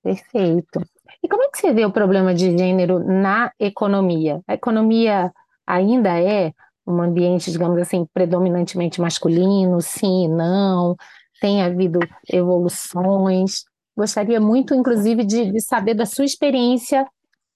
Perfeito. 0.04 0.82
E 1.24 1.28
como 1.28 1.43
é 1.43 1.50
que 1.50 1.58
você 1.58 1.74
vê 1.74 1.86
o 1.86 1.91
problema 1.91 2.34
de 2.34 2.58
gênero 2.58 3.00
na 3.00 3.52
economia? 3.60 4.41
A 4.47 4.54
economia 4.54 5.32
ainda 5.66 6.20
é 6.20 6.54
um 6.88 7.02
ambiente, 7.02 7.52
digamos 7.52 7.78
assim, 7.80 8.08
predominantemente 8.14 9.02
masculino, 9.02 9.82
sim 9.82 10.26
e 10.26 10.28
não? 10.28 10.95
Tem 11.39 11.62
havido 11.62 12.00
evoluções? 12.32 13.64
Gostaria 13.95 14.39
muito, 14.39 14.74
inclusive, 14.74 15.24
de, 15.24 15.52
de 15.52 15.62
saber 15.62 15.93
da 15.93 16.06
sua 16.06 16.26
experiência 16.26 17.06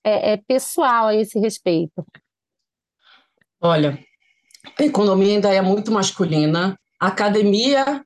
é, 0.03 0.33
é, 0.33 0.37
pessoal 0.37 1.07
a 1.07 1.15
esse 1.15 1.39
respeito. 1.39 2.05
Olha, 3.61 3.97
a 4.77 4.83
economia 4.83 5.33
ainda 5.33 5.53
é 5.53 5.61
muito 5.61 5.91
masculina. 5.91 6.77
A 6.99 7.07
academia 7.07 8.05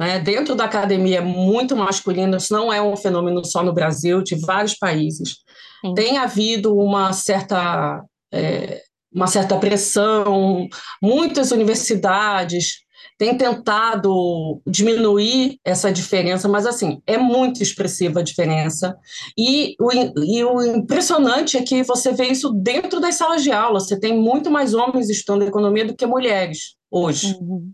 né? 0.00 0.18
Dentro 0.18 0.54
da 0.54 0.64
academia 0.64 1.18
é 1.18 1.20
muito 1.20 1.76
masculino, 1.76 2.38
isso 2.38 2.54
não 2.54 2.72
é 2.72 2.80
um 2.80 2.96
fenômeno 2.96 3.44
só 3.44 3.62
no 3.62 3.70
Brasil, 3.70 4.22
de 4.22 4.34
vários 4.34 4.72
países. 4.72 5.36
Sim. 5.84 5.92
Tem 5.92 6.16
havido 6.16 6.74
uma 6.74 7.12
certa, 7.12 8.02
é, 8.32 8.80
uma 9.12 9.26
certa 9.26 9.58
pressão, 9.58 10.66
muitas 11.02 11.50
universidades 11.50 12.78
têm 13.18 13.36
tentado 13.36 14.62
diminuir 14.66 15.58
essa 15.62 15.92
diferença, 15.92 16.48
mas 16.48 16.64
assim, 16.64 17.02
é 17.06 17.18
muito 17.18 17.62
expressiva 17.62 18.20
a 18.20 18.24
diferença. 18.24 18.96
E 19.36 19.74
o, 19.78 19.92
e 19.92 20.42
o 20.42 20.62
impressionante 20.62 21.58
é 21.58 21.62
que 21.62 21.82
você 21.82 22.10
vê 22.10 22.28
isso 22.28 22.50
dentro 22.54 23.00
das 23.00 23.16
salas 23.16 23.42
de 23.42 23.52
aula, 23.52 23.78
você 23.78 24.00
tem 24.00 24.16
muito 24.18 24.50
mais 24.50 24.72
homens 24.72 25.10
estudando 25.10 25.46
economia 25.46 25.84
do 25.84 25.94
que 25.94 26.06
mulheres 26.06 26.76
hoje. 26.90 27.36
Uhum. 27.38 27.70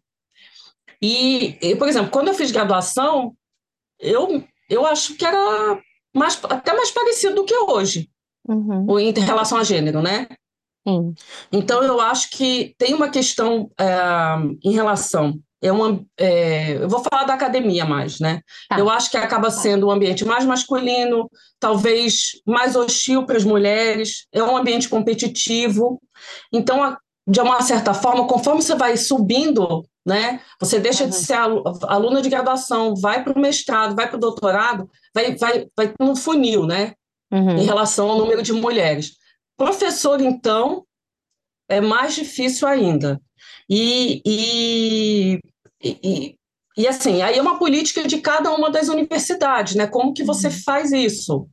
E, 1.01 1.77
por 1.79 1.89
exemplo, 1.89 2.11
quando 2.11 2.29
eu 2.29 2.35
fiz 2.35 2.51
graduação, 2.51 3.35
eu, 3.99 4.43
eu 4.69 4.87
acho 4.87 5.15
que 5.15 5.25
era 5.25 5.81
mais, 6.15 6.39
até 6.45 6.73
mais 6.75 6.91
parecido 6.91 7.37
do 7.37 7.45
que 7.45 7.55
hoje, 7.55 8.09
uhum. 8.49 8.99
em 8.99 9.13
relação 9.21 9.59
a 9.59 9.65
gênero, 9.65 10.01
né? 10.03 10.27
Sim. 10.87 11.15
Então, 11.53 11.83
eu 11.83 12.01
acho 12.01 12.31
que 12.31 12.75
tem 12.79 12.95
uma 12.95 13.09
questão 13.09 13.71
é, 13.79 13.87
em 14.65 14.73
relação. 14.73 15.39
É 15.61 15.73
uma, 15.73 16.05
é, 16.19 16.77
eu 16.77 16.89
vou 16.89 17.03
falar 17.03 17.25
da 17.25 17.35
academia 17.35 17.85
mais, 17.85 18.21
né? 18.21 18.41
Tá. 18.69 18.79
Eu 18.79 18.89
acho 18.89 19.11
que 19.11 19.17
acaba 19.17 19.51
sendo 19.51 19.89
um 19.89 19.91
ambiente 19.91 20.25
mais 20.25 20.45
masculino, 20.45 21.29
talvez 21.59 22.41
mais 22.47 22.77
hostil 22.77 23.27
para 23.27 23.37
as 23.37 23.45
mulheres, 23.45 24.27
é 24.33 24.43
um 24.43 24.57
ambiente 24.57 24.89
competitivo. 24.89 26.01
Então, 26.53 26.97
de 27.27 27.41
uma 27.41 27.61
certa 27.63 27.93
forma, 27.93 28.29
conforme 28.29 28.63
você 28.63 28.77
vai 28.77 28.97
subindo 28.97 29.85
né? 30.07 30.41
Você 30.61 30.79
deixa 30.79 31.03
uhum. 31.03 31.11
de 31.11 31.17
ser 31.17 31.35
aluna 31.35 32.23
de 32.23 32.31
graduação, 32.31 32.95
vai 32.95 33.25
para 33.25 33.33
o 33.33 33.41
mestrado, 33.41 33.97
vai 33.97 34.09
para 34.09 34.17
o 34.17 34.21
doutorado, 34.21 34.89
vai, 35.13 35.35
vai, 35.35 35.67
vai 35.77 35.93
no 36.01 36.15
funil, 36.15 36.65
né? 36.65 36.95
Uhum. 37.33 37.59
Em 37.59 37.65
relação 37.65 38.09
ao 38.09 38.19
número 38.19 38.41
de 38.41 38.53
mulheres. 38.53 39.17
Professor, 39.57 40.21
então, 40.21 40.85
é 41.69 41.81
mais 41.81 42.15
difícil 42.15 42.69
ainda. 42.69 43.21
E, 43.69 44.23
e, 44.25 45.41
e, 45.83 46.37
e, 46.77 46.87
assim, 46.87 47.21
aí 47.23 47.37
é 47.37 47.43
uma 47.43 47.59
política 47.59 48.07
de 48.07 48.19
cada 48.19 48.55
uma 48.55 48.71
das 48.71 48.89
universidades, 48.89 49.75
né? 49.75 49.89
Como 49.89 50.15
que 50.15 50.23
você 50.23 50.47
uhum. 50.47 50.63
faz 50.65 50.93
isso? 50.93 51.49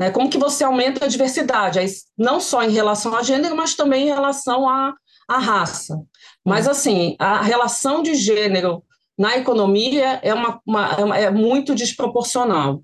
Né? 0.00 0.10
Como 0.10 0.28
que 0.28 0.38
você 0.38 0.64
aumenta 0.64 1.04
a 1.04 1.08
diversidade? 1.08 1.78
Aí, 1.78 1.86
não 2.16 2.40
só 2.40 2.62
em 2.64 2.70
relação 2.70 3.14
a 3.14 3.22
gênero, 3.22 3.56
mas 3.56 3.74
também 3.74 4.04
em 4.04 4.12
relação 4.12 4.68
à, 4.68 4.94
à 5.28 5.38
raça. 5.38 6.00
Mas, 6.48 6.66
hum. 6.66 6.70
assim, 6.70 7.16
a 7.18 7.42
relação 7.42 8.02
de 8.02 8.14
gênero 8.14 8.82
na 9.18 9.36
economia 9.36 10.20
é, 10.22 10.32
uma, 10.32 10.60
uma, 10.64 11.18
é 11.18 11.30
muito 11.30 11.74
desproporcional. 11.74 12.80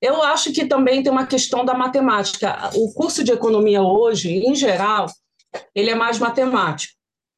Eu 0.00 0.22
acho 0.22 0.52
que 0.52 0.64
também 0.64 1.02
tem 1.02 1.12
uma 1.12 1.26
questão 1.26 1.64
da 1.64 1.74
matemática. 1.74 2.70
O 2.74 2.92
curso 2.92 3.22
de 3.22 3.32
economia 3.32 3.82
hoje, 3.82 4.30
em 4.30 4.54
geral, 4.54 5.06
ele 5.74 5.90
é 5.90 5.94
mais 5.94 6.18
matemático. 6.18 6.94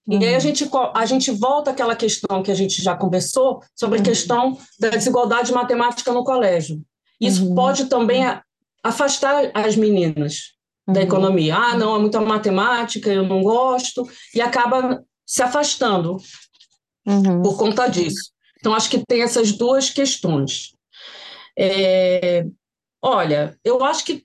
Uhum. 0.06 0.20
E 0.20 0.26
aí 0.26 0.32
a 0.32 0.34
uhum. 0.34 0.40
gente, 0.40 0.70
a 0.94 1.06
gente 1.06 1.30
volta 1.30 1.70
àquela 1.70 1.96
questão 1.96 2.42
que 2.42 2.50
a 2.50 2.54
gente 2.54 2.82
já 2.82 2.94
conversou 2.94 3.62
sobre 3.74 3.98
uhum. 3.98 4.02
a 4.02 4.04
questão 4.04 4.58
da 4.78 4.90
desigualdade 4.90 5.52
matemática 5.52 6.12
no 6.12 6.24
colégio. 6.24 6.82
Isso 7.20 7.46
uhum. 7.46 7.54
pode 7.54 7.86
também 7.86 8.22
afastar 8.82 9.50
as 9.54 9.76
meninas 9.76 10.54
da 10.86 11.00
uhum. 11.00 11.06
economia. 11.06 11.56
Ah, 11.56 11.76
não, 11.76 11.96
é 11.96 11.98
muita 11.98 12.20
matemática, 12.20 13.10
eu 13.10 13.26
não 13.26 13.42
gosto, 13.42 14.06
e 14.34 14.40
acaba 14.40 15.02
se 15.26 15.42
afastando 15.42 16.18
uhum. 17.06 17.42
por 17.42 17.56
conta 17.56 17.86
disso. 17.86 18.32
Então, 18.58 18.74
acho 18.74 18.88
que 18.88 19.04
tem 19.06 19.22
essas 19.22 19.52
duas 19.52 19.90
questões. 19.90 20.72
É, 21.58 22.44
olha, 23.02 23.58
eu 23.64 23.84
acho 23.84 24.04
que 24.04 24.24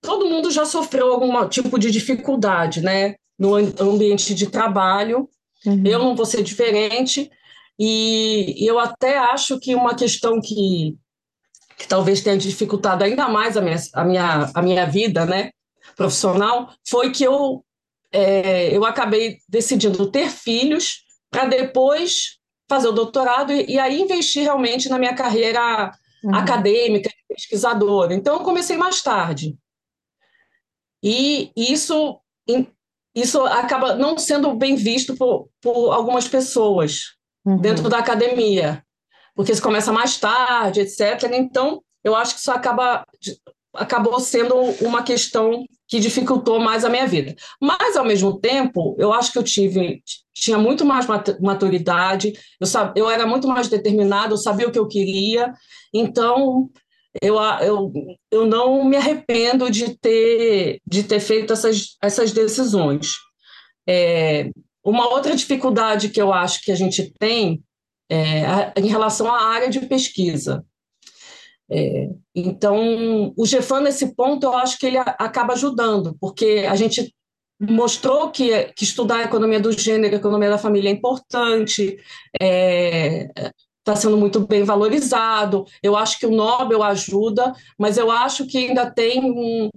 todo 0.00 0.28
mundo 0.28 0.50
já 0.50 0.64
sofreu 0.64 1.12
algum 1.12 1.48
tipo 1.48 1.78
de 1.78 1.90
dificuldade, 1.90 2.80
né? 2.80 3.16
No 3.38 3.54
ambiente 3.54 4.34
de 4.34 4.46
trabalho. 4.46 5.28
Uhum. 5.66 5.82
Eu 5.84 5.98
não 5.98 6.16
vou 6.16 6.24
ser 6.24 6.42
diferente. 6.42 7.30
E 7.78 8.54
eu 8.58 8.78
até 8.78 9.18
acho 9.18 9.60
que 9.60 9.74
uma 9.74 9.94
questão 9.94 10.40
que, 10.40 10.96
que 11.76 11.86
talvez 11.86 12.22
tenha 12.22 12.38
dificultado 12.38 13.04
ainda 13.04 13.28
mais 13.28 13.56
a 13.56 13.60
minha, 13.60 13.76
a 13.92 14.04
minha, 14.04 14.50
a 14.54 14.62
minha 14.62 14.86
vida 14.86 15.26
né, 15.26 15.50
profissional 15.94 16.72
foi 16.88 17.10
que 17.10 17.22
eu 17.22 17.62
é, 18.16 18.74
eu 18.74 18.84
acabei 18.84 19.38
decidindo 19.46 20.10
ter 20.10 20.30
filhos 20.30 21.04
para 21.30 21.44
depois 21.44 22.38
fazer 22.68 22.88
o 22.88 22.92
doutorado 22.92 23.52
e, 23.52 23.72
e, 23.72 23.78
aí 23.78 24.00
investir 24.00 24.42
realmente 24.42 24.88
na 24.88 24.98
minha 24.98 25.14
carreira 25.14 25.92
uhum. 26.24 26.34
acadêmica, 26.34 27.10
pesquisadora. 27.28 28.14
Então, 28.14 28.36
eu 28.36 28.40
comecei 28.40 28.76
mais 28.76 29.02
tarde. 29.02 29.56
E 31.02 31.52
isso, 31.54 32.18
isso 33.14 33.44
acaba 33.44 33.94
não 33.94 34.16
sendo 34.16 34.54
bem 34.54 34.76
visto 34.76 35.14
por, 35.14 35.48
por 35.60 35.92
algumas 35.92 36.26
pessoas 36.26 37.16
uhum. 37.44 37.58
dentro 37.58 37.88
da 37.88 37.98
academia, 37.98 38.82
porque 39.34 39.54
se 39.54 39.60
começa 39.60 39.92
mais 39.92 40.16
tarde, 40.18 40.80
etc. 40.80 41.30
Então, 41.34 41.82
eu 42.02 42.16
acho 42.16 42.34
que 42.34 42.40
isso 42.40 42.50
acaba 42.50 43.04
acabou 43.74 44.18
sendo 44.18 44.56
uma 44.80 45.02
questão 45.02 45.66
que 45.88 46.00
dificultou 46.00 46.58
mais 46.58 46.84
a 46.84 46.88
minha 46.88 47.06
vida. 47.06 47.34
Mas, 47.60 47.96
ao 47.96 48.04
mesmo 48.04 48.38
tempo, 48.38 48.96
eu 48.98 49.12
acho 49.12 49.32
que 49.32 49.38
eu 49.38 49.44
tive 49.44 50.02
tinha 50.34 50.58
muito 50.58 50.84
mais 50.84 51.06
maturidade, 51.40 52.34
eu, 52.60 52.68
eu 52.94 53.10
era 53.10 53.26
muito 53.26 53.48
mais 53.48 53.68
determinada, 53.68 54.34
eu 54.34 54.38
sabia 54.38 54.68
o 54.68 54.70
que 54.70 54.78
eu 54.78 54.86
queria, 54.86 55.54
então 55.94 56.68
eu, 57.22 57.36
eu, 57.62 57.92
eu 58.30 58.46
não 58.46 58.84
me 58.84 58.96
arrependo 58.96 59.70
de 59.70 59.96
ter, 59.96 60.80
de 60.86 61.02
ter 61.02 61.20
feito 61.20 61.54
essas, 61.54 61.96
essas 62.02 62.32
decisões. 62.32 63.14
É, 63.88 64.50
uma 64.84 65.08
outra 65.08 65.34
dificuldade 65.34 66.10
que 66.10 66.20
eu 66.20 66.32
acho 66.32 66.62
que 66.62 66.70
a 66.70 66.76
gente 66.76 67.12
tem 67.18 67.62
é 68.10 68.72
em 68.76 68.86
relação 68.86 69.32
à 69.32 69.46
área 69.46 69.68
de 69.68 69.80
pesquisa. 69.80 70.64
É, 71.70 72.10
então, 72.34 73.32
o 73.36 73.46
GEFAN, 73.46 73.80
nesse 73.80 74.14
ponto, 74.14 74.44
eu 74.44 74.54
acho 74.54 74.78
que 74.78 74.86
ele 74.86 74.98
acaba 74.98 75.54
ajudando, 75.54 76.16
porque 76.20 76.66
a 76.68 76.76
gente 76.76 77.14
mostrou 77.60 78.30
que, 78.30 78.64
que 78.74 78.84
estudar 78.84 79.16
a 79.16 79.24
economia 79.24 79.58
do 79.58 79.72
gênero, 79.72 80.14
a 80.14 80.18
economia 80.18 80.50
da 80.50 80.58
família 80.58 80.90
é 80.90 80.92
importante, 80.92 81.82
está 82.34 82.44
é, 82.44 83.30
tá 83.82 83.96
sendo 83.96 84.16
muito 84.16 84.40
bem 84.40 84.62
valorizado. 84.62 85.64
Eu 85.82 85.96
acho 85.96 86.18
que 86.18 86.26
o 86.26 86.30
Nobel 86.30 86.82
ajuda, 86.82 87.52
mas 87.78 87.96
eu 87.96 88.10
acho 88.10 88.46
que 88.46 88.58
ainda 88.58 88.90
tem 88.90 89.24
um, 89.24 89.70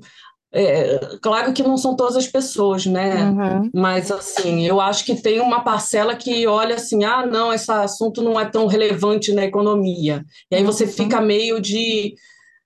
é, 0.51 1.17
claro 1.21 1.53
que 1.53 1.61
não 1.61 1.77
são 1.77 1.95
todas 1.95 2.15
as 2.15 2.27
pessoas, 2.27 2.85
né? 2.85 3.25
Uhum. 3.25 3.69
Mas 3.73 4.11
assim, 4.11 4.65
eu 4.65 4.81
acho 4.81 5.05
que 5.05 5.21
tem 5.21 5.39
uma 5.39 5.63
parcela 5.63 6.15
que 6.15 6.47
olha 6.47 6.75
assim, 6.75 7.03
ah, 7.03 7.25
não, 7.25 7.53
esse 7.53 7.71
assunto 7.71 8.23
não 8.23 8.39
é 8.39 8.45
tão 8.45 8.65
relevante 8.65 9.31
na 9.31 9.45
economia. 9.45 10.25
E 10.51 10.55
aí 10.55 10.63
você 10.63 10.85
uhum. 10.85 10.91
fica 10.91 11.21
meio 11.21 11.61
de, 11.61 12.15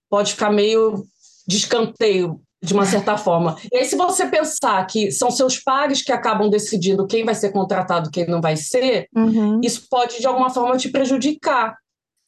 pode 0.09 0.31
ficar 0.31 0.49
meio 0.49 1.03
de 1.45 1.57
escanteio, 1.57 2.39
de 2.63 2.73
uma 2.73 2.85
certa 2.85 3.17
forma. 3.17 3.57
E 3.69 3.77
aí, 3.77 3.85
se 3.85 3.97
você 3.97 4.25
pensar 4.25 4.85
que 4.87 5.11
são 5.11 5.29
seus 5.29 5.59
pares 5.59 6.01
que 6.01 6.13
acabam 6.13 6.49
decidindo 6.49 7.05
quem 7.05 7.25
vai 7.25 7.35
ser 7.35 7.51
contratado, 7.51 8.09
quem 8.09 8.25
não 8.25 8.39
vai 8.39 8.55
ser, 8.55 9.07
uhum. 9.13 9.59
isso 9.61 9.85
pode 9.89 10.19
de 10.19 10.25
alguma 10.25 10.49
forma 10.49 10.77
te 10.77 10.87
prejudicar. 10.87 11.75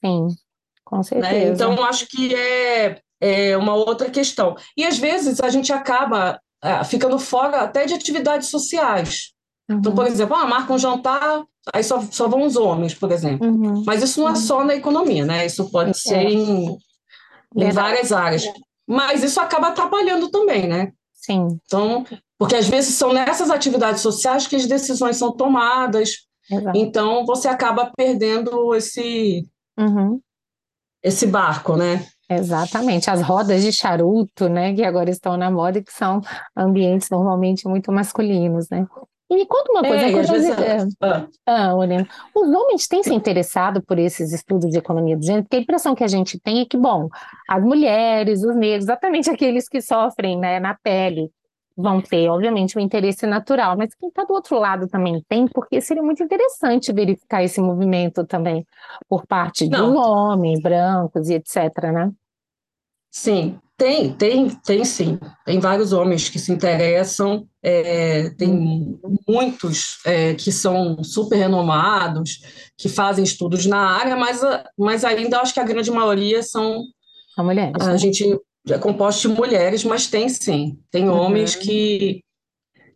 Sim, 0.03 0.28
com 0.84 0.97
né? 0.97 1.03
certeza. 1.03 1.34
Né? 1.34 1.47
Então, 1.47 1.84
acho 1.86 2.06
que 2.08 2.36
é 2.36 2.99
é 3.22 3.57
uma 3.57 3.74
outra 3.74 4.09
questão. 4.09 4.55
E 4.76 4.84
às 4.84 4.97
vezes 4.97 5.39
a 5.39 5.49
gente 5.49 5.72
acaba 5.72 6.39
é, 6.63 6.84
ficando 6.84 7.18
fora 7.20 7.61
até 7.61 7.86
de 7.86 7.93
atividades 7.93 8.49
sociais. 8.49 9.34
Uhum. 9.70 9.78
Então, 9.78 9.93
por 9.93 10.05
exemplo, 10.05 10.36
ah, 10.36 10.45
marca 10.45 10.74
um 10.74 10.78
jantar, 10.78 11.43
aí 11.74 11.84
só, 11.84 12.01
só 12.01 12.28
vão 12.28 12.43
os 12.43 12.55
homens, 12.55 12.93
por 12.93 13.11
exemplo. 13.11 13.47
Uhum. 13.47 13.84
Mas 13.86 14.03
isso 14.03 14.20
não 14.20 14.30
é 14.30 14.36
só 14.36 14.63
na 14.63 14.76
economia, 14.76 15.26
né? 15.26 15.45
Isso 15.45 15.70
pode 15.70 15.91
é. 15.91 15.93
ser 15.93 16.22
em, 16.22 16.78
em 17.55 17.72
várias 17.72 18.11
áreas. 18.11 18.43
mas 18.88 19.24
isso 19.24 19.39
acaba 19.39 19.70
atrapalhando 19.70 20.30
também, 20.30 20.68
né? 20.68 20.91
Sim. 21.13 21.59
Então, 21.66 22.05
porque 22.38 22.55
às 22.55 22.68
vezes 22.68 22.95
são 22.95 23.11
nessas 23.11 23.49
atividades 23.49 24.01
sociais 24.01 24.45
que 24.45 24.55
as 24.55 24.68
decisões 24.68 25.18
são 25.18 25.32
tomadas, 25.32 26.28
Exato. 26.51 26.78
então 26.78 27.26
você 27.26 27.47
acaba 27.47 27.91
perdendo 27.97 28.76
esse, 28.76 29.47
uhum. 29.78 30.20
esse 31.01 31.26
barco, 31.26 31.76
né? 31.76 32.05
Exatamente, 32.30 33.09
as 33.09 33.21
rodas 33.21 33.61
de 33.61 33.71
charuto, 33.71 34.49
né, 34.49 34.73
que 34.73 34.84
agora 34.84 35.09
estão 35.09 35.38
na 35.38 35.51
moda 35.51 35.78
e 35.78 35.84
que 35.84 35.93
são 35.93 36.21
ambientes 36.55 37.09
normalmente 37.09 37.67
muito 37.67 37.91
masculinos, 37.91 38.67
né? 38.69 38.88
E 39.30 39.36
me 39.36 39.45
conta 39.45 39.71
uma 39.71 39.82
coisa, 39.82 40.63
é. 40.63 40.78
É, 40.78 40.88
ah. 41.01 41.28
ah, 41.47 41.76
Olena, 41.76 42.07
os 42.36 42.47
homens 42.47 42.88
têm 42.88 43.01
se 43.01 43.13
interessado 43.13 43.82
por 43.82 43.97
esses 43.97 44.32
estudos 44.32 44.69
de 44.69 44.78
economia 44.78 45.17
do 45.17 45.26
gênero, 45.26 45.43
porque 45.43 45.57
a 45.57 45.61
impressão 45.61 45.95
que 45.95 46.03
a 46.03 46.07
gente 46.07 46.39
tem 46.39 46.61
é 46.61 46.65
que, 46.65 46.78
bom, 46.78 47.09
as 47.49 47.63
mulheres, 47.63 48.43
os 48.43 48.55
negros, 48.55 48.86
exatamente 48.86 49.30
aqueles 49.32 49.67
que 49.67 49.82
sofrem 49.82 50.38
né, 50.38 50.59
na 50.59 50.76
pele, 50.76 51.32
vão 51.76 52.01
ter, 52.01 52.30
obviamente, 52.30 52.78
um 52.78 52.82
interesse 52.82 53.28
natural, 53.28 53.78
mas 53.78 53.93
quem 53.95 54.09
está 54.09 54.23
do 54.23 54.34
outro 54.34 54.57
lado 54.57 54.88
também 54.88 55.23
tem, 55.28 55.47
porque 55.47 55.82
seria 55.82 56.01
muito 56.01 56.23
interessante 56.23 56.93
verificar 56.93 57.43
esse 57.43 57.59
movimento 57.59 58.26
também 58.26 58.65
por 59.09 59.28
parte 59.28 59.67
Não. 59.67 59.91
dos 59.91 60.05
homens 60.07 60.61
brancos 60.61 61.30
e 61.30 61.34
etc, 61.34 61.55
né? 61.91 62.11
Sim, 63.11 63.59
tem, 63.78 64.13
tem, 64.13 64.49
tem 64.49 64.86
sim. 64.86 65.19
Tem 65.45 65.59
vários 65.59 65.91
homens 65.91 66.30
que 66.30 66.39
se 66.39 66.51
interessam, 66.51 67.45
é, 67.61 68.30
tem 68.32 68.97
muitos 69.28 69.99
é, 70.05 70.34
que 70.34 70.51
são 70.51 71.03
super 71.03 71.38
renomados, 71.38 72.39
que 72.78 72.88
fazem 72.88 73.23
estudos 73.23 73.65
na 73.65 73.97
área, 73.97 74.15
mas, 74.15 74.41
mas 74.78 75.03
ainda 75.03 75.39
acho 75.39 75.53
que 75.53 75.59
a 75.59 75.65
grande 75.65 75.91
maioria 75.91 76.41
são. 76.41 76.84
São 77.36 77.43
mulheres. 77.43 77.76
A 77.82 77.91
né? 77.91 77.97
gente 77.97 78.39
é 78.70 78.78
composto 78.78 79.30
de 79.30 79.36
mulheres, 79.36 79.84
mas 79.84 80.07
tem 80.07 80.28
sim. 80.30 80.80
Tem 80.91 81.07
uhum. 81.07 81.16
homens 81.16 81.55
que, 81.55 82.22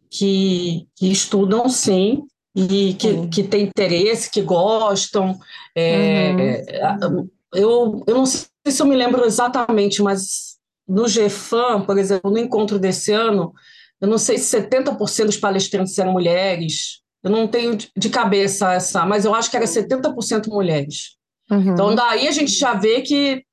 que, 0.09 0.87
que, 0.95 1.11
estudam 1.11 1.69
sim 1.69 2.23
e 2.55 2.93
que, 2.95 3.07
uhum. 3.07 3.29
que 3.29 3.43
têm 3.43 3.63
interesse, 3.63 4.31
que 4.31 4.41
gostam. 4.41 5.39
É, 5.75 6.63
uhum. 7.01 7.29
eu, 7.53 8.03
eu 8.07 8.15
não 8.15 8.25
sei 8.25 8.47
se 8.67 8.81
eu 8.81 8.87
me 8.87 8.95
lembro 8.95 9.25
exatamente, 9.25 10.01
mas 10.01 10.57
no 10.87 11.05
GFAM, 11.05 11.81
por 11.85 11.97
exemplo, 11.97 12.31
no 12.31 12.39
encontro 12.39 12.79
desse 12.79 13.11
ano, 13.11 13.53
eu 14.01 14.07
não 14.07 14.17
sei 14.17 14.37
se 14.37 14.57
70% 14.57 15.25
dos 15.25 15.37
palestrantes 15.37 15.97
eram 15.97 16.13
mulheres. 16.13 17.01
Eu 17.21 17.29
não 17.29 17.47
tenho 17.47 17.77
de 17.77 18.09
cabeça 18.09 18.73
essa, 18.73 19.05
mas 19.05 19.25
eu 19.25 19.35
acho 19.35 19.51
que 19.51 19.57
era 19.57 19.65
70% 19.65 20.47
mulheres. 20.47 21.17
Uhum. 21.51 21.73
Então, 21.73 21.93
daí 21.93 22.27
a 22.27 22.31
gente 22.31 22.51
já 22.51 22.73
vê 22.73 23.01
que, 23.01 23.43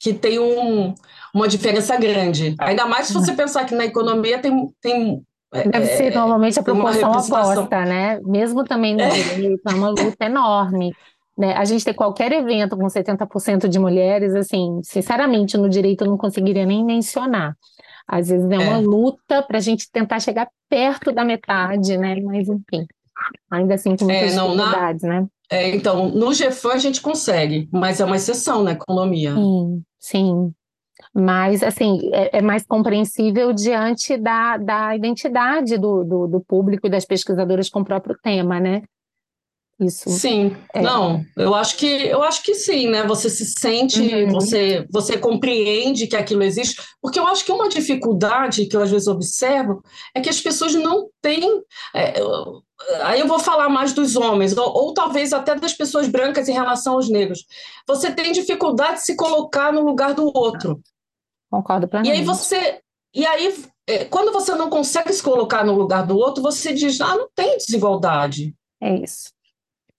que 0.00 0.14
tem 0.14 0.38
um, 0.38 0.94
uma 1.34 1.48
diferença 1.48 1.96
grande. 1.96 2.54
Ainda 2.60 2.86
mais 2.86 3.08
se 3.08 3.12
você 3.12 3.32
uhum. 3.32 3.36
pensar 3.36 3.64
que 3.64 3.74
na 3.74 3.84
economia 3.84 4.38
tem. 4.38 4.70
tem 4.80 5.22
é, 5.52 5.68
Deve 5.68 5.86
ser 5.86 6.12
é, 6.12 6.14
normalmente 6.14 6.58
a 6.58 6.62
proporção 6.62 7.10
oposta, 7.12 7.84
né? 7.84 8.20
Mesmo 8.22 8.64
também 8.64 8.94
no 8.94 9.02
é. 9.02 9.10
direito, 9.10 9.60
é 9.68 9.74
uma 9.74 9.88
luta 9.88 10.24
enorme. 10.24 10.94
Né? 11.36 11.52
A 11.54 11.64
gente 11.64 11.84
ter 11.84 11.94
qualquer 11.94 12.32
evento 12.32 12.76
com 12.76 12.86
70% 12.86 13.68
de 13.68 13.78
mulheres, 13.78 14.34
assim, 14.34 14.80
sinceramente, 14.82 15.56
no 15.56 15.68
direito 15.68 16.04
eu 16.04 16.10
não 16.10 16.16
conseguiria 16.16 16.64
nem 16.64 16.84
mencionar. 16.84 17.56
Às 18.06 18.28
vezes 18.28 18.48
é 18.50 18.58
uma 18.58 18.78
é. 18.78 18.80
luta 18.80 19.42
para 19.42 19.58
a 19.58 19.60
gente 19.60 19.90
tentar 19.90 20.20
chegar 20.20 20.48
perto 20.68 21.10
da 21.10 21.24
metade, 21.24 21.96
né? 21.96 22.20
Mas 22.20 22.48
enfim, 22.48 22.86
ainda 23.50 23.74
assim 23.74 23.96
com 23.96 24.04
muitas 24.04 24.32
é, 24.32 24.36
não, 24.36 24.52
dificuldades, 24.52 25.02
na... 25.02 25.20
né? 25.20 25.26
É, 25.50 25.70
então, 25.74 26.08
no 26.08 26.30
GFAM 26.30 26.72
a 26.72 26.78
gente 26.78 27.00
consegue, 27.00 27.68
mas 27.72 28.00
é 28.00 28.04
uma 28.04 28.16
exceção 28.16 28.62
na 28.62 28.72
economia. 28.72 29.34
Sim, 29.34 29.82
sim. 29.98 30.54
Mas, 31.14 31.62
assim, 31.62 32.10
é, 32.12 32.38
é 32.38 32.42
mais 32.42 32.66
compreensível 32.66 33.52
diante 33.52 34.16
da, 34.16 34.56
da 34.56 34.96
identidade 34.96 35.78
do, 35.78 36.02
do, 36.02 36.26
do 36.26 36.40
público 36.40 36.88
e 36.88 36.90
das 36.90 37.04
pesquisadoras 37.04 37.70
com 37.70 37.80
o 37.80 37.84
próprio 37.84 38.18
tema, 38.20 38.58
né? 38.58 38.82
Isso. 39.80 40.08
Sim, 40.08 40.56
é. 40.72 40.80
não, 40.80 41.24
eu 41.36 41.52
acho 41.52 41.76
que 41.76 41.86
eu 41.86 42.22
acho 42.22 42.44
que 42.44 42.54
sim, 42.54 42.88
né? 42.88 43.04
Você 43.08 43.28
se 43.28 43.44
sente, 43.44 44.00
uhum. 44.00 44.30
você 44.30 44.86
você 44.88 45.18
compreende 45.18 46.06
que 46.06 46.14
aquilo 46.14 46.44
existe, 46.44 46.80
porque 47.02 47.18
eu 47.18 47.26
acho 47.26 47.44
que 47.44 47.50
uma 47.50 47.68
dificuldade 47.68 48.66
que 48.66 48.76
eu 48.76 48.82
às 48.82 48.90
vezes 48.90 49.08
observo 49.08 49.82
é 50.14 50.20
que 50.20 50.28
as 50.28 50.40
pessoas 50.40 50.74
não 50.74 51.08
têm. 51.20 51.60
É, 51.92 52.14
aí 53.02 53.18
eu 53.18 53.26
vou 53.26 53.40
falar 53.40 53.68
mais 53.68 53.92
dos 53.92 54.14
homens, 54.14 54.56
ou, 54.56 54.72
ou, 54.72 54.94
talvez 54.94 55.32
até 55.32 55.56
das 55.56 55.74
pessoas 55.74 56.06
brancas 56.06 56.48
em 56.48 56.52
relação 56.52 56.94
aos 56.94 57.10
negros. 57.10 57.44
Você 57.88 58.12
tem 58.12 58.30
dificuldade 58.30 58.98
de 58.98 59.06
se 59.06 59.16
colocar 59.16 59.72
no 59.72 59.84
lugar 59.84 60.14
do 60.14 60.30
outro. 60.32 60.80
Concordo 61.54 61.86
plenamente. 61.86 62.16
E 62.16 62.18
aí 62.18 62.24
você. 62.24 62.80
E 63.14 63.24
aí, 63.24 63.64
é, 63.86 64.04
quando 64.06 64.32
você 64.32 64.56
não 64.56 64.68
consegue 64.68 65.12
se 65.12 65.22
colocar 65.22 65.64
no 65.64 65.72
lugar 65.72 66.04
do 66.04 66.16
outro, 66.16 66.42
você 66.42 66.72
diz, 66.72 67.00
ah, 67.00 67.14
não 67.14 67.28
tem 67.32 67.56
desigualdade. 67.56 68.52
É 68.82 68.96
isso. 68.96 69.32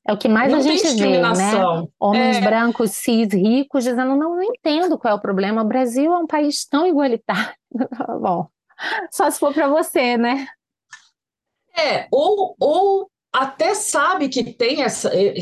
É 0.06 0.12
o 0.12 0.18
que 0.18 0.28
mais 0.28 0.51
não 0.51 0.60
a 0.60 0.62
gente 0.62 0.86
vê, 0.95 1.22
né? 1.22 1.88
Homens 1.97 2.38
é... 2.38 2.41
brancos, 2.41 2.91
cis, 2.91 3.34
ricos, 3.34 3.86
dizendo, 3.86 4.18
não, 4.18 4.36
não 4.36 4.43
entendo 4.43 4.97
qual 4.97 5.14
é 5.14 5.18
o 5.18 5.22
problema. 5.22 5.62
O 5.62 5.68
Brasil 5.68 6.14
é 6.14 6.18
um 6.18 6.28
país 6.28 6.66
tão 6.66 6.86
igualitário. 6.86 7.56
Bom, 8.22 8.47
só 9.12 9.32
se 9.32 9.39
for 9.39 9.53
para 9.53 9.70
você, 9.70 10.18
né? 10.18 10.45
É, 11.74 12.08
ou, 12.12 12.56
ou 12.60 13.10
até 13.34 13.74
sabe 13.74 14.28
que 14.28 14.43
tem 14.43 14.84
essa, 14.84 15.10
eh, 15.14 15.34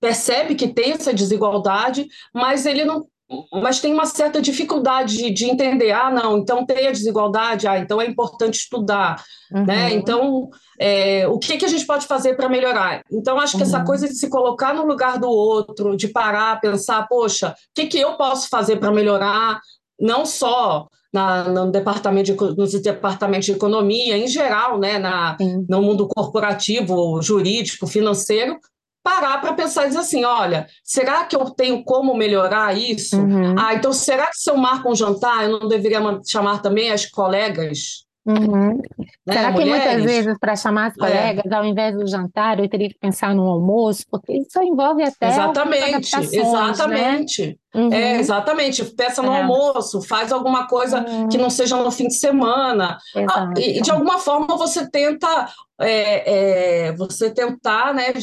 percebe 0.00 0.56
que 0.56 0.68
tem 0.68 0.92
essa 0.92 1.14
desigualdade, 1.14 2.08
mas 2.34 2.66
ele 2.66 2.84
não 2.84 3.06
mas 3.52 3.80
tem 3.80 3.92
uma 3.92 4.06
certa 4.06 4.40
dificuldade 4.40 5.16
de, 5.16 5.30
de, 5.30 5.44
entender, 5.46 5.90
ah, 5.90 6.10
não, 6.10 6.38
então 6.38 6.64
tem 6.64 6.86
a 6.86 6.92
desigualdade, 6.92 7.66
ah, 7.66 7.78
então 7.78 8.00
é 8.00 8.06
importante 8.06 8.54
estudar, 8.54 9.22
né? 9.50 9.58
uhum. 9.60 9.66
né? 9.66 9.94
Então, 9.94 10.50
é, 10.78 11.26
o 11.26 11.38
que, 11.38 11.56
que 11.56 11.64
a 11.64 11.68
gente 11.68 11.84
pode 11.86 12.06
fazer 12.06 12.34
para 12.34 12.48
melhorar? 12.48 13.02
Então, 13.10 13.38
acho 13.38 13.56
que 13.56 13.62
uhum. 13.62 13.68
essa 13.68 13.84
coisa 13.84 14.06
de 14.06 14.14
se 14.14 14.28
colocar 14.28 14.74
no 14.74 14.86
lugar 14.86 15.18
do 15.18 15.28
outro, 15.28 15.96
de 15.96 16.08
parar, 16.08 16.60
pensar, 16.60 17.06
poxa, 17.08 17.50
o 17.50 17.54
que, 17.74 17.86
que 17.86 17.98
eu 17.98 18.16
posso 18.16 18.48
fazer 18.48 18.76
para 18.76 18.92
melhorar, 18.92 19.60
não 19.98 20.24
só 20.24 20.86
na, 21.12 21.44
no 21.44 21.70
departamento 21.70 22.32
de, 22.32 22.56
nos 22.56 22.72
departamentos 22.80 23.46
de 23.46 23.52
economia, 23.52 24.16
em 24.16 24.28
geral, 24.28 24.78
né, 24.78 24.98
na, 24.98 25.36
no 25.68 25.82
mundo 25.82 26.06
corporativo, 26.06 27.20
jurídico, 27.22 27.86
financeiro, 27.86 28.58
parar 29.06 29.40
para 29.40 29.52
pensar 29.52 29.84
e 29.84 29.88
dizer 29.88 30.00
assim: 30.00 30.24
olha, 30.24 30.66
será 30.82 31.24
que 31.24 31.36
eu 31.36 31.44
tenho 31.50 31.84
como 31.84 32.16
melhorar 32.16 32.76
isso? 32.76 33.16
Uhum. 33.16 33.54
Ah, 33.56 33.72
então 33.74 33.92
será 33.92 34.26
que 34.26 34.38
se 34.38 34.50
eu 34.50 34.56
marco 34.56 34.90
um 34.90 34.96
jantar, 34.96 35.44
eu 35.44 35.60
não 35.60 35.68
deveria 35.68 36.00
chamar 36.26 36.60
também 36.60 36.90
as 36.90 37.06
colegas? 37.06 38.04
Uhum. 38.26 38.82
Né, 39.24 39.34
será 39.34 39.52
que 39.52 39.60
mulheres? 39.60 39.84
muitas 39.84 40.02
vezes, 40.02 40.38
para 40.40 40.56
chamar 40.56 40.86
as 40.86 40.94
é. 40.94 40.98
colegas, 40.98 41.44
é. 41.52 41.54
ao 41.54 41.64
invés 41.64 41.94
do 41.94 42.04
jantar, 42.08 42.58
eu 42.58 42.68
teria 42.68 42.88
que 42.88 42.98
pensar 42.98 43.32
no 43.32 43.46
almoço? 43.46 44.02
Porque 44.10 44.32
isso 44.32 44.60
envolve 44.60 45.04
até. 45.04 45.28
Exatamente, 45.28 46.16
né? 46.16 46.26
exatamente. 46.32 47.46
Né? 47.72 47.80
Uhum. 47.80 47.92
É, 47.92 48.18
exatamente. 48.18 48.84
Peça 48.96 49.22
no 49.22 49.32
é. 49.32 49.40
almoço, 49.40 50.02
faz 50.02 50.32
alguma 50.32 50.66
coisa 50.66 51.06
uhum. 51.08 51.28
que 51.28 51.38
não 51.38 51.48
seja 51.48 51.76
no 51.76 51.90
fim 51.92 52.08
de 52.08 52.14
semana. 52.14 52.98
Ah, 53.30 53.52
e 53.56 53.80
de 53.80 53.90
alguma 53.92 54.18
forma 54.18 54.56
você 54.56 54.90
tenta. 54.90 55.48
É, 55.78 56.86
é, 56.86 56.92
você 56.96 57.30
tentar 57.30 57.92
né, 57.92 58.14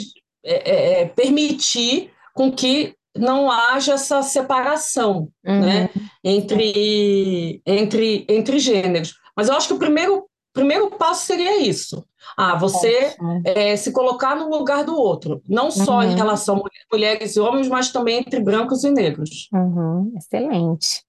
é, 0.44 0.72
é, 0.72 1.02
é, 1.02 1.06
permitir 1.06 2.12
com 2.34 2.52
que 2.52 2.96
não 3.16 3.50
haja 3.50 3.94
essa 3.94 4.22
separação 4.22 5.30
uhum. 5.46 5.60
né, 5.62 5.90
entre, 6.24 7.62
entre, 7.66 8.26
entre 8.28 8.60
gêneros. 8.60 9.16
Mas 9.36 9.48
eu 9.48 9.56
acho 9.56 9.68
que 9.68 9.74
o 9.74 9.80
primeiro, 9.80 10.26
primeiro 10.52 10.90
passo 10.92 11.26
seria 11.26 11.62
isso. 11.62 12.04
Ah, 12.38 12.56
você 12.58 13.16
é, 13.46 13.76
se 13.76 13.92
colocar 13.92 14.36
no 14.36 14.50
lugar 14.50 14.84
do 14.84 14.96
outro, 14.98 15.42
não 15.48 15.70
só 15.70 15.98
uhum. 15.98 16.04
em 16.04 16.16
relação 16.16 16.58
a 16.58 16.96
mulheres 16.96 17.36
e 17.36 17.40
homens, 17.40 17.68
mas 17.68 17.92
também 17.92 18.20
entre 18.20 18.40
brancos 18.40 18.84
e 18.84 18.90
negros. 18.90 19.50
Uhum. 19.54 20.12
Excelente. 20.18 21.04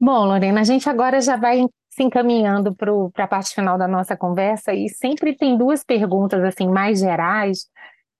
Bom, 0.00 0.24
Lorena, 0.24 0.60
a 0.60 0.64
gente 0.64 0.88
agora 0.88 1.20
já 1.20 1.36
vai 1.36 1.64
se 1.90 2.02
encaminhando 2.02 2.74
para 2.74 3.24
a 3.24 3.28
parte 3.28 3.54
final 3.54 3.76
da 3.76 3.86
nossa 3.86 4.16
conversa 4.16 4.72
e 4.72 4.88
sempre 4.88 5.36
tem 5.36 5.58
duas 5.58 5.84
perguntas 5.84 6.42
assim 6.42 6.66
mais 6.66 7.00
gerais 7.00 7.66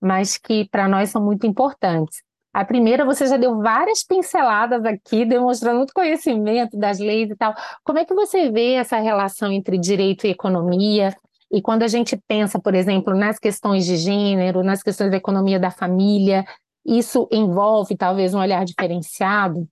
mas 0.03 0.37
que 0.37 0.67
para 0.69 0.87
nós 0.87 1.09
são 1.09 1.23
muito 1.23 1.47
importantes. 1.47 2.21
A 2.53 2.63
primeira, 2.63 3.03
você 3.03 3.25
já 3.25 3.35
deu 3.35 3.57
várias 3.59 4.03
pinceladas 4.03 4.85
aqui, 4.85 5.25
demonstrando 5.25 5.77
muito 5.77 5.93
conhecimento 5.93 6.77
das 6.77 6.99
leis 6.99 7.31
e 7.31 7.35
tal. 7.35 7.55
Como 7.83 7.97
é 7.97 8.05
que 8.05 8.13
você 8.13 8.51
vê 8.51 8.73
essa 8.73 8.97
relação 8.99 9.51
entre 9.51 9.75
direito 9.77 10.27
e 10.27 10.29
economia? 10.29 11.15
E 11.51 11.61
quando 11.61 11.81
a 11.81 11.87
gente 11.87 12.15
pensa, 12.27 12.59
por 12.59 12.75
exemplo, 12.75 13.15
nas 13.15 13.39
questões 13.39 13.85
de 13.85 13.97
gênero, 13.97 14.63
nas 14.63 14.83
questões 14.83 15.09
da 15.09 15.17
economia 15.17 15.59
da 15.59 15.71
família, 15.71 16.45
isso 16.85 17.27
envolve 17.31 17.97
talvez 17.97 18.35
um 18.35 18.39
olhar 18.39 18.63
diferenciado? 18.65 19.67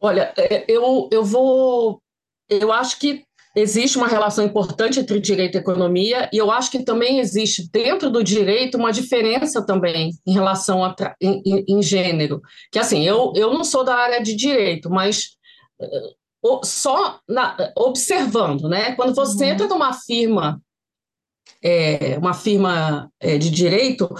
Olha, 0.00 0.32
é, 0.38 0.64
eu, 0.68 1.08
eu 1.10 1.24
vou. 1.24 2.00
Eu 2.48 2.72
acho 2.72 2.98
que 2.98 3.24
existe 3.54 3.96
uma 3.96 4.08
relação 4.08 4.44
importante 4.44 4.98
entre 4.98 5.20
direito 5.20 5.56
e 5.56 5.60
economia, 5.60 6.28
e 6.32 6.38
eu 6.38 6.50
acho 6.50 6.70
que 6.70 6.82
também 6.82 7.20
existe 7.20 7.70
dentro 7.70 8.10
do 8.10 8.24
direito 8.24 8.76
uma 8.76 8.92
diferença 8.92 9.64
também 9.64 10.10
em 10.26 10.32
relação 10.32 10.84
a 10.84 10.94
em, 11.20 11.42
em, 11.46 11.64
em 11.68 11.82
gênero. 11.82 12.40
Que 12.72 12.78
assim, 12.78 13.06
eu, 13.06 13.32
eu 13.36 13.52
não 13.54 13.62
sou 13.62 13.84
da 13.84 13.94
área 13.94 14.22
de 14.22 14.34
direito, 14.34 14.90
mas 14.90 15.36
uh, 15.80 16.60
só 16.64 17.20
na, 17.28 17.56
observando, 17.76 18.68
né? 18.68 18.94
Quando 18.96 19.14
você 19.14 19.44
uhum. 19.44 19.50
entra 19.50 19.68
numa 19.68 19.92
firma, 19.92 20.60
é, 21.62 22.18
uma 22.18 22.34
firma 22.34 23.10
é, 23.20 23.38
de 23.38 23.50
direito, 23.50 24.12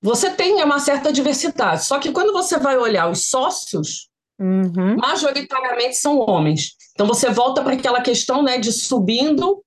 você 0.00 0.30
tem 0.30 0.62
uma 0.62 0.78
certa 0.78 1.12
diversidade. 1.12 1.84
Só 1.84 1.98
que 1.98 2.12
quando 2.12 2.32
você 2.32 2.56
vai 2.58 2.78
olhar 2.78 3.10
os 3.10 3.28
sócios, 3.28 4.08
uhum. 4.38 4.96
majoritariamente 4.96 5.96
são 5.96 6.18
homens. 6.20 6.77
Então 6.98 7.06
você 7.06 7.30
volta 7.30 7.62
para 7.62 7.74
aquela 7.74 8.00
questão 8.00 8.42
né, 8.42 8.58
de 8.58 8.72
subindo, 8.72 9.62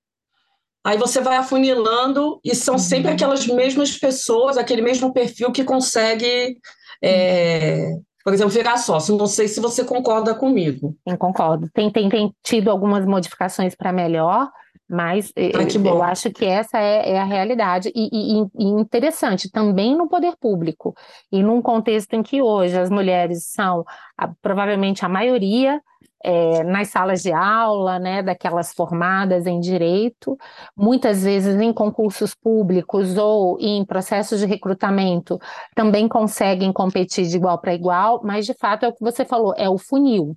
aí 0.83 0.97
você 0.97 1.21
vai 1.21 1.37
afunilando, 1.37 2.41
e 2.43 2.53
são 2.53 2.73
uhum. 2.73 2.77
sempre 2.79 3.09
aquelas 3.09 3.47
mesmas 3.47 3.97
pessoas, 3.97 4.57
aquele 4.57 4.81
mesmo 4.81 5.13
perfil 5.13 5.49
que 5.49 5.63
consegue, 5.63 6.57
é, 7.01 7.87
por 8.21 8.33
exemplo, 8.33 8.51
virar 8.51 8.75
sócio. 8.75 9.15
Não 9.15 9.27
sei 9.27 9.47
se 9.47 9.61
você 9.61 9.85
concorda 9.85 10.35
comigo. 10.35 10.93
Eu 11.05 11.17
concordo. 11.17 11.69
Tem, 11.73 11.89
tem, 11.89 12.09
tem 12.09 12.35
tido 12.43 12.69
algumas 12.69 13.05
modificações 13.05 13.75
para 13.75 13.93
melhor, 13.93 14.49
mas 14.89 15.31
ah, 15.37 15.39
eu, 15.39 15.85
eu, 15.85 16.03
acho 16.03 16.31
que 16.31 16.43
essa 16.43 16.79
é, 16.79 17.11
é 17.11 17.17
a 17.17 17.23
realidade. 17.23 17.93
E, 17.95 18.09
e, 18.11 18.45
e, 18.59 18.65
interessante, 18.65 19.49
também 19.49 19.95
no 19.95 20.09
poder 20.09 20.33
público, 20.37 20.93
e 21.31 21.41
num 21.41 21.61
contexto 21.61 22.13
em 22.13 22.21
que 22.21 22.41
hoje 22.41 22.77
as 22.77 22.89
mulheres 22.89 23.45
são 23.45 23.85
a, 24.17 24.27
provavelmente 24.41 25.05
a 25.05 25.07
maioria 25.07 25.81
é, 26.23 26.63
nas 26.63 26.89
salas 26.89 27.21
de 27.21 27.31
aula, 27.31 27.99
né, 27.99 28.21
daquelas 28.21 28.73
formadas 28.73 29.47
em 29.47 29.59
direito, 29.59 30.37
muitas 30.75 31.23
vezes 31.23 31.59
em 31.59 31.73
concursos 31.73 32.35
públicos 32.35 33.17
ou 33.17 33.57
em 33.59 33.83
processos 33.85 34.39
de 34.39 34.45
recrutamento, 34.45 35.39
também 35.75 36.07
conseguem 36.07 36.71
competir 36.71 37.25
de 37.27 37.35
igual 37.35 37.59
para 37.59 37.73
igual, 37.73 38.21
mas 38.23 38.45
de 38.45 38.53
fato 38.53 38.85
é 38.85 38.89
o 38.89 38.93
que 38.93 39.03
você 39.03 39.25
falou, 39.25 39.53
é 39.57 39.69
o 39.69 39.77
funil. 39.77 40.35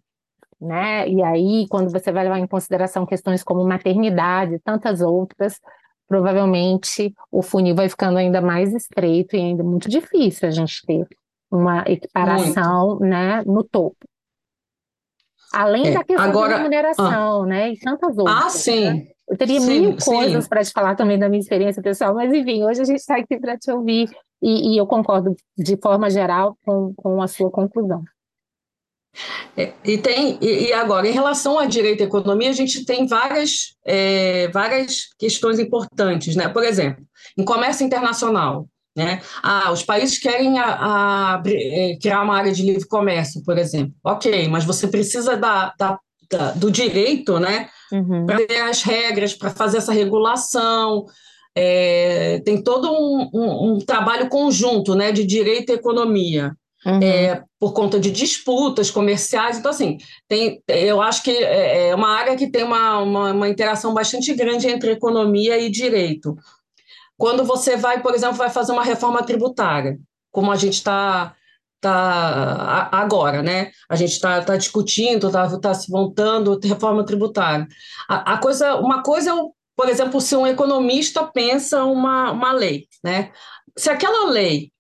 Né? 0.61 1.09
E 1.09 1.23
aí, 1.23 1.67
quando 1.69 1.91
você 1.91 2.11
vai 2.11 2.25
levar 2.25 2.39
em 2.39 2.47
consideração 2.47 3.05
questões 3.05 3.43
como 3.43 3.67
maternidade 3.67 4.55
e 4.55 4.59
tantas 4.59 5.03
outras, 5.03 5.61
provavelmente 6.09 7.13
o 7.31 7.43
funil 7.43 7.75
vai 7.75 7.89
ficando 7.89 8.19
ainda 8.19 8.41
mais 8.41 8.73
estreito 8.73 9.37
e 9.37 9.41
ainda 9.41 9.63
muito 9.63 9.91
difícil 9.91 10.49
a 10.49 10.51
gente 10.51 10.81
ter 10.87 11.07
uma 11.51 11.85
equiparação 11.87 12.99
né, 12.99 13.43
no 13.45 13.63
topo. 13.63 13.97
Além 15.55 15.89
é, 15.89 15.91
da 15.93 16.05
questão 16.05 16.25
agora, 16.25 16.51
da 16.51 16.57
remuneração, 16.59 17.43
ah, 17.43 17.47
né? 17.47 17.73
E 17.73 17.79
tantas 17.79 18.17
outras. 18.19 18.45
Ah, 18.45 18.51
sim. 18.51 18.85
Né? 18.85 19.07
Eu 19.29 19.37
teria 19.37 19.61
sim, 19.61 19.81
mil 19.81 19.97
coisas 19.97 20.49
para 20.49 20.63
te 20.63 20.71
falar 20.71 20.95
também 20.97 21.19
da 21.19 21.29
minha 21.29 21.41
experiência 21.41 21.83
pessoal, 21.83 22.15
mas 22.15 22.33
enfim, 22.33 22.65
hoje 22.65 22.83
a 22.83 22.85
gente 22.85 22.99
está 22.99 23.17
aqui 23.17 23.39
para 23.39 23.57
te 23.57 23.71
ouvir 23.71 24.09
e, 24.43 24.75
e, 24.75 24.79
eu 24.79 24.87
concordo 24.87 25.35
de 25.57 25.77
forma 25.79 26.11
geral 26.11 26.59
com, 26.65 26.93
com 26.95 27.23
a 27.23 27.29
sua 27.29 27.51
conclusão. 27.51 28.03
É, 29.57 29.73
e 29.85 29.97
tem 29.97 30.39
e, 30.41 30.67
e, 30.67 30.73
agora 30.73 31.09
em 31.09 31.13
relação 31.13 31.59
à 31.59 31.67
direito 31.67 32.03
e 32.03 32.07
economia 32.07 32.51
a 32.51 32.53
gente 32.53 32.85
tem 32.85 33.07
várias 33.07 33.77
é, 33.87 34.49
várias 34.49 35.09
questões 35.17 35.61
importantes, 35.61 36.35
né? 36.35 36.49
Por 36.49 36.65
exemplo, 36.65 37.05
em 37.39 37.45
comércio 37.45 37.87
internacional, 37.87 38.69
né? 38.97 39.21
Ah, 39.43 39.73
os 39.73 39.83
países 39.83 40.19
querem 40.19 40.59
a, 40.59 40.67
a, 40.67 41.43
é, 41.47 41.97
criar 42.01 42.23
uma 42.23 42.37
área 42.37 42.53
de 42.53 42.63
livre 42.63 42.87
comércio, 42.87 43.43
por 43.43 43.59
exemplo. 43.59 43.93
Ok, 44.05 44.49
mas 44.49 44.65
você 44.65 44.87
precisa 44.87 45.37
da, 45.37 45.75
da, 45.79 45.99
da 46.31 46.53
do 46.53 46.71
direito 46.71 47.39
né, 47.41 47.69
uhum. 47.93 48.25
para 48.27 48.47
ter 48.47 48.61
as 48.61 48.83
regras, 48.83 49.35
para 49.35 49.51
fazer 49.51 49.79
essa 49.79 49.93
regulação. 49.93 51.07
É, 51.57 52.41
tem 52.45 52.63
todo 52.63 52.91
um, 52.91 53.31
um, 53.33 53.73
um, 53.73 53.79
trabalho 53.79 54.29
conjunto 54.29 54.95
né, 54.95 55.13
de 55.13 55.25
direito 55.25 55.71
e 55.71 55.75
economia. 55.75 56.53
Uhum. 56.87 57.01
É, 57.03 57.43
por 57.59 57.73
conta 57.73 57.99
de 57.99 58.11
disputas 58.11 58.91
comerciais. 58.91 59.57
Então, 59.57 59.71
assim, 59.71 59.97
tem, 60.29 60.63
eu 60.69 61.01
acho 61.01 61.23
que 61.23 61.31
é, 61.31 61.89
é 61.89 61.95
uma 61.95 62.11
área 62.11 62.37
que 62.37 62.51
tem 62.51 62.63
uma, 62.63 62.99
uma, 62.99 63.33
uma 63.33 63.49
interação 63.49 63.95
bastante 63.95 64.35
grande 64.35 64.69
entre 64.69 64.91
economia 64.91 65.59
e 65.59 65.71
direito. 65.71 66.37
Quando 67.17 67.45
você 67.45 67.77
vai, 67.77 68.03
por 68.03 68.15
exemplo, 68.15 68.37
vai 68.37 68.51
fazer 68.51 68.73
uma 68.73 68.85
reforma 68.85 69.23
tributária, 69.23 69.99
como 70.31 70.51
a 70.51 70.57
gente 70.57 70.75
está 70.75 71.35
tá 71.81 72.89
agora, 72.91 73.43
né? 73.43 73.71
A 73.89 73.95
gente 73.95 74.13
está 74.13 74.41
tá 74.43 74.57
discutindo, 74.57 75.27
está 75.27 75.59
tá 75.59 75.75
se 75.75 75.91
montando 75.91 76.59
reforma 76.63 77.05
tributária. 77.05 77.67
A, 78.09 78.35
a, 78.35 78.39
coisa, 78.39 78.77
uma 78.77 79.03
coisa 79.03 79.31
é, 79.31 79.35
por 79.77 79.89
exemplo, 79.89 80.21
se 80.21 80.35
um 80.35 80.47
economista 80.47 81.25
pensa 81.25 81.85
uma, 81.85 82.31
uma 82.33 82.53
lei, 82.53 82.87
né? 83.03 83.33
Se 83.77 83.91
aquela 83.91 84.31
lei, 84.31 84.71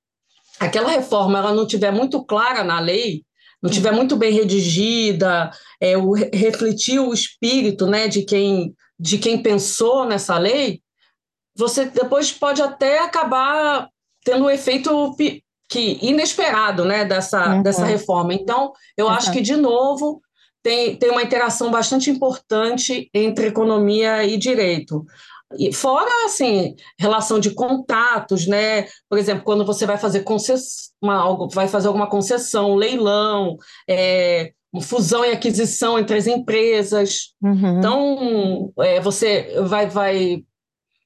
aquela 0.59 0.89
reforma, 0.89 1.39
ela 1.39 1.53
não 1.53 1.67
tiver 1.67 1.91
muito 1.91 2.25
clara 2.25 2.65
na 2.65 2.81
lei, 2.81 3.23
não 3.63 3.71
tiver 3.71 3.93
muito 3.93 4.17
bem 4.17 4.33
redigida, 4.33 5.51
é, 5.81 5.97
o, 5.97 6.13
refletir 6.13 7.01
o 7.01 7.13
espírito, 7.13 7.87
né, 7.87 8.09
de 8.09 8.23
quem 8.23 8.75
de 8.97 9.19
quem 9.19 9.43
pensou 9.43 10.07
nessa 10.07 10.39
lei, 10.39 10.81
você 11.57 11.87
depois 11.87 12.33
pode 12.33 12.61
até 12.61 13.01
acabar 13.01 13.89
tendo 14.25 14.45
um 14.45 14.51
efeito 14.51 15.15
que 15.69 15.99
inesperado 16.03 16.85
né, 16.85 17.05
dessa, 17.05 17.55
uhum. 17.55 17.63
dessa 17.63 17.85
reforma. 17.85 18.35
Então, 18.35 18.73
eu 18.97 19.07
uhum. 19.07 19.13
acho 19.13 19.33
que, 19.33 19.41
de 19.41 19.57
novo, 19.57 20.21
tem, 20.63 20.97
tem 20.97 21.11
uma 21.11 21.23
interação 21.23 21.71
bastante 21.71 22.11
importante 22.11 23.09
entre 23.13 23.49
economia 23.49 24.25
e 24.25 24.37
direito. 24.37 25.05
E 25.59 25.73
fora, 25.73 26.11
assim, 26.25 26.75
relação 26.99 27.39
de 27.39 27.51
contatos, 27.51 28.47
né? 28.47 28.87
Por 29.09 29.19
exemplo, 29.19 29.45
quando 29.45 29.65
você 29.65 29.87
vai 29.87 29.99
fazer 29.99 30.21
concessão, 30.21 30.91
uma, 31.03 31.49
vai 31.49 31.69
fazer 31.69 31.87
alguma 31.87 32.09
concessão, 32.09 32.75
leilão, 32.75 33.57
é, 33.89 34.53
fusão 34.81 35.25
e 35.25 35.31
aquisição 35.31 35.99
entre 35.99 36.17
as 36.17 36.27
empresas. 36.27 37.35
Uhum. 37.43 37.79
Então, 37.79 38.73
é, 38.81 39.01
você 39.01 39.55
vai, 39.63 39.87
vai 39.87 40.43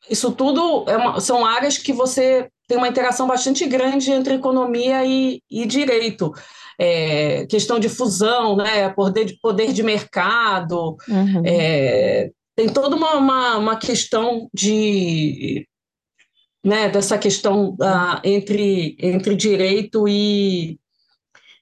isso 0.09 0.32
tudo 0.32 0.84
é 0.88 0.96
uma, 0.96 1.20
são 1.20 1.44
áreas 1.44 1.78
que 1.78 1.92
você 1.92 2.49
tem 2.66 2.76
uma 2.76 2.88
interação 2.88 3.26
bastante 3.26 3.66
grande 3.66 4.12
entre 4.12 4.34
economia 4.34 5.05
e, 5.05 5.42
e 5.51 5.66
direito. 5.66 6.32
É, 6.78 7.46
questão 7.46 7.80
de 7.80 7.88
fusão, 7.88 8.57
né, 8.57 8.88
poder 8.90 9.24
de, 9.24 9.38
poder 9.40 9.72
de 9.72 9.82
mercado, 9.82 10.96
uhum. 11.09 11.42
é, 11.44 12.30
tem 12.55 12.68
toda 12.68 12.94
uma, 12.94 13.14
uma, 13.14 13.57
uma, 13.57 13.76
questão 13.76 14.49
de 14.55 15.66
né, 16.64 16.88
dessa 16.88 17.18
questão 17.18 17.70
uh, 17.70 18.20
entre, 18.22 18.96
entre 19.01 19.34
direito 19.34 20.07
e, 20.07 20.78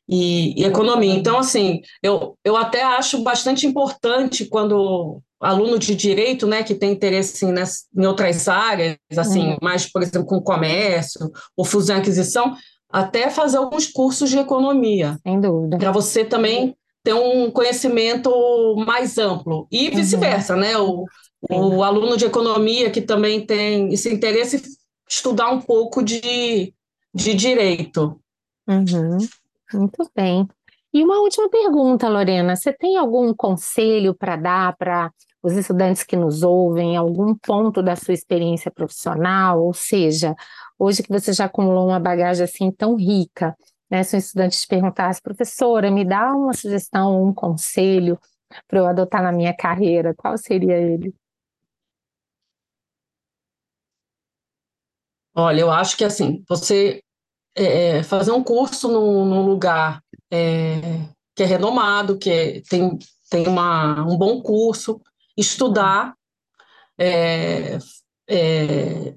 e, 0.08 0.60
e, 0.60 0.64
economia. 0.64 1.14
Então, 1.14 1.38
assim, 1.38 1.80
eu, 2.02 2.36
eu 2.44 2.56
até 2.56 2.82
acho 2.82 3.22
bastante 3.22 3.66
importante 3.66 4.46
quando 4.46 5.20
aluno 5.40 5.78
de 5.78 5.94
direito, 5.94 6.46
né, 6.46 6.62
que 6.62 6.74
tem 6.74 6.92
interesse 6.92 7.44
assim, 7.44 7.52
nessa, 7.52 7.84
em 7.96 8.06
outras 8.06 8.48
áreas, 8.48 8.96
assim, 9.16 9.50
uhum. 9.50 9.56
mais, 9.62 9.90
por 9.90 10.02
exemplo, 10.02 10.26
com 10.26 10.40
comércio, 10.40 11.30
ou 11.56 11.64
fusão 11.64 11.96
e 11.96 12.00
aquisição, 12.00 12.56
até 12.90 13.28
fazer 13.30 13.58
alguns 13.58 13.86
cursos 13.86 14.30
de 14.30 14.38
economia. 14.38 15.18
Sem 15.22 15.40
dúvida. 15.40 15.76
Para 15.78 15.92
você 15.92 16.24
também 16.24 16.74
ter 17.04 17.12
um 17.12 17.50
conhecimento 17.50 18.30
mais 18.86 19.18
amplo. 19.18 19.68
E 19.70 19.88
uhum. 19.88 19.96
vice-versa, 19.96 20.56
né? 20.56 20.76
O, 20.78 21.04
o 21.48 21.82
aluno 21.82 22.16
de 22.16 22.24
economia 22.24 22.90
que 22.90 23.00
também 23.00 23.44
tem 23.44 23.92
esse 23.92 24.12
interesse, 24.12 24.62
estudar 25.08 25.50
um 25.50 25.60
pouco 25.60 26.02
de, 26.02 26.72
de 27.14 27.34
direito. 27.34 28.18
Uhum. 28.68 29.18
Muito 29.72 30.10
bem. 30.14 30.48
E 30.92 31.02
uma 31.04 31.20
última 31.20 31.50
pergunta, 31.50 32.08
Lorena: 32.08 32.56
você 32.56 32.72
tem 32.72 32.96
algum 32.96 33.34
conselho 33.34 34.14
para 34.14 34.36
dar 34.36 34.76
para 34.76 35.12
os 35.42 35.52
estudantes 35.52 36.02
que 36.02 36.16
nos 36.16 36.42
ouvem, 36.42 36.96
algum 36.96 37.34
ponto 37.34 37.82
da 37.82 37.96
sua 37.96 38.14
experiência 38.14 38.70
profissional? 38.70 39.62
Ou 39.62 39.74
seja, 39.74 40.34
hoje 40.78 41.02
que 41.02 41.10
você 41.10 41.32
já 41.32 41.46
acumulou 41.46 41.88
uma 41.88 42.00
bagagem 42.00 42.44
assim 42.44 42.70
tão 42.70 42.96
rica, 42.96 43.56
né? 43.90 44.02
Se 44.04 44.16
um 44.16 44.18
estudante 44.18 44.58
te 44.60 44.66
perguntasse, 44.66 45.20
professora, 45.20 45.90
me 45.90 46.04
dá 46.04 46.32
uma 46.34 46.54
sugestão, 46.54 47.22
um 47.22 47.34
conselho 47.34 48.18
para 48.68 48.78
eu 48.78 48.86
adotar 48.86 49.22
na 49.22 49.32
minha 49.32 49.54
carreira, 49.54 50.14
qual 50.14 50.38
seria 50.38 50.76
ele? 50.78 51.14
Olha, 55.34 55.60
eu 55.60 55.70
acho 55.70 55.96
que 55.96 56.04
assim, 56.04 56.42
você 56.48 57.02
é, 57.56 58.02
fazer 58.02 58.32
um 58.32 58.44
curso 58.44 58.88
num, 58.88 59.24
num 59.24 59.46
lugar 59.46 60.02
é, 60.30 61.00
que 61.34 61.42
é 61.42 61.46
renomado, 61.46 62.18
que 62.18 62.30
é, 62.30 62.60
tem, 62.68 62.98
tem 63.30 63.48
uma, 63.48 64.04
um 64.04 64.16
bom 64.16 64.42
curso, 64.42 65.00
estudar, 65.36 66.14
é, 66.98 67.78
é, 68.28 69.14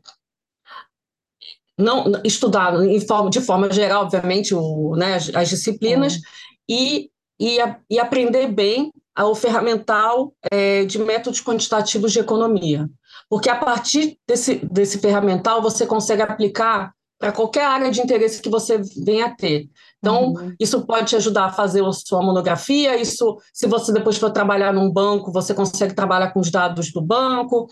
não 1.78 2.22
estudar 2.24 2.74
forma, 3.08 3.30
de 3.30 3.42
forma 3.42 3.72
geral, 3.72 4.04
obviamente, 4.04 4.54
o, 4.56 4.96
né, 4.96 5.16
as, 5.16 5.34
as 5.36 5.50
disciplinas, 5.50 6.20
e, 6.68 7.10
e, 7.40 7.58
e 7.90 8.00
aprender 8.00 8.48
bem 8.48 8.92
ao 9.16 9.36
ferramental 9.36 10.34
é, 10.50 10.86
de 10.86 10.98
métodos 11.00 11.42
quantitativos 11.42 12.14
de 12.14 12.20
economia, 12.20 12.90
porque 13.30 13.50
a 13.50 13.56
partir 13.56 14.18
desse, 14.28 14.56
desse 14.66 15.00
ferramental 15.00 15.62
você 15.62 15.86
consegue 15.86 16.22
aplicar 16.22 16.94
para 17.20 17.34
qualquer 17.34 17.65
área 17.65 17.91
de 17.91 18.01
interesse 18.01 18.41
que 18.41 18.49
você 18.49 18.82
venha 19.03 19.26
a 19.26 19.36
ter. 19.36 19.70
Então, 19.99 20.30
uhum. 20.30 20.55
isso 20.59 20.86
pode 20.86 21.07
te 21.07 21.15
ajudar 21.17 21.45
a 21.45 21.51
fazer 21.51 21.84
a 21.86 21.91
sua 21.91 22.24
monografia, 22.24 22.95
isso, 22.95 23.38
se 23.53 23.67
você 23.67 23.91
depois 23.91 24.17
for 24.17 24.32
trabalhar 24.32 24.74
num 24.74 24.89
banco, 24.89 25.32
você 25.32 25.53
consegue 25.53 25.93
trabalhar 25.93 26.32
com 26.32 26.39
os 26.39 26.49
dados 26.49 26.91
do 26.93 27.01
banco, 27.01 27.67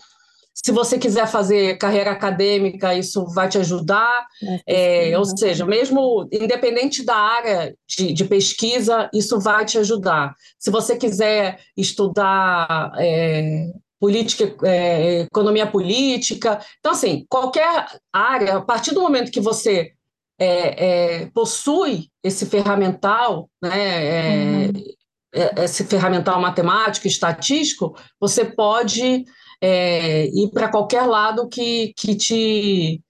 se 0.64 0.72
você 0.72 0.98
quiser 0.98 1.26
fazer 1.28 1.78
carreira 1.78 2.10
acadêmica, 2.10 2.92
isso 2.92 3.24
vai 3.26 3.48
te 3.48 3.58
ajudar. 3.58 4.26
É, 4.66 5.16
ou 5.16 5.24
seja, 5.24 5.64
mesmo 5.64 6.28
independente 6.32 7.04
da 7.04 7.14
área 7.14 7.76
de, 7.86 8.12
de, 8.12 8.24
pesquisa, 8.24 9.08
isso 9.14 9.38
vai 9.38 9.64
te 9.64 9.78
ajudar. 9.78 10.34
Se 10.58 10.68
você 10.68 10.96
quiser 10.96 11.60
estudar 11.76 12.90
é, 12.98 13.70
política, 14.00 14.54
é, 14.66 15.20
economia 15.22 15.66
política, 15.66 16.60
então 16.78 16.92
assim, 16.92 17.26
qualquer 17.28 17.86
área, 18.12 18.56
a 18.56 18.60
partir 18.60 18.94
do 18.94 19.00
momento 19.00 19.32
que 19.32 19.40
você 19.40 19.92
é, 20.38 21.22
é, 21.22 21.26
possui 21.34 22.08
esse 22.22 22.46
ferramental, 22.46 23.50
né, 23.60 24.66
é, 24.66 24.66
uhum. 24.66 25.64
esse 25.64 25.84
ferramental 25.84 26.40
matemático, 26.40 27.08
estatístico, 27.08 27.96
você 28.20 28.44
pode 28.44 29.24
é, 29.60 30.26
ir 30.26 30.50
para 30.52 30.68
qualquer 30.68 31.02
lado 31.02 31.48
que, 31.48 31.92
que 31.96 32.14
te 32.14 33.02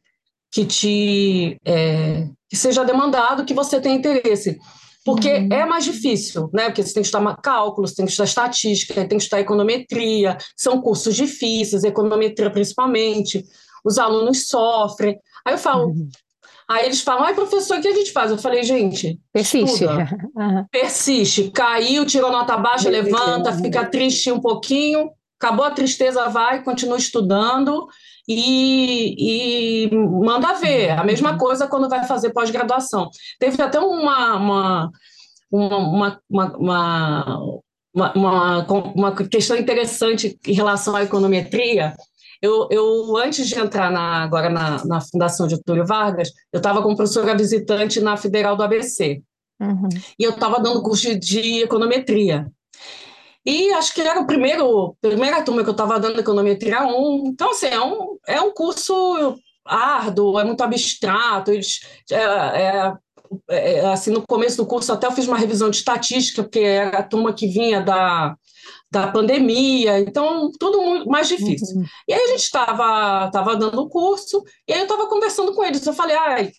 que 0.51 0.65
te 0.65 1.59
é, 1.65 2.27
que 2.49 2.57
seja 2.57 2.83
demandado, 2.83 3.45
que 3.45 3.53
você 3.53 3.81
tenha 3.81 3.95
interesse. 3.95 4.59
Porque 5.09 5.33
uhum. 5.33 5.49
é 5.51 5.65
mais 5.65 5.85
difícil, 5.85 6.51
né? 6.53 6.67
Porque 6.67 6.83
você 6.83 6.93
tem 6.93 7.03
que 7.03 7.07
estudar 7.07 7.37
cálculos, 7.37 7.95
tem 7.95 8.05
que 8.05 8.11
estudar 8.11 8.27
estatística, 8.27 8.95
tem 8.95 9.19
que 9.19 9.25
estudar 9.25 9.41
econometria, 9.41 10.37
são 10.57 10.81
cursos 10.81 11.17
difíceis, 11.17 11.85
econometria 11.85 12.51
principalmente, 12.51 13.45
os 13.85 13.99
alunos 13.99 14.49
sofrem. 14.49 15.19
Aí 15.45 15.55
eu 15.55 15.59
falo, 15.59 15.89
uhum. 15.89 16.09
Aí 16.71 16.85
eles 16.85 17.01
falam, 17.01 17.25
ai, 17.25 17.35
professor, 17.35 17.79
o 17.79 17.81
que 17.81 17.89
a 17.89 17.95
gente 17.95 18.13
faz? 18.13 18.31
Eu 18.31 18.37
falei, 18.37 18.63
gente, 18.63 19.19
persiste. 19.33 19.87
Uhum. 19.87 20.67
Persiste. 20.71 21.51
Caiu, 21.51 22.05
tirou 22.05 22.31
nota 22.31 22.59
baixa, 22.59 22.91
levanta, 22.91 23.55
fica 23.55 23.87
triste 23.87 24.31
um 24.31 24.39
pouquinho, 24.39 25.11
acabou 25.39 25.65
a 25.65 25.71
tristeza, 25.71 26.29
vai, 26.29 26.63
continua 26.63 26.99
estudando 26.99 27.87
e, 28.29 29.87
e 29.87 29.97
manda 29.97 30.53
ver. 30.55 30.91
A 30.91 31.05
mesma 31.05 31.39
coisa 31.39 31.69
quando 31.69 31.89
vai 31.89 32.05
fazer 32.05 32.31
pós-graduação. 32.31 33.09
Teve 33.39 33.63
até 33.63 33.79
uma, 33.79 34.37
uma, 34.37 34.91
uma, 35.51 36.21
uma, 36.29 37.41
uma, 38.05 38.67
uma, 38.95 39.15
questão 39.15 39.57
interessante 39.57 40.39
em 40.47 40.53
relação 40.53 40.95
à 40.95 41.03
econometria. 41.03 41.97
Eu, 42.43 42.69
eu 42.71 43.17
antes 43.17 43.49
de 43.49 43.59
entrar 43.59 43.91
na, 43.91 44.23
agora 44.23 44.51
na, 44.51 44.85
na 44.85 45.01
Fundação 45.01 45.49
Getúlio 45.49 45.87
Vargas, 45.87 46.31
eu 46.53 46.59
estava 46.59 46.83
como 46.83 46.97
professora 46.97 47.37
visitante 47.37 48.01
na 48.01 48.17
Federal 48.17 48.57
do 48.57 48.63
ABC. 48.63 49.23
Uhum. 49.61 49.89
E 50.19 50.23
eu 50.23 50.31
estava 50.31 50.61
dando 50.61 50.83
curso 50.83 51.09
de, 51.09 51.19
de 51.19 51.63
econometria. 51.63 52.47
E 53.49 53.73
acho 53.73 53.95
que 53.95 54.03
era 54.03 54.21
o 54.21 54.27
primeiro, 54.27 54.95
primeira 55.01 55.43
turma 55.43 55.63
que 55.63 55.71
eu 55.71 55.73
estava 55.73 55.99
dando 55.99 56.21
econometria 56.21 56.87
1. 56.87 57.29
Então, 57.29 57.53
assim, 57.53 57.69
é 57.69 57.81
um, 57.81 58.19
é 58.27 58.41
um 58.43 58.53
curso 58.53 59.39
árduo, 59.65 60.39
é 60.39 60.45
muito 60.45 60.63
abstrato. 60.63 61.51
Eles, 61.51 61.81
é, 62.11 62.17
é, 62.19 62.93
é, 63.49 63.87
assim, 63.87 64.11
no 64.11 64.23
começo 64.27 64.59
do 64.59 64.67
curso 64.67 64.93
até 64.93 65.07
eu 65.07 65.13
fiz 65.13 65.27
uma 65.27 65.39
revisão 65.39 65.71
de 65.71 65.79
estatística, 65.79 66.43
porque 66.43 66.59
era 66.59 66.99
a 66.99 67.03
turma 67.03 67.33
que 67.33 67.47
vinha 67.47 67.81
da, 67.81 68.37
da 68.91 69.09
pandemia, 69.11 69.99
então 69.99 70.51
tudo 70.61 70.83
muito 70.83 71.09
mais 71.09 71.27
difícil. 71.27 71.79
Uhum. 71.79 71.85
E 72.07 72.13
aí 72.13 72.25
a 72.25 72.29
gente 72.29 72.43
estava 72.43 73.31
tava 73.31 73.57
dando 73.57 73.81
o 73.81 73.89
curso, 73.89 74.43
e 74.69 74.75
aí 74.75 74.81
eu 74.81 74.85
estava 74.85 75.07
conversando 75.07 75.55
com 75.55 75.65
eles. 75.65 75.87
Eu 75.87 75.95
falei, 75.95 76.17
ai, 76.17 76.53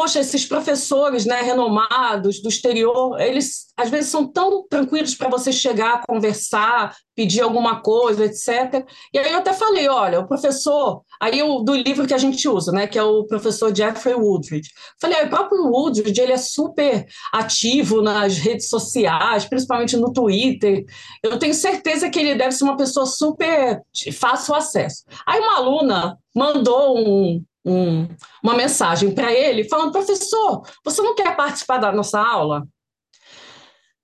poxa, 0.00 0.20
esses 0.20 0.46
professores 0.46 1.26
né, 1.26 1.42
renomados 1.42 2.40
do 2.40 2.48
exterior, 2.48 3.20
eles 3.20 3.66
às 3.76 3.90
vezes 3.90 4.10
são 4.10 4.26
tão 4.26 4.66
tranquilos 4.66 5.14
para 5.14 5.28
você 5.28 5.52
chegar, 5.52 6.06
conversar, 6.08 6.96
pedir 7.14 7.42
alguma 7.42 7.82
coisa, 7.82 8.24
etc. 8.24 8.82
E 9.12 9.18
aí 9.18 9.30
eu 9.30 9.40
até 9.40 9.52
falei, 9.52 9.90
olha, 9.90 10.20
o 10.20 10.26
professor, 10.26 11.02
aí 11.20 11.42
o, 11.42 11.58
do 11.58 11.74
livro 11.74 12.06
que 12.06 12.14
a 12.14 12.18
gente 12.18 12.48
usa, 12.48 12.72
né, 12.72 12.86
que 12.86 12.98
é 12.98 13.02
o 13.02 13.26
professor 13.26 13.76
Jeffrey 13.76 14.14
Woodridge. 14.14 14.70
Falei, 14.98 15.20
ah, 15.20 15.26
o 15.26 15.28
próprio 15.28 15.66
Woodridge, 15.66 16.18
ele 16.18 16.32
é 16.32 16.38
super 16.38 17.06
ativo 17.30 18.00
nas 18.00 18.38
redes 18.38 18.70
sociais, 18.70 19.44
principalmente 19.44 19.98
no 19.98 20.14
Twitter. 20.14 20.82
Eu 21.22 21.38
tenho 21.38 21.52
certeza 21.52 22.08
que 22.08 22.18
ele 22.18 22.36
deve 22.36 22.52
ser 22.52 22.64
uma 22.64 22.76
pessoa 22.78 23.04
super 23.04 23.82
fácil 24.14 24.54
acesso. 24.54 25.04
Aí 25.26 25.40
uma 25.40 25.58
aluna 25.58 26.18
mandou 26.34 26.98
um, 26.98 27.44
um, 27.64 28.08
uma 28.42 28.54
mensagem 28.54 29.14
para 29.14 29.32
ele 29.32 29.68
falando: 29.68 29.92
professor, 29.92 30.62
você 30.84 31.02
não 31.02 31.14
quer 31.14 31.36
participar 31.36 31.78
da 31.78 31.92
nossa 31.92 32.20
aula? 32.20 32.66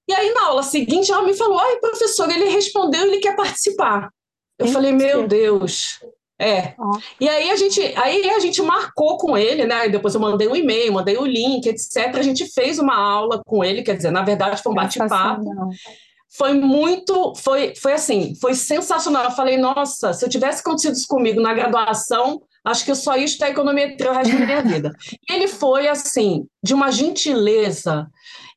E 0.09 0.15
aí, 0.15 0.33
na 0.33 0.47
aula 0.47 0.63
seguinte, 0.63 1.11
ela 1.11 1.23
me 1.23 1.35
falou: 1.35 1.59
ai, 1.59 1.77
professor, 1.77 2.31
ele 2.31 2.49
respondeu, 2.49 3.03
ele 3.03 3.19
quer 3.19 3.35
participar. 3.35 4.11
Eu 4.59 4.69
falei: 4.69 4.93
meu 4.93 5.27
Deus. 5.27 5.99
É. 6.39 6.75
E 7.19 7.27
aí 7.29 7.51
a 7.51 7.57
gente, 7.57 7.81
aí 7.97 8.29
a 8.29 8.39
gente 8.39 8.61
marcou 8.61 9.17
com 9.17 9.39
ele, 9.39 9.65
né? 9.65 9.89
Depois 9.89 10.15
eu 10.15 10.21
mandei 10.21 10.47
um 10.47 10.55
e-mail, 10.55 10.93
mandei 10.93 11.17
o 11.17 11.25
link, 11.25 11.67
etc. 11.67 12.15
A 12.15 12.23
gente 12.23 12.47
fez 12.53 12.79
uma 12.79 12.95
aula 12.95 13.41
com 13.47 13.65
ele, 13.65 13.83
quer 13.83 13.97
dizer, 13.97 14.11
na 14.11 14.23
verdade 14.23 14.63
foi 14.63 14.73
um 14.73 14.75
bate-papo. 14.75 15.45
Foi 16.37 16.53
muito, 16.55 17.35
foi, 17.37 17.75
foi 17.77 17.95
assim, 17.95 18.35
foi 18.41 18.55
sensacional. 18.55 19.25
Eu 19.25 19.31
falei, 19.31 19.57
nossa, 19.57 20.13
se 20.13 20.25
eu 20.25 20.29
tivesse 20.29 20.61
acontecido 20.61 20.95
isso 20.95 21.07
comigo 21.09 21.41
na 21.41 21.55
graduação, 21.55 22.43
acho 22.65 22.85
que 22.85 22.91
eu 22.91 22.97
só 22.97 23.17
ia 23.17 23.25
estudar 23.25 23.51
econometria 23.51 24.11
o 24.11 24.15
resto 24.15 24.37
da 24.37 24.45
minha 24.45 24.63
vida. 24.63 24.93
E 25.29 25.33
ele 25.33 25.49
foi, 25.49 25.89
assim, 25.89 26.47
de 26.63 26.75
uma 26.75 26.91
gentileza, 26.91 28.07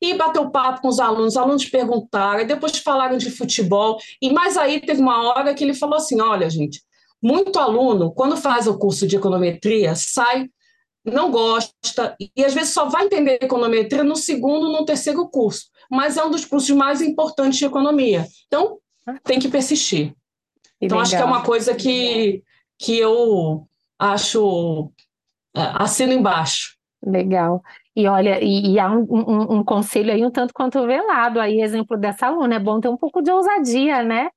e 0.02 0.14
bateu 0.14 0.50
papo 0.50 0.82
com 0.82 0.88
os 0.88 0.98
alunos, 0.98 1.34
os 1.34 1.36
alunos 1.36 1.64
perguntaram, 1.66 2.46
depois 2.46 2.76
falaram 2.78 3.16
de 3.16 3.30
futebol, 3.30 3.98
e 4.20 4.32
mais 4.32 4.56
aí 4.56 4.80
teve 4.80 5.00
uma 5.00 5.28
hora 5.28 5.54
que 5.54 5.62
ele 5.62 5.74
falou 5.74 5.96
assim, 5.96 6.20
olha, 6.20 6.50
gente, 6.50 6.82
muito 7.22 7.58
aluno, 7.58 8.12
quando 8.12 8.36
faz 8.36 8.66
o 8.66 8.78
curso 8.78 9.06
de 9.06 9.16
econometria, 9.16 9.94
sai, 9.94 10.48
não 11.04 11.30
gosta, 11.30 12.16
e 12.36 12.44
às 12.44 12.52
vezes 12.52 12.74
só 12.74 12.86
vai 12.86 13.04
entender 13.04 13.38
econometria 13.40 14.02
no 14.02 14.16
segundo, 14.16 14.72
no 14.72 14.84
terceiro 14.84 15.28
curso, 15.28 15.66
mas 15.90 16.16
é 16.16 16.24
um 16.24 16.30
dos 16.30 16.44
cursos 16.44 16.70
mais 16.70 17.02
importantes 17.02 17.58
de 17.58 17.64
economia. 17.64 18.26
Então, 18.46 18.78
tem 19.24 19.40
que 19.40 19.48
persistir. 19.48 20.14
então, 20.80 21.00
acho 21.00 21.16
que 21.16 21.22
é 21.22 21.24
uma 21.24 21.42
coisa 21.42 21.74
que, 21.74 22.42
que 22.78 22.96
eu 22.96 23.66
acho 23.98 24.90
é, 25.56 25.60
assino 25.74 26.12
embaixo. 26.12 26.76
Legal. 27.04 27.62
E 27.96 28.06
olha, 28.06 28.42
e, 28.42 28.74
e 28.74 28.78
há 28.78 28.90
um, 28.90 29.06
um, 29.10 29.58
um, 29.58 29.64
conselho 29.64 30.12
aí 30.12 30.24
um 30.24 30.30
tanto 30.30 30.54
quanto 30.54 30.86
velado 30.86 31.40
aí, 31.40 31.60
exemplo 31.60 31.96
dessa 31.96 32.26
aluna, 32.26 32.54
é 32.54 32.58
bom 32.58 32.80
ter 32.80 32.88
um 32.88 32.96
pouco 32.96 33.20
de 33.20 33.30
ousadia, 33.30 34.02
né? 34.02 34.30